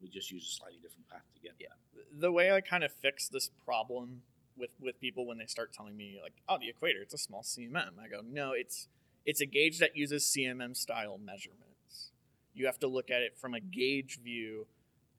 We 0.00 0.08
just 0.08 0.30
use 0.30 0.44
a 0.44 0.54
slightly 0.54 0.78
different 0.82 1.08
path 1.08 1.22
to 1.34 1.40
get 1.40 1.52
yeah. 1.58 1.68
The 2.16 2.30
way 2.30 2.52
I 2.52 2.60
kind 2.60 2.84
of 2.84 2.92
fix 2.92 3.28
this 3.28 3.50
problem 3.64 4.22
with 4.56 4.70
with 4.80 5.00
people 5.00 5.26
when 5.26 5.38
they 5.38 5.46
start 5.46 5.72
telling 5.72 5.96
me 5.96 6.18
like, 6.22 6.34
oh, 6.48 6.58
the 6.58 6.68
equator, 6.68 7.00
it's 7.02 7.14
a 7.14 7.18
small 7.18 7.42
CMM. 7.42 7.98
I 8.02 8.08
go, 8.08 8.20
no, 8.24 8.52
it's 8.52 8.88
it's 9.24 9.40
a 9.40 9.46
gauge 9.46 9.78
that 9.78 9.96
uses 9.96 10.24
CMM 10.24 10.76
style 10.76 11.18
measurements. 11.18 12.10
You 12.52 12.66
have 12.66 12.78
to 12.80 12.86
look 12.86 13.10
at 13.10 13.22
it 13.22 13.36
from 13.36 13.54
a 13.54 13.60
gauge 13.60 14.20
view, 14.22 14.66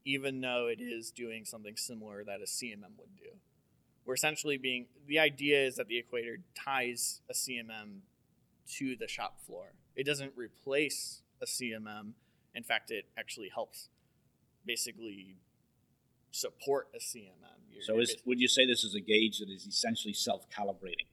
even 0.05 0.41
though 0.41 0.67
it 0.67 0.81
is 0.81 1.11
doing 1.11 1.45
something 1.45 1.75
similar 1.75 2.23
that 2.23 2.39
a 2.39 2.45
CMM 2.45 2.97
would 2.97 3.15
do. 3.17 3.39
We're 4.05 4.13
essentially 4.13 4.57
being 4.57 4.85
the 5.07 5.19
idea 5.19 5.65
is 5.65 5.75
that 5.75 5.87
the 5.87 5.97
equator 5.97 6.37
ties 6.55 7.21
a 7.29 7.33
CMM 7.33 8.01
to 8.77 8.95
the 8.95 9.07
shop 9.07 9.39
floor. 9.45 9.73
It 9.95 10.05
doesn't 10.05 10.33
replace 10.35 11.21
a 11.41 11.45
CMM. 11.45 12.11
In 12.53 12.63
fact, 12.63 12.91
it 12.91 13.05
actually 13.17 13.49
helps 13.49 13.89
basically 14.65 15.37
support 16.35 16.89
a 16.93 16.99
CMM. 16.99 17.31
You're, 17.71 17.81
so, 17.81 17.99
is, 17.99 18.15
would 18.25 18.39
you 18.39 18.47
say 18.47 18.65
this 18.65 18.83
is 18.83 18.93
a 18.93 18.99
gauge 18.99 19.39
that 19.39 19.49
is 19.49 19.65
essentially 19.65 20.13
self-calibrating 20.13 21.07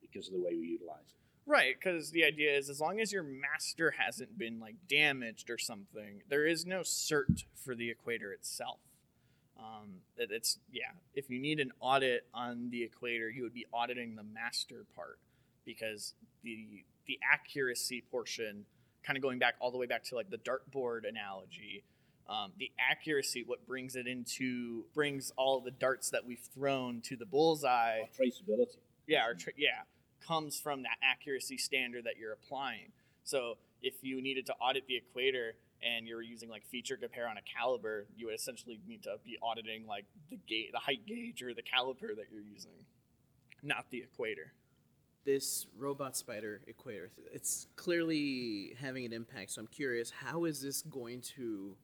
because 0.00 0.28
of 0.28 0.34
the 0.34 0.40
way 0.40 0.54
we 0.54 0.66
utilize 0.66 0.98
it? 1.08 1.14
Right, 1.50 1.74
because 1.78 2.10
the 2.10 2.24
idea 2.24 2.56
is 2.56 2.68
as 2.68 2.80
long 2.80 3.00
as 3.00 3.12
your 3.12 3.22
master 3.22 3.94
hasn't 3.98 4.38
been 4.38 4.60
like 4.60 4.76
damaged 4.88 5.50
or 5.50 5.58
something, 5.58 6.22
there 6.28 6.46
is 6.46 6.66
no 6.66 6.80
cert 6.80 7.44
for 7.54 7.74
the 7.74 7.90
equator 7.90 8.32
itself. 8.32 8.80
Um, 9.58 10.02
it, 10.16 10.30
it's 10.30 10.58
yeah. 10.70 10.92
If 11.14 11.28
you 11.28 11.40
need 11.40 11.58
an 11.58 11.72
audit 11.80 12.26
on 12.32 12.70
the 12.70 12.84
equator, 12.84 13.28
you 13.28 13.42
would 13.42 13.54
be 13.54 13.66
auditing 13.72 14.14
the 14.14 14.22
master 14.22 14.86
part 14.94 15.18
because 15.64 16.14
the 16.44 16.84
the 17.06 17.18
accuracy 17.30 18.04
portion, 18.10 18.64
kind 19.02 19.16
of 19.16 19.22
going 19.22 19.38
back 19.38 19.54
all 19.58 19.70
the 19.70 19.78
way 19.78 19.86
back 19.86 20.04
to 20.04 20.14
like 20.14 20.30
the 20.30 20.38
dartboard 20.38 21.08
analogy, 21.08 21.84
um, 22.30 22.52
the 22.58 22.70
accuracy, 22.78 23.42
what 23.44 23.66
brings 23.66 23.96
it 23.96 24.06
into, 24.06 24.84
brings 24.94 25.32
all 25.36 25.60
the 25.60 25.72
darts 25.72 26.10
that 26.10 26.24
we've 26.24 26.48
thrown 26.54 27.00
to 27.02 27.16
the 27.16 27.26
bullseye. 27.26 28.02
traceability. 28.18 28.76
Yeah, 29.08 29.26
or 29.26 29.34
tra- 29.34 29.52
yeah, 29.56 29.82
comes 30.26 30.58
from 30.60 30.84
that 30.84 30.96
accuracy 31.02 31.58
standard 31.58 32.04
that 32.04 32.16
you're 32.18 32.32
applying. 32.32 32.92
So 33.24 33.58
if 33.82 33.94
you 34.02 34.22
needed 34.22 34.46
to 34.46 34.54
audit 34.54 34.86
the 34.86 34.96
equator 34.96 35.54
and 35.82 36.06
you're 36.06 36.22
using 36.22 36.48
like 36.48 36.64
feature 36.66 36.96
compare 36.96 37.28
on 37.28 37.36
a 37.36 37.40
caliper, 37.40 38.04
you 38.16 38.26
would 38.26 38.36
essentially 38.36 38.78
need 38.86 39.02
to 39.02 39.16
be 39.24 39.36
auditing 39.42 39.86
like 39.88 40.04
the 40.30 40.38
gauge, 40.46 40.70
the 40.72 40.78
height 40.78 41.04
gauge 41.06 41.42
or 41.42 41.52
the 41.52 41.62
caliper 41.62 42.14
that 42.14 42.26
you're 42.30 42.42
using, 42.42 42.84
not 43.62 43.86
the 43.90 43.98
equator. 43.98 44.52
This 45.24 45.66
robot 45.76 46.16
spider 46.16 46.60
equator, 46.66 47.10
it's 47.32 47.66
clearly 47.76 48.76
having 48.80 49.04
an 49.04 49.12
impact. 49.12 49.50
So 49.50 49.62
I'm 49.62 49.66
curious, 49.66 50.10
how 50.10 50.44
is 50.44 50.62
this 50.62 50.82
going 50.82 51.22
to 51.36 51.76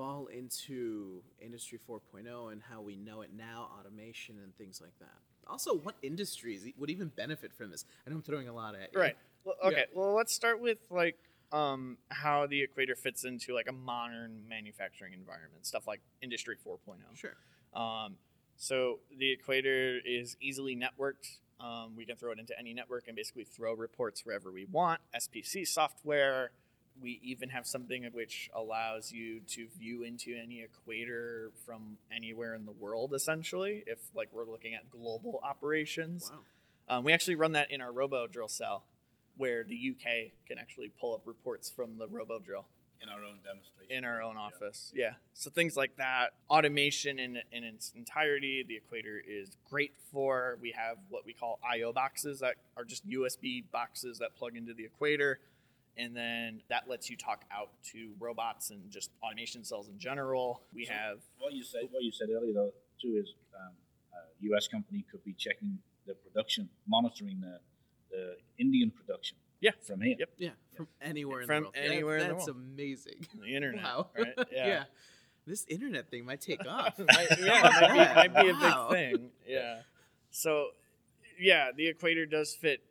fall 0.00 0.28
into 0.28 1.22
Industry 1.42 1.78
4.0 1.86 2.52
and 2.52 2.62
how 2.70 2.80
we 2.80 2.96
know 2.96 3.20
it 3.20 3.28
now, 3.36 3.68
automation 3.78 4.36
and 4.42 4.56
things 4.56 4.80
like 4.80 4.98
that. 4.98 5.18
Also, 5.46 5.76
what 5.76 5.94
industries 6.00 6.66
would 6.78 6.88
even 6.88 7.08
benefit 7.08 7.52
from 7.52 7.70
this? 7.70 7.84
I 8.06 8.10
know 8.10 8.16
I'm 8.16 8.22
throwing 8.22 8.48
a 8.48 8.54
lot 8.54 8.74
at 8.74 8.94
you. 8.94 8.98
Right. 9.00 9.16
Well, 9.44 9.56
okay. 9.62 9.76
Yeah. 9.76 9.84
Well, 9.94 10.14
let's 10.14 10.32
start 10.32 10.58
with 10.58 10.78
like 10.88 11.16
um, 11.52 11.98
how 12.08 12.46
the 12.46 12.62
equator 12.62 12.96
fits 12.96 13.24
into 13.24 13.52
like 13.54 13.68
a 13.68 13.72
modern 13.72 14.40
manufacturing 14.48 15.12
environment, 15.12 15.66
stuff 15.66 15.86
like 15.86 16.00
Industry 16.22 16.56
4.0. 16.66 16.96
Sure. 17.14 17.34
Um, 17.74 18.14
so 18.56 19.00
the 19.18 19.32
equator 19.32 19.98
is 20.02 20.34
easily 20.40 20.76
networked. 20.76 21.40
Um, 21.60 21.94
we 21.94 22.06
can 22.06 22.16
throw 22.16 22.32
it 22.32 22.38
into 22.38 22.58
any 22.58 22.72
network 22.72 23.04
and 23.06 23.14
basically 23.14 23.44
throw 23.44 23.74
reports 23.74 24.24
wherever 24.24 24.50
we 24.50 24.64
want. 24.64 25.02
SPC 25.14 25.68
software, 25.68 26.52
we 27.00 27.20
even 27.22 27.48
have 27.50 27.66
something 27.66 28.08
which 28.12 28.50
allows 28.54 29.12
you 29.12 29.40
to 29.48 29.66
view 29.78 30.02
into 30.02 30.36
any 30.36 30.62
equator 30.62 31.50
from 31.64 31.96
anywhere 32.14 32.54
in 32.54 32.66
the 32.66 32.72
world 32.72 33.14
essentially 33.14 33.82
if 33.86 33.98
like 34.14 34.28
we're 34.32 34.44
looking 34.44 34.74
at 34.74 34.90
global 34.90 35.40
operations. 35.42 36.30
Wow. 36.88 36.98
um, 36.98 37.04
we 37.04 37.12
actually 37.12 37.36
run 37.36 37.52
that 37.52 37.70
in 37.70 37.80
our 37.80 37.92
robo 37.92 38.26
drill 38.26 38.48
cell 38.48 38.84
where 39.36 39.64
the 39.64 39.94
uk 39.94 40.32
can 40.46 40.58
actually 40.58 40.90
pull 41.00 41.14
up 41.14 41.22
reports 41.24 41.70
from 41.70 41.98
the 41.98 42.06
robo 42.06 42.38
drill. 42.38 42.66
In 43.02 43.08
our 43.08 43.24
own 43.24 43.38
demonstration. 43.42 43.96
In 43.96 44.04
our 44.04 44.20
own 44.20 44.36
office 44.36 44.92
yeah, 44.94 45.04
yeah. 45.04 45.12
so 45.32 45.48
things 45.48 45.74
like 45.74 45.96
that 45.96 46.34
automation 46.50 47.18
in, 47.18 47.38
in 47.50 47.64
its 47.64 47.92
entirety 47.96 48.62
the 48.66 48.76
equator 48.76 49.22
is 49.26 49.56
great 49.70 49.94
for. 50.12 50.58
We 50.60 50.72
have 50.76 50.98
what 51.08 51.24
we 51.24 51.32
call 51.32 51.58
io 51.64 51.94
boxes 51.94 52.40
that 52.40 52.56
are 52.76 52.84
just 52.84 53.08
usb 53.08 53.64
boxes 53.72 54.18
that 54.18 54.36
plug 54.36 54.54
into 54.54 54.74
the 54.74 54.84
equator 54.84 55.40
and 56.00 56.16
then 56.16 56.62
that 56.70 56.88
lets 56.88 57.10
you 57.10 57.16
talk 57.16 57.44
out 57.52 57.70
to 57.92 58.10
robots 58.18 58.70
and 58.70 58.90
just 58.90 59.10
automation 59.22 59.64
cells 59.64 59.88
in 59.88 59.98
general. 59.98 60.62
We 60.74 60.86
so 60.86 60.92
have 60.94 61.18
what 61.38 61.52
you 61.52 61.62
said. 61.62 61.82
What 61.90 62.02
you 62.02 62.10
said 62.10 62.28
earlier, 62.34 62.54
though, 62.54 62.72
too, 63.00 63.20
is 63.22 63.34
um, 63.54 63.72
a 64.14 64.44
U.S. 64.48 64.66
company 64.66 65.04
could 65.10 65.22
be 65.24 65.34
checking 65.34 65.78
the 66.06 66.14
production, 66.14 66.68
monitoring 66.88 67.40
the, 67.40 67.58
the 68.10 68.36
Indian 68.58 68.90
production. 68.90 69.36
Yeah, 69.60 69.72
from 69.86 70.00
here. 70.00 70.16
Yep. 70.18 70.30
Yeah, 70.38 70.50
from 70.74 70.88
anywhere 71.02 71.44
from 71.44 71.56
in 71.56 71.62
the 71.62 71.66
world. 71.66 71.92
anywhere 71.92 72.18
that, 72.18 72.24
in 72.24 72.28
the 72.28 72.34
world. 72.34 72.48
That's 72.48 72.56
amazing. 72.56 73.26
The 73.38 73.54
internet. 73.54 73.84
Wow. 73.84 74.06
Right? 74.16 74.34
Yeah. 74.52 74.66
yeah. 74.66 74.84
This 75.46 75.66
internet 75.68 76.10
thing 76.10 76.24
might 76.24 76.40
take 76.40 76.66
off. 76.68 76.98
might, 76.98 77.38
yeah, 77.38 77.62
might 78.14 78.32
be, 78.32 78.32
might 78.32 78.44
be 78.44 78.52
wow. 78.52 78.88
a 78.88 78.92
big 78.92 79.12
thing. 79.12 79.30
Yeah. 79.46 79.80
So, 80.30 80.68
yeah, 81.38 81.70
the 81.76 81.88
equator 81.88 82.24
does 82.24 82.54
fit 82.54 82.82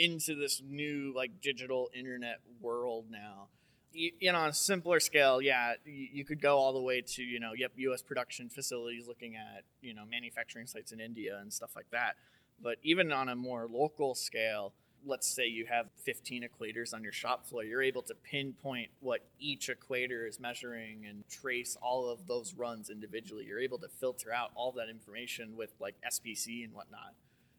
into 0.00 0.34
this 0.34 0.62
new 0.66 1.12
like 1.14 1.42
digital 1.42 1.90
internet 1.94 2.40
world 2.60 3.06
now. 3.10 3.48
You, 3.92 4.12
you 4.18 4.32
know, 4.32 4.38
on 4.38 4.48
a 4.48 4.54
simpler 4.54 5.00
scale, 5.00 5.42
yeah, 5.42 5.74
you, 5.84 6.08
you, 6.12 6.24
could 6.24 6.40
go 6.40 6.56
all 6.56 6.72
the 6.72 6.80
way 6.80 7.02
to 7.02 7.22
you 7.22 7.40
know, 7.40 7.52
yep, 7.56 7.72
U.S. 7.76 8.02
production 8.02 8.48
facilities 8.48 9.06
looking 9.06 9.36
at 9.36 9.64
you 9.82 9.94
know 9.94 10.04
manufacturing 10.10 10.66
sites 10.66 10.92
in 10.92 11.00
India 11.00 11.38
and 11.40 11.52
stuff 11.52 11.70
like 11.76 11.90
that. 11.90 12.14
But 12.62 12.78
even 12.82 13.12
on 13.12 13.28
a 13.28 13.36
more 13.36 13.66
local 13.70 14.14
scale, 14.14 14.72
let's 15.04 15.26
say 15.26 15.46
you 15.46 15.66
have 15.66 15.86
15 16.04 16.44
equators 16.44 16.94
on 16.94 17.02
your 17.02 17.12
shop 17.12 17.46
floor, 17.46 17.64
you're 17.64 17.82
able 17.82 18.02
to 18.02 18.14
pinpoint 18.14 18.90
what 19.00 19.20
each 19.38 19.68
equator 19.68 20.26
is 20.26 20.38
measuring 20.40 21.06
and 21.08 21.24
trace 21.28 21.76
all 21.80 22.08
of 22.08 22.26
those 22.26 22.54
runs 22.54 22.90
individually. 22.90 23.44
You're 23.46 23.60
able 23.60 23.78
to 23.78 23.88
filter 23.88 24.32
out 24.32 24.50
all 24.54 24.72
that 24.72 24.88
information 24.88 25.56
with 25.56 25.70
like 25.80 25.96
SPC 26.10 26.64
and 26.64 26.74
whatnot. 26.74 27.14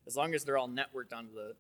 As 0.08 0.16
long 0.16 0.34
as 0.34 0.44
they're 0.44 0.58
all 0.58 0.70
networked 0.70 1.14
onto 1.16 1.34
the, 1.34 1.56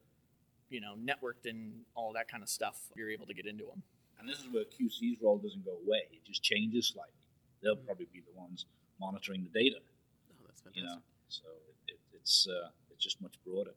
you 0.71 0.81
know, 0.81 0.95
networked 0.95 1.49
and 1.49 1.73
all 1.95 2.13
that 2.13 2.27
kind 2.27 2.41
of 2.41 2.49
stuff, 2.49 2.79
you're 2.95 3.11
able 3.11 3.27
to 3.27 3.33
get 3.33 3.45
into 3.45 3.65
them. 3.65 3.83
And 4.19 4.27
this 4.27 4.39
is 4.39 4.47
where 4.49 4.63
QC's 4.63 5.21
role 5.21 5.37
doesn't 5.37 5.65
go 5.65 5.77
away; 5.85 6.03
it 6.11 6.23
just 6.25 6.41
changes 6.43 6.87
slightly. 6.87 7.13
They'll 7.61 7.75
probably 7.75 8.07
be 8.13 8.21
the 8.21 8.39
ones 8.39 8.65
monitoring 8.99 9.43
the 9.43 9.59
data. 9.59 9.77
Oh, 9.79 10.43
that's 10.45 10.61
You 10.73 10.83
fantastic. 10.83 10.97
know, 10.97 11.01
so 11.29 11.43
it, 11.87 11.93
it, 11.93 11.99
it's 12.13 12.47
uh, 12.47 12.69
it's 12.91 13.03
just 13.03 13.21
much 13.21 13.35
broader. 13.45 13.71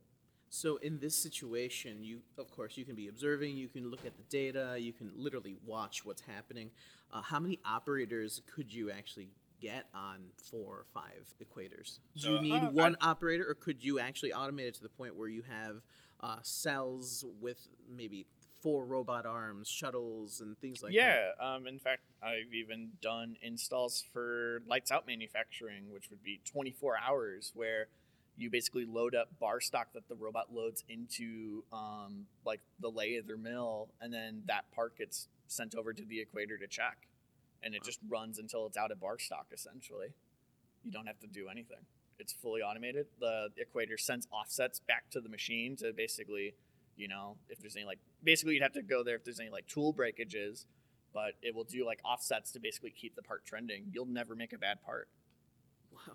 So 0.50 0.76
in 0.76 1.00
this 1.00 1.16
situation, 1.16 2.04
you 2.04 2.20
of 2.38 2.50
course 2.50 2.76
you 2.76 2.84
can 2.84 2.94
be 2.94 3.08
observing, 3.08 3.56
you 3.56 3.68
can 3.68 3.90
look 3.90 4.06
at 4.06 4.16
the 4.16 4.22
data, 4.24 4.76
you 4.78 4.92
can 4.92 5.10
literally 5.16 5.56
watch 5.66 6.04
what's 6.04 6.22
happening. 6.22 6.70
Uh, 7.12 7.22
how 7.22 7.40
many 7.40 7.58
operators 7.66 8.40
could 8.54 8.72
you 8.72 8.90
actually 8.90 9.28
get 9.60 9.86
on 9.94 10.18
four 10.50 10.74
or 10.74 10.84
five 10.92 11.34
equators? 11.42 11.98
Do 12.16 12.32
you 12.32 12.40
need 12.40 12.62
uh, 12.62 12.66
one 12.70 12.96
operator, 13.00 13.48
or 13.48 13.54
could 13.54 13.82
you 13.82 13.98
actually 13.98 14.30
automate 14.30 14.68
it 14.68 14.74
to 14.74 14.82
the 14.82 14.88
point 14.88 15.16
where 15.16 15.28
you 15.28 15.42
have 15.42 15.82
uh, 16.24 16.36
cells 16.42 17.24
with 17.40 17.68
maybe 17.94 18.26
four 18.62 18.86
robot 18.86 19.26
arms, 19.26 19.68
shuttles, 19.68 20.40
and 20.40 20.58
things 20.58 20.82
like 20.82 20.92
that? 20.92 20.96
yeah, 20.96 21.54
um, 21.54 21.66
in 21.66 21.78
fact, 21.78 22.00
I've 22.22 22.54
even 22.54 22.92
done 23.02 23.36
installs 23.42 24.02
for 24.12 24.62
lights 24.66 24.90
out 24.90 25.06
manufacturing, 25.06 25.92
which 25.92 26.08
would 26.08 26.22
be 26.22 26.40
24 26.46 26.96
hours, 27.06 27.52
where 27.54 27.88
you 28.38 28.48
basically 28.50 28.86
load 28.86 29.14
up 29.14 29.28
bar 29.38 29.60
stock 29.60 29.88
that 29.92 30.08
the 30.08 30.14
robot 30.14 30.46
loads 30.52 30.82
into 30.88 31.62
um, 31.72 32.24
like 32.46 32.60
the 32.80 32.88
lathe 32.88 33.30
or 33.30 33.36
mill, 33.36 33.88
and 34.00 34.12
then 34.12 34.42
that 34.46 34.64
part 34.74 34.96
gets 34.96 35.28
sent 35.46 35.74
over 35.74 35.92
to 35.92 36.04
the 36.06 36.20
equator 36.20 36.56
to 36.56 36.66
check, 36.66 37.06
and 37.62 37.74
it 37.74 37.84
just 37.84 38.00
runs 38.08 38.38
until 38.38 38.66
it's 38.66 38.78
out 38.78 38.90
of 38.90 38.98
bar 38.98 39.18
stock. 39.18 39.48
Essentially, 39.52 40.08
you 40.82 40.90
don't 40.90 41.06
have 41.06 41.20
to 41.20 41.26
do 41.26 41.48
anything. 41.50 41.84
It's 42.18 42.32
fully 42.32 42.60
automated. 42.62 43.06
The 43.20 43.48
equator 43.56 43.96
sends 43.98 44.26
offsets 44.30 44.80
back 44.80 45.10
to 45.10 45.20
the 45.20 45.28
machine 45.28 45.76
to 45.76 45.92
basically, 45.92 46.54
you 46.96 47.08
know, 47.08 47.36
if 47.48 47.58
there's 47.58 47.76
any 47.76 47.84
like 47.84 47.98
basically 48.22 48.54
you'd 48.54 48.62
have 48.62 48.72
to 48.74 48.82
go 48.82 49.02
there 49.02 49.16
if 49.16 49.24
there's 49.24 49.40
any 49.40 49.50
like 49.50 49.66
tool 49.66 49.92
breakages, 49.92 50.66
but 51.12 51.32
it 51.42 51.54
will 51.54 51.64
do 51.64 51.84
like 51.84 51.98
offsets 52.04 52.52
to 52.52 52.60
basically 52.60 52.90
keep 52.90 53.14
the 53.16 53.22
part 53.22 53.44
trending. 53.44 53.86
You'll 53.92 54.06
never 54.06 54.34
make 54.34 54.52
a 54.52 54.58
bad 54.58 54.82
part. 54.82 55.08
Wow. 55.92 56.14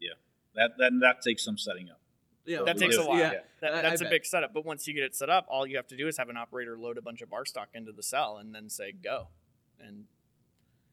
Yeah. 0.00 0.10
That 0.54 0.72
then 0.78 1.00
that 1.00 1.22
takes 1.22 1.44
some 1.44 1.56
setting 1.58 1.88
up. 1.90 2.00
Yeah, 2.46 2.62
That 2.64 2.78
takes 2.78 2.96
a 2.96 3.04
while. 3.04 3.18
Yeah, 3.18 3.32
That, 3.60 3.74
I- 3.74 3.78
I 3.78 3.82
that's 3.82 4.00
a 4.00 4.04
bet. 4.04 4.10
big 4.10 4.24
setup. 4.24 4.52
But 4.54 4.64
once 4.64 4.88
you 4.88 4.94
get 4.94 5.04
it 5.04 5.14
set 5.14 5.28
up, 5.30 5.46
all 5.48 5.66
you 5.66 5.76
have 5.76 5.86
to 5.88 5.96
do 5.96 6.08
is 6.08 6.16
have 6.16 6.28
an 6.30 6.36
operator 6.38 6.76
load 6.78 6.96
a 6.98 7.02
bunch 7.02 7.20
of 7.20 7.28
bar 7.30 7.44
stock 7.44 7.68
into 7.74 7.92
the 7.92 8.02
cell 8.02 8.38
and 8.38 8.54
then 8.54 8.68
say 8.70 8.92
go, 8.92 9.28
and 9.78 10.04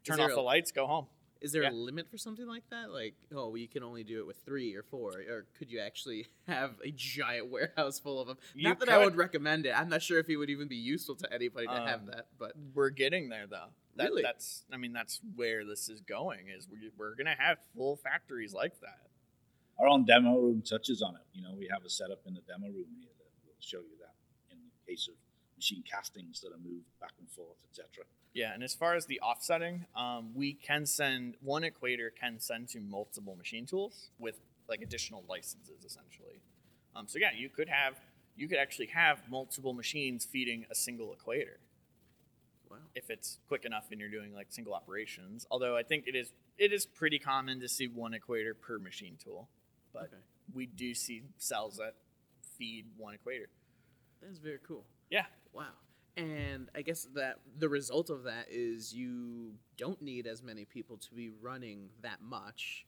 turn 0.03 0.20
off 0.20 0.32
a- 0.32 0.36
the 0.36 0.41
lights, 0.41 0.72
go 0.72 0.86
home. 0.88 1.08
Is 1.42 1.52
there 1.52 1.64
Yeah. 1.64 1.72
a 1.72 1.72
limit 1.72 2.10
for 2.10 2.18
something 2.18 2.46
like 2.48 2.64
that? 2.70 2.92
Like, 2.92 3.16
oh, 3.36 3.56
you 3.56 3.68
can 3.68 3.84
only 3.84 4.04
do 4.04 4.20
it 4.20 4.28
with 4.28 4.38
three 4.46 4.76
or 4.76 4.84
four, 4.84 5.12
or 5.30 5.46
could 5.58 5.72
you 5.72 5.80
actually 5.80 6.28
have 6.48 6.76
a 6.84 6.92
giant 6.92 7.50
warehouse 7.50 8.00
full 8.00 8.20
of 8.20 8.28
them? 8.28 8.38
You 8.56 8.64
not 8.70 8.80
that 8.80 8.90
I 8.90 9.04
would 9.04 9.16
recommend 9.16 9.66
it. 9.66 9.78
I'm 9.78 9.90
not 9.90 10.02
sure 10.02 10.20
if 10.20 10.30
it 10.30 10.38
would 10.38 10.50
even 10.50 10.68
be 10.68 10.76
useful 10.78 11.16
to 11.16 11.32
anybody 11.34 11.68
to 11.68 11.74
have 11.74 12.02
Um, 12.02 12.06
that, 12.08 12.28
but 12.38 12.54
We're 12.74 12.90
getting 12.90 13.30
there 13.30 13.48
though. 13.48 13.68
That, 13.96 14.10
Really? 14.10 14.22
That's 14.22 14.64
I 14.72 14.78
mean 14.78 14.94
that's 14.94 15.20
where 15.36 15.66
this 15.66 15.90
is 15.90 16.02
going. 16.02 16.50
Is 16.50 16.68
we, 16.70 16.92
we're 16.98 17.16
gonna 17.16 17.36
have 17.38 17.58
full 17.76 17.96
factories 17.96 18.54
like 18.54 18.80
that. 18.82 19.00
Our 19.80 19.88
own 19.88 20.06
demo 20.06 20.38
room 20.38 20.62
touches 20.62 21.02
on 21.02 21.16
it. 21.16 21.22
You 21.34 21.42
know, 21.44 21.54
we 21.58 21.68
have 21.72 21.84
a 21.86 21.90
setup 21.90 22.22
in 22.28 22.34
the 22.36 22.42
demo 22.42 22.68
room 22.68 22.94
here 23.00 23.10
that 23.18 23.30
will 23.46 23.56
show 23.60 23.80
you 23.80 23.98
that 24.02 24.14
in 24.52 24.58
the 24.60 24.92
case 24.92 25.08
of 25.08 25.16
machine 25.58 25.84
castings 25.89 26.39
that 26.41 26.49
are 26.53 26.60
moved 26.64 26.86
back 27.01 27.14
and 27.20 27.30
forth, 27.30 27.58
etc. 27.70 28.05
Yeah, 28.34 28.53
and 28.53 28.64
as 28.64 28.76
far 28.76 28.95
as 28.95 29.08
the 29.08 29.20
offsetting, 29.22 29.86
um, 29.95 30.30
we 30.36 30.53
can 30.53 30.86
send 30.86 31.36
one 31.41 31.64
equator 31.64 32.12
can 32.12 32.39
send 32.39 32.70
to 32.70 32.80
multiple 32.80 33.36
machine 33.36 33.66
tools 33.66 34.10
with 34.20 34.39
like 34.70 34.82
additional 34.82 35.24
licenses 35.28 35.84
essentially. 35.86 36.41
Um, 36.95 37.08
so 37.08 37.20
yeah, 37.20 37.32
you 37.36 37.49
could 37.49 37.70
have 37.70 37.99
you 38.36 38.47
could 38.47 38.60
actually 38.60 38.88
have 38.88 39.22
multiple 39.30 39.74
machines 39.74 40.26
feeding 40.26 40.66
a 40.70 40.76
single 40.76 41.12
equator 41.12 41.60
wow. 42.70 42.78
if 42.95 43.10
it's 43.10 43.39
quick 43.47 43.66
enough 43.66 43.86
and 43.91 43.99
you're 43.99 44.10
doing 44.10 44.34
like 44.34 44.47
single 44.49 44.74
operations. 44.74 45.47
Although 45.49 45.76
I 45.76 45.84
think 45.84 46.05
it 46.08 46.16
is 46.16 46.32
it 46.58 46.72
is 46.72 46.86
pretty 46.86 47.20
common 47.20 47.60
to 47.62 47.68
see 47.68 47.88
one 47.88 48.14
equator 48.14 48.53
per 48.53 48.78
machine 48.80 49.18
tool, 49.24 49.49
but 49.93 50.03
Okay. 50.03 50.22
we 50.53 50.66
do 50.66 50.93
see 50.93 51.24
cells 51.38 51.78
that 51.78 51.95
feed 52.58 52.86
one 52.97 53.14
equator. 53.14 53.49
That's 54.22 54.39
very 54.39 54.60
cool. 54.68 54.86
Yeah. 55.10 55.26
Wow. 55.58 55.64
And 56.16 56.70
I 56.76 56.82
guess 56.82 57.08
that 57.16 57.39
the 57.58 57.70
result 57.70 58.10
of 58.10 58.24
that 58.24 58.47
is 58.49 58.93
you 58.93 59.53
don't 59.78 60.01
need 60.01 60.26
as 60.26 60.41
many 60.41 60.66
people 60.66 60.97
to 60.97 61.14
be 61.14 61.30
running 61.41 61.89
that 62.01 62.22
much, 62.22 62.86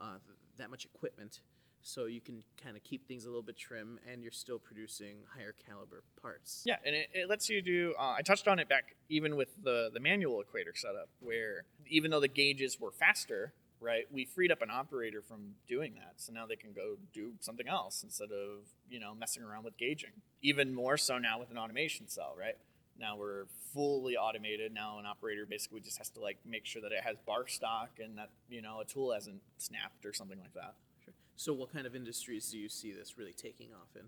uh, 0.00 0.18
that 0.56 0.70
much 0.70 0.84
equipment, 0.84 1.40
so 1.80 2.06
you 2.06 2.20
can 2.20 2.42
kind 2.62 2.76
of 2.76 2.82
keep 2.84 3.06
things 3.06 3.24
a 3.24 3.28
little 3.28 3.42
bit 3.42 3.56
trim, 3.56 3.98
and 4.10 4.22
you're 4.22 4.32
still 4.32 4.58
producing 4.58 5.18
higher 5.36 5.54
caliber 5.68 6.02
parts. 6.20 6.62
Yeah, 6.64 6.76
and 6.84 6.94
it, 6.94 7.08
it 7.12 7.28
lets 7.28 7.48
you 7.48 7.60
do. 7.62 7.94
Uh, 7.98 8.14
I 8.18 8.22
touched 8.22 8.48
on 8.48 8.58
it 8.58 8.68
back 8.68 8.94
even 9.08 9.36
with 9.36 9.48
the 9.62 9.90
the 9.92 10.00
manual 10.00 10.40
equator 10.40 10.72
setup, 10.74 11.08
where 11.20 11.64
even 11.88 12.10
though 12.10 12.20
the 12.20 12.28
gauges 12.28 12.80
were 12.80 12.92
faster, 12.92 13.52
right, 13.82 14.04
we 14.10 14.24
freed 14.24 14.52
up 14.52 14.62
an 14.62 14.70
operator 14.70 15.22
from 15.22 15.54
doing 15.68 15.94
that, 15.96 16.14
so 16.16 16.32
now 16.32 16.46
they 16.46 16.56
can 16.56 16.72
go 16.72 16.96
do 17.12 17.32
something 17.40 17.68
else 17.68 18.02
instead 18.02 18.30
of 18.30 18.66
you 18.88 19.00
know 19.00 19.14
messing 19.14 19.42
around 19.42 19.64
with 19.64 19.76
gauging. 19.76 20.12
Even 20.42 20.74
more 20.74 20.96
so 20.96 21.18
now 21.18 21.38
with 21.38 21.50
an 21.50 21.58
automation 21.58 22.08
cell, 22.08 22.34
right? 22.38 22.56
Now 22.98 23.16
we're 23.16 23.46
fully 23.74 24.16
automated. 24.16 24.72
Now 24.72 24.98
an 24.98 25.06
operator 25.06 25.46
basically 25.46 25.80
just 25.80 25.98
has 25.98 26.10
to 26.10 26.20
like 26.20 26.38
make 26.46 26.66
sure 26.66 26.82
that 26.82 26.92
it 26.92 27.02
has 27.04 27.16
bar 27.26 27.46
stock 27.48 27.98
and 28.02 28.16
that 28.18 28.30
you 28.48 28.62
know 28.62 28.80
a 28.80 28.84
tool 28.84 29.12
hasn't 29.12 29.42
snapped 29.58 30.06
or 30.06 30.12
something 30.12 30.38
like 30.38 30.54
that. 30.54 30.74
Sure. 31.04 31.14
So, 31.36 31.52
what 31.52 31.72
kind 31.72 31.86
of 31.86 31.96
industries 31.96 32.50
do 32.50 32.58
you 32.58 32.68
see 32.68 32.92
this 32.92 33.18
really 33.18 33.32
taking 33.32 33.68
off 33.74 33.96
in? 33.96 34.06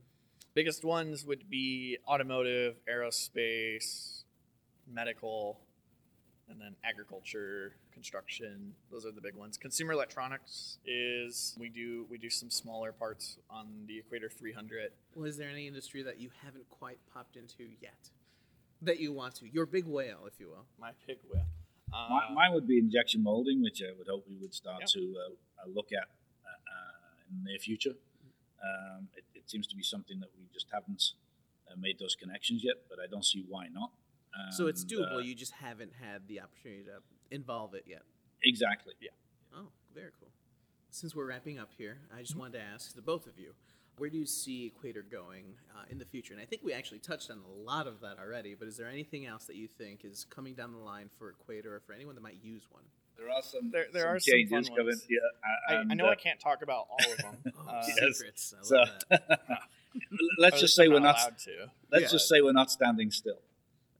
biggest 0.55 0.85
ones 0.85 1.27
would 1.27 1.51
be 1.51 1.99
automotive, 2.09 2.77
aerospace, 2.89 4.23
medical, 4.91 5.61
and 6.49 6.61
then 6.61 6.75
agriculture, 6.85 7.75
construction. 7.93 8.75
Those 8.91 9.07
are 9.07 9.13
the 9.13 9.21
big 9.21 9.35
ones. 9.35 9.57
Consumer 9.57 9.93
electronics 9.93 10.79
is 10.87 11.57
we 11.59 11.69
do 11.69 12.07
we 12.11 12.19
do 12.19 12.31
some 12.31 12.51
smaller 12.51 12.93
parts 12.93 13.39
on 13.51 13.67
the 13.87 13.99
Equator 13.99 14.29
300. 14.29 14.91
Well, 15.15 15.25
is 15.25 15.37
there 15.37 15.49
any 15.49 15.67
industry 15.67 16.03
that 16.03 16.21
you 16.21 16.31
haven't 16.45 16.69
quite 16.69 16.99
popped 17.13 17.37
into 17.37 17.65
yet 17.81 18.11
that 18.83 19.01
you 19.01 19.13
want 19.13 19.37
to? 19.37 19.49
Your 19.49 19.67
big 19.67 19.87
whale, 19.87 20.27
if 20.27 20.39
you 20.39 20.49
will. 20.49 20.67
My 20.79 20.91
big 21.07 21.19
whale. 21.33 21.47
Uh, 21.93 22.09
Mi- 22.29 22.35
Mine 22.35 22.53
would 22.53 22.67
be 22.67 22.79
injection 22.79 23.23
molding, 23.23 23.63
which 23.63 23.81
I 23.83 23.93
would 23.97 24.09
hope 24.09 24.25
we 24.29 24.37
would 24.37 24.55
start 24.55 24.81
Yep. 24.81 24.89
to 24.91 25.15
uh, 25.19 25.63
uh, 25.63 25.69
look 25.73 25.93
at 25.93 26.09
uh, 26.45 26.49
uh, 26.49 27.31
in 27.31 27.45
the 27.45 27.51
near 27.51 27.59
future. 27.59 27.95
Um, 28.63 29.09
it, 29.17 29.25
it 29.35 29.49
seems 29.51 29.67
to 29.69 29.77
be 29.77 29.83
something 29.83 30.19
that 30.21 30.31
we 30.37 30.45
just 30.53 30.67
haven't 30.73 31.13
uh, 31.71 31.75
made 31.79 31.99
those 31.99 32.15
connections 32.17 32.65
yet, 32.65 32.77
but 32.89 32.99
I 32.99 33.07
don't 33.07 33.25
see 33.25 33.45
why 33.49 33.69
not. 33.73 33.91
So 34.51 34.67
it's 34.67 34.85
doable. 34.85 35.17
uh, 35.17 35.19
you 35.19 35.35
just 35.35 35.53
haven't 35.53 35.93
had 36.01 36.27
the 36.29 36.41
opportunity 36.41 36.83
to 36.85 37.01
involve 37.35 37.75
it 37.75 37.85
yet. 37.87 38.03
exactly. 38.43 38.95
Yeah. 39.01 39.11
Oh, 39.57 39.69
very 39.95 40.11
cool. 40.21 40.29
Since 40.91 41.15
we're 41.15 41.27
wrapping 41.27 41.59
up 41.59 41.71
here, 41.77 41.99
I 42.17 42.21
just 42.21 42.37
wanted 42.37 42.55
to 42.59 42.61
ask 42.61 42.95
the 42.95 43.03
both 43.03 43.27
of 43.27 43.39
you, 43.39 43.53
where 43.97 44.11
do 44.11 44.17
you 44.19 44.27
see 44.27 44.67
Equator 44.67 45.03
going 45.09 45.55
uh, 45.75 45.85
in 45.91 45.99
the 45.99 46.05
future? 46.05 46.33
And 46.35 46.43
I 46.43 46.45
think 46.47 46.63
we 46.65 46.73
actually 46.73 46.99
touched 46.99 47.31
on 47.31 47.39
a 47.39 47.63
lot 47.65 47.87
of 47.87 48.01
that 48.01 48.19
already, 48.19 48.55
but 48.55 48.67
is 48.69 48.77
there 48.77 48.89
anything 48.89 49.25
else 49.27 49.45
that 49.47 49.57
you 49.57 49.69
think 49.69 50.05
is 50.05 50.25
coming 50.31 50.55
down 50.55 50.73
the 50.73 50.79
line 50.79 51.11
for 51.19 51.31
Equator 51.31 51.75
or 51.77 51.81
for 51.81 51.93
anyone 51.93 52.15
that 52.17 52.21
might 52.23 52.39
use 52.43 52.65
one? 52.71 52.83
There 53.17 53.31
are 53.31 53.43
some 53.43 53.71
There- 53.71 53.87
there 53.93 54.03
some 54.03 54.11
are 54.17 54.19
some 54.21 54.33
fun 54.33 54.49
changes 54.51 54.69
coming. 54.69 54.87
ones. 54.87 55.07
Yeah, 55.09 55.19
I, 55.69 55.75
and, 55.81 55.93
I 55.93 55.95
know 55.95 56.07
uh, 56.07 56.11
I 56.11 56.15
can't 56.17 56.41
talk 56.41 56.63
about 56.63 56.87
all 56.91 57.13
of 57.13 57.17
them. 57.19 57.53
Oh, 57.57 57.71
Uh, 57.71 57.83
Yes. 57.87 58.17
secrets. 58.19 58.55
I 58.55 58.57
love 58.59 58.67
So 58.67 58.95
that. 59.11 59.41
let's 60.39 60.61
just 60.61 60.79
I'm 60.79 60.85
say 60.87 60.89
we're 60.89 60.99
not. 61.01 61.39
to. 61.39 61.71
Let's 61.91 62.03
Yeah. 62.03 62.09
just 62.09 62.29
say 62.29 62.41
we're 62.41 62.53
not 62.53 62.71
standing 62.73 63.11
still. 63.13 63.39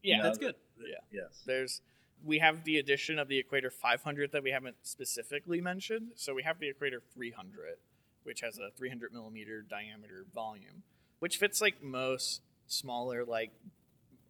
Yeah, 0.05 0.17
know, 0.17 0.23
That's 0.23 0.37
good. 0.37 0.55
Yeah. 0.79 0.97
Yes. 1.11 1.43
There's 1.45 1.81
we 2.23 2.39
have 2.39 2.63
the 2.63 2.77
addition 2.77 3.19
of 3.19 3.27
the 3.27 3.37
Equator 3.37 3.69
500 3.69 4.31
that 4.31 4.43
we 4.43 4.51
haven't 4.51 4.77
specifically 4.83 5.61
mentioned. 5.61 6.11
So 6.15 6.33
we 6.33 6.43
have 6.43 6.59
the 6.59 6.69
Equator 6.69 7.01
300, 7.13 7.77
which 8.23 8.41
has 8.41 8.57
a 8.57 8.69
300 8.75 9.13
millimeter 9.13 9.61
diameter 9.61 10.25
volume, 10.33 10.83
which 11.19 11.37
fits 11.37 11.61
like 11.61 11.83
most 11.83 12.41
smaller 12.67 13.23
like 13.25 13.51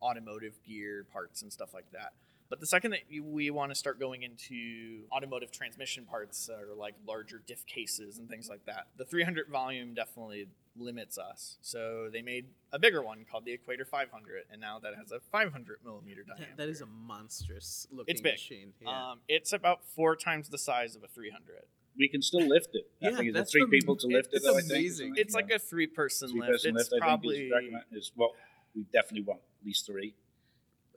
automotive 0.02 0.62
gear 0.68 1.06
parts 1.12 1.42
and 1.42 1.52
stuff 1.52 1.74
like 1.74 1.92
that. 1.92 2.14
But 2.50 2.60
the 2.60 2.68
second 2.68 2.92
that 2.92 3.02
we 3.10 3.50
want 3.50 3.72
to 3.72 3.76
start 3.76 4.00
going 4.00 4.22
into 4.24 5.06
automotive 5.12 5.52
transmission 5.52 6.06
parts 6.06 6.50
or 6.50 6.76
like 6.76 6.94
larger 7.08 7.42
diff 7.46 7.66
cases 7.66 8.20
and 8.20 8.30
things 8.30 8.50
like 8.50 8.66
that, 8.66 8.88
the 8.98 9.06
300 9.06 9.48
volume 9.50 9.94
definitely 9.96 10.48
limits 10.78 11.18
us. 11.18 11.58
So 11.62 12.10
they 12.12 12.22
made 12.22 12.48
a 12.72 12.80
bigger 12.80 13.02
one 13.02 13.26
called 13.30 13.46
the 13.46 13.54
Equator 13.54 13.86
500, 13.86 14.44
and 14.52 14.60
now 14.60 14.80
that 14.80 14.96
has 14.96 15.12
a 15.12 15.20
500 15.32 15.80
millimeter 15.84 16.24
diameter. 16.24 16.48
That- 16.52 16.58
that 16.58 16.70
is 16.70 16.82
a 16.82 16.86
monstrous 16.86 17.88
looking 17.92 18.12
It's 18.12 18.22
big. 18.22 18.34
machine. 18.34 18.74
Yeah. 18.82 19.12
Um, 19.12 19.22
it's 19.28 19.54
about 19.54 19.86
four 19.86 20.16
times 20.16 20.50
the 20.50 20.58
size 20.58 20.96
of 20.96 21.04
a 21.04 21.08
300. 21.08 21.64
we 21.98 22.10
can 22.10 22.22
still 22.22 22.46
lift 22.46 22.72
it. 22.74 22.92
I 23.02 23.06
Yeah, 23.10 23.16
think 23.16 23.30
it's 23.30 23.36
that's 23.36 23.52
three 23.54 23.62
the- 23.64 23.68
people 23.70 23.96
to 23.96 24.08
lift 24.08 24.34
it. 24.34 24.38
it's 24.38 24.46
though, 24.46 24.58
I 24.58 24.60
think, 24.60 24.72
amazing. 24.72 25.08
isn't? 25.14 25.18
It's 25.20 25.34
like 25.34 25.50
a 25.50 25.58
three 25.58 25.88
person 25.88 26.30
three 26.30 26.42
lift. 26.42 26.52
person 26.52 26.76
It's 26.76 26.92
lift. 26.92 27.02
I 27.02 27.06
probably 27.06 27.50
think 27.50 27.74
is, 27.94 28.08
is 28.08 28.12
what 28.16 28.32
we 28.76 28.84
definitely 28.92 29.22
want 29.24 29.40
at 29.62 29.66
least 29.66 29.86
three. 29.86 30.14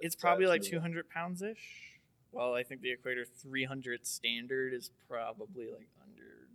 it's 0.01 0.17
But, 0.17 0.19
uh, 0.19 0.23
probably 0.23 0.47
like 0.49 0.65
so- 0.65 0.71
200 0.71 1.09
pounds 1.09 1.41
ish. 1.41 2.01
Well, 2.33 2.53
I 2.55 2.65
think 2.65 2.81
the 2.83 2.91
Equator 2.91 3.25
300 3.25 4.07
standard 4.09 4.75
is 4.75 4.91
probably 5.07 5.71
like 5.71 5.89
under 6.03 6.49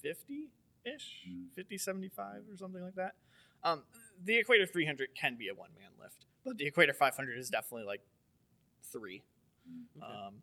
50 0.00 0.48
ish, 0.94 1.26
Mm. 1.28 1.52
50, 1.54 1.78
75 1.78 2.42
or 2.50 2.56
something 2.56 2.82
like 2.82 2.94
that. 2.96 3.14
Um, 3.62 3.84
the 4.24 4.36
Equator 4.36 4.66
300 4.66 5.14
can 5.14 5.36
be 5.36 5.48
a 5.48 5.54
one 5.54 5.70
man 5.78 5.90
lift, 6.00 6.26
but 6.44 6.56
the 6.58 6.66
Equator 6.66 6.92
500 6.92 7.38
is 7.38 7.50
definitely 7.50 7.86
like 7.86 8.00
three. 8.82 9.22
Okay. 9.96 10.06
Um, 10.06 10.42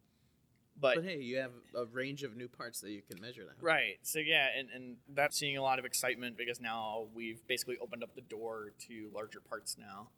but, 0.80 0.96
but 0.96 1.04
hey, 1.06 1.20
you 1.20 1.38
have 1.38 1.52
a 1.76 1.86
range 1.86 2.24
of 2.24 2.36
new 2.36 2.50
parts 2.50 2.82
that 2.82 2.91
you 2.91 3.02
can 3.02 3.22
measure 3.22 3.43
now. 3.43 3.54
right, 3.62 3.98
so 4.04 4.20
yeah, 4.20 4.48
and, 4.58 4.70
and 4.76 4.98
that's 5.14 5.38
seeing 5.38 5.56
a 5.58 5.62
lot 5.62 5.80
of 5.80 5.86
excitement 5.86 6.38
because 6.38 6.60
now 6.60 7.08
we've 7.14 7.46
basically 7.48 7.78
opened 7.82 8.04
up 8.04 8.14
the 8.14 8.22
door 8.22 8.74
to 8.88 9.10
larger 9.14 9.39
parts 9.39 9.78
now. 9.80 10.10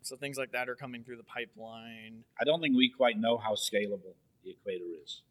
So 0.00 0.16
things 0.16 0.38
like 0.38 0.52
that 0.52 0.68
are 0.68 0.74
coming 0.76 1.02
through 1.04 1.16
the 1.18 1.24
pipeline. 1.24 2.24
I 2.40 2.44
don't 2.44 2.60
think 2.60 2.76
we 2.76 2.88
quite 2.88 3.18
know 3.18 3.36
how 3.36 3.52
scalable 3.54 4.14
the 4.44 4.50
equator 4.52 4.84
is 5.02 5.22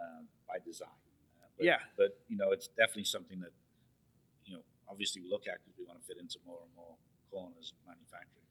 um, 0.00 0.26
by 0.46 0.58
design. 0.64 0.88
Uh, 1.42 1.46
but, 1.56 1.64
Yeah. 1.64 1.78
But, 1.96 2.18
you 2.28 2.36
know, 2.36 2.50
it's 2.52 2.68
definitely 2.68 3.04
something 3.04 3.40
that, 3.40 3.48
you 3.48 3.48
know, 3.48 3.61
obviously 4.92 5.22
we 5.22 5.30
look 5.30 5.48
at 5.48 5.58
because 5.64 5.78
we 5.78 5.84
want 5.86 5.98
to 5.98 6.06
fit 6.06 6.18
into 6.20 6.38
more 6.46 6.58
and 6.62 6.70
more 6.76 6.94
corners 7.30 7.72
of 7.72 7.86
manufacturing. 7.88 8.44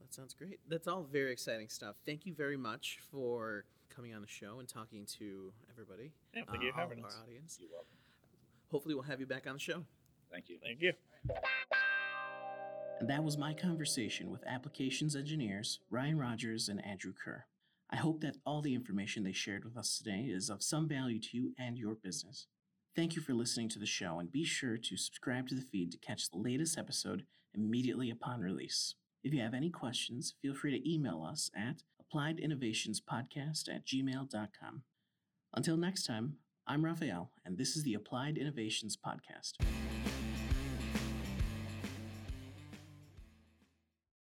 That 0.00 0.14
sounds 0.14 0.32
great. 0.34 0.58
That's 0.68 0.88
all 0.88 1.06
very 1.12 1.30
exciting 1.32 1.68
stuff. 1.68 1.96
Thank 2.06 2.24
you 2.24 2.34
very 2.34 2.56
much 2.56 2.98
for 3.12 3.64
coming 3.94 4.14
on 4.14 4.22
the 4.22 4.28
show 4.28 4.58
and 4.58 4.68
talking 4.68 5.04
to 5.18 5.52
everybody, 5.70 6.12
Yeah, 6.34 6.42
thank 6.48 6.62
uh, 6.62 6.64
you 6.64 6.72
for 6.72 6.78
having 6.80 7.00
of 7.00 7.06
us. 7.06 7.16
our 7.16 7.24
audience. 7.24 7.58
You're 7.60 7.70
welcome. 7.70 7.88
Hopefully, 8.70 8.94
we'll 8.94 9.04
have 9.04 9.20
you 9.20 9.26
back 9.26 9.46
on 9.46 9.54
the 9.54 9.58
show. 9.60 9.84
Thank 10.32 10.48
you. 10.48 10.58
Thank 10.62 10.80
you. 10.80 10.92
And 13.00 13.08
that 13.10 13.24
was 13.24 13.36
my 13.36 13.52
conversation 13.52 14.30
with 14.30 14.44
applications 14.46 15.16
engineers 15.16 15.80
Ryan 15.90 16.18
Rogers 16.18 16.68
and 16.68 16.84
Andrew 16.84 17.12
Kerr. 17.12 17.44
I 17.90 17.96
hope 17.96 18.20
that 18.20 18.36
all 18.46 18.62
the 18.62 18.74
information 18.74 19.24
they 19.24 19.32
shared 19.32 19.64
with 19.64 19.76
us 19.76 19.98
today 19.98 20.28
is 20.32 20.48
of 20.50 20.62
some 20.62 20.86
value 20.88 21.18
to 21.18 21.28
you 21.36 21.52
and 21.58 21.76
your 21.76 21.94
business. 21.96 22.46
Thank 22.96 23.14
you 23.14 23.22
for 23.22 23.34
listening 23.34 23.68
to 23.70 23.78
the 23.78 23.86
show, 23.86 24.18
and 24.18 24.32
be 24.32 24.44
sure 24.44 24.76
to 24.76 24.96
subscribe 24.96 25.48
to 25.48 25.54
the 25.54 25.62
feed 25.62 25.92
to 25.92 25.98
catch 25.98 26.28
the 26.28 26.38
latest 26.38 26.76
episode 26.76 27.24
immediately 27.54 28.10
upon 28.10 28.40
release. 28.40 28.94
If 29.22 29.32
you 29.32 29.40
have 29.42 29.54
any 29.54 29.70
questions, 29.70 30.34
feel 30.42 30.54
free 30.54 30.76
to 30.76 30.92
email 30.92 31.22
us 31.22 31.50
at 31.54 31.82
appliedinnovationspodcast 32.02 33.68
at 33.74 33.86
gmail.com. 33.86 34.82
Until 35.54 35.76
next 35.76 36.04
time, 36.04 36.36
I'm 36.66 36.84
Raphael, 36.84 37.30
and 37.44 37.58
this 37.58 37.76
is 37.76 37.84
the 37.84 37.94
Applied 37.94 38.38
Innovations 38.38 38.96
Podcast. 38.96 39.54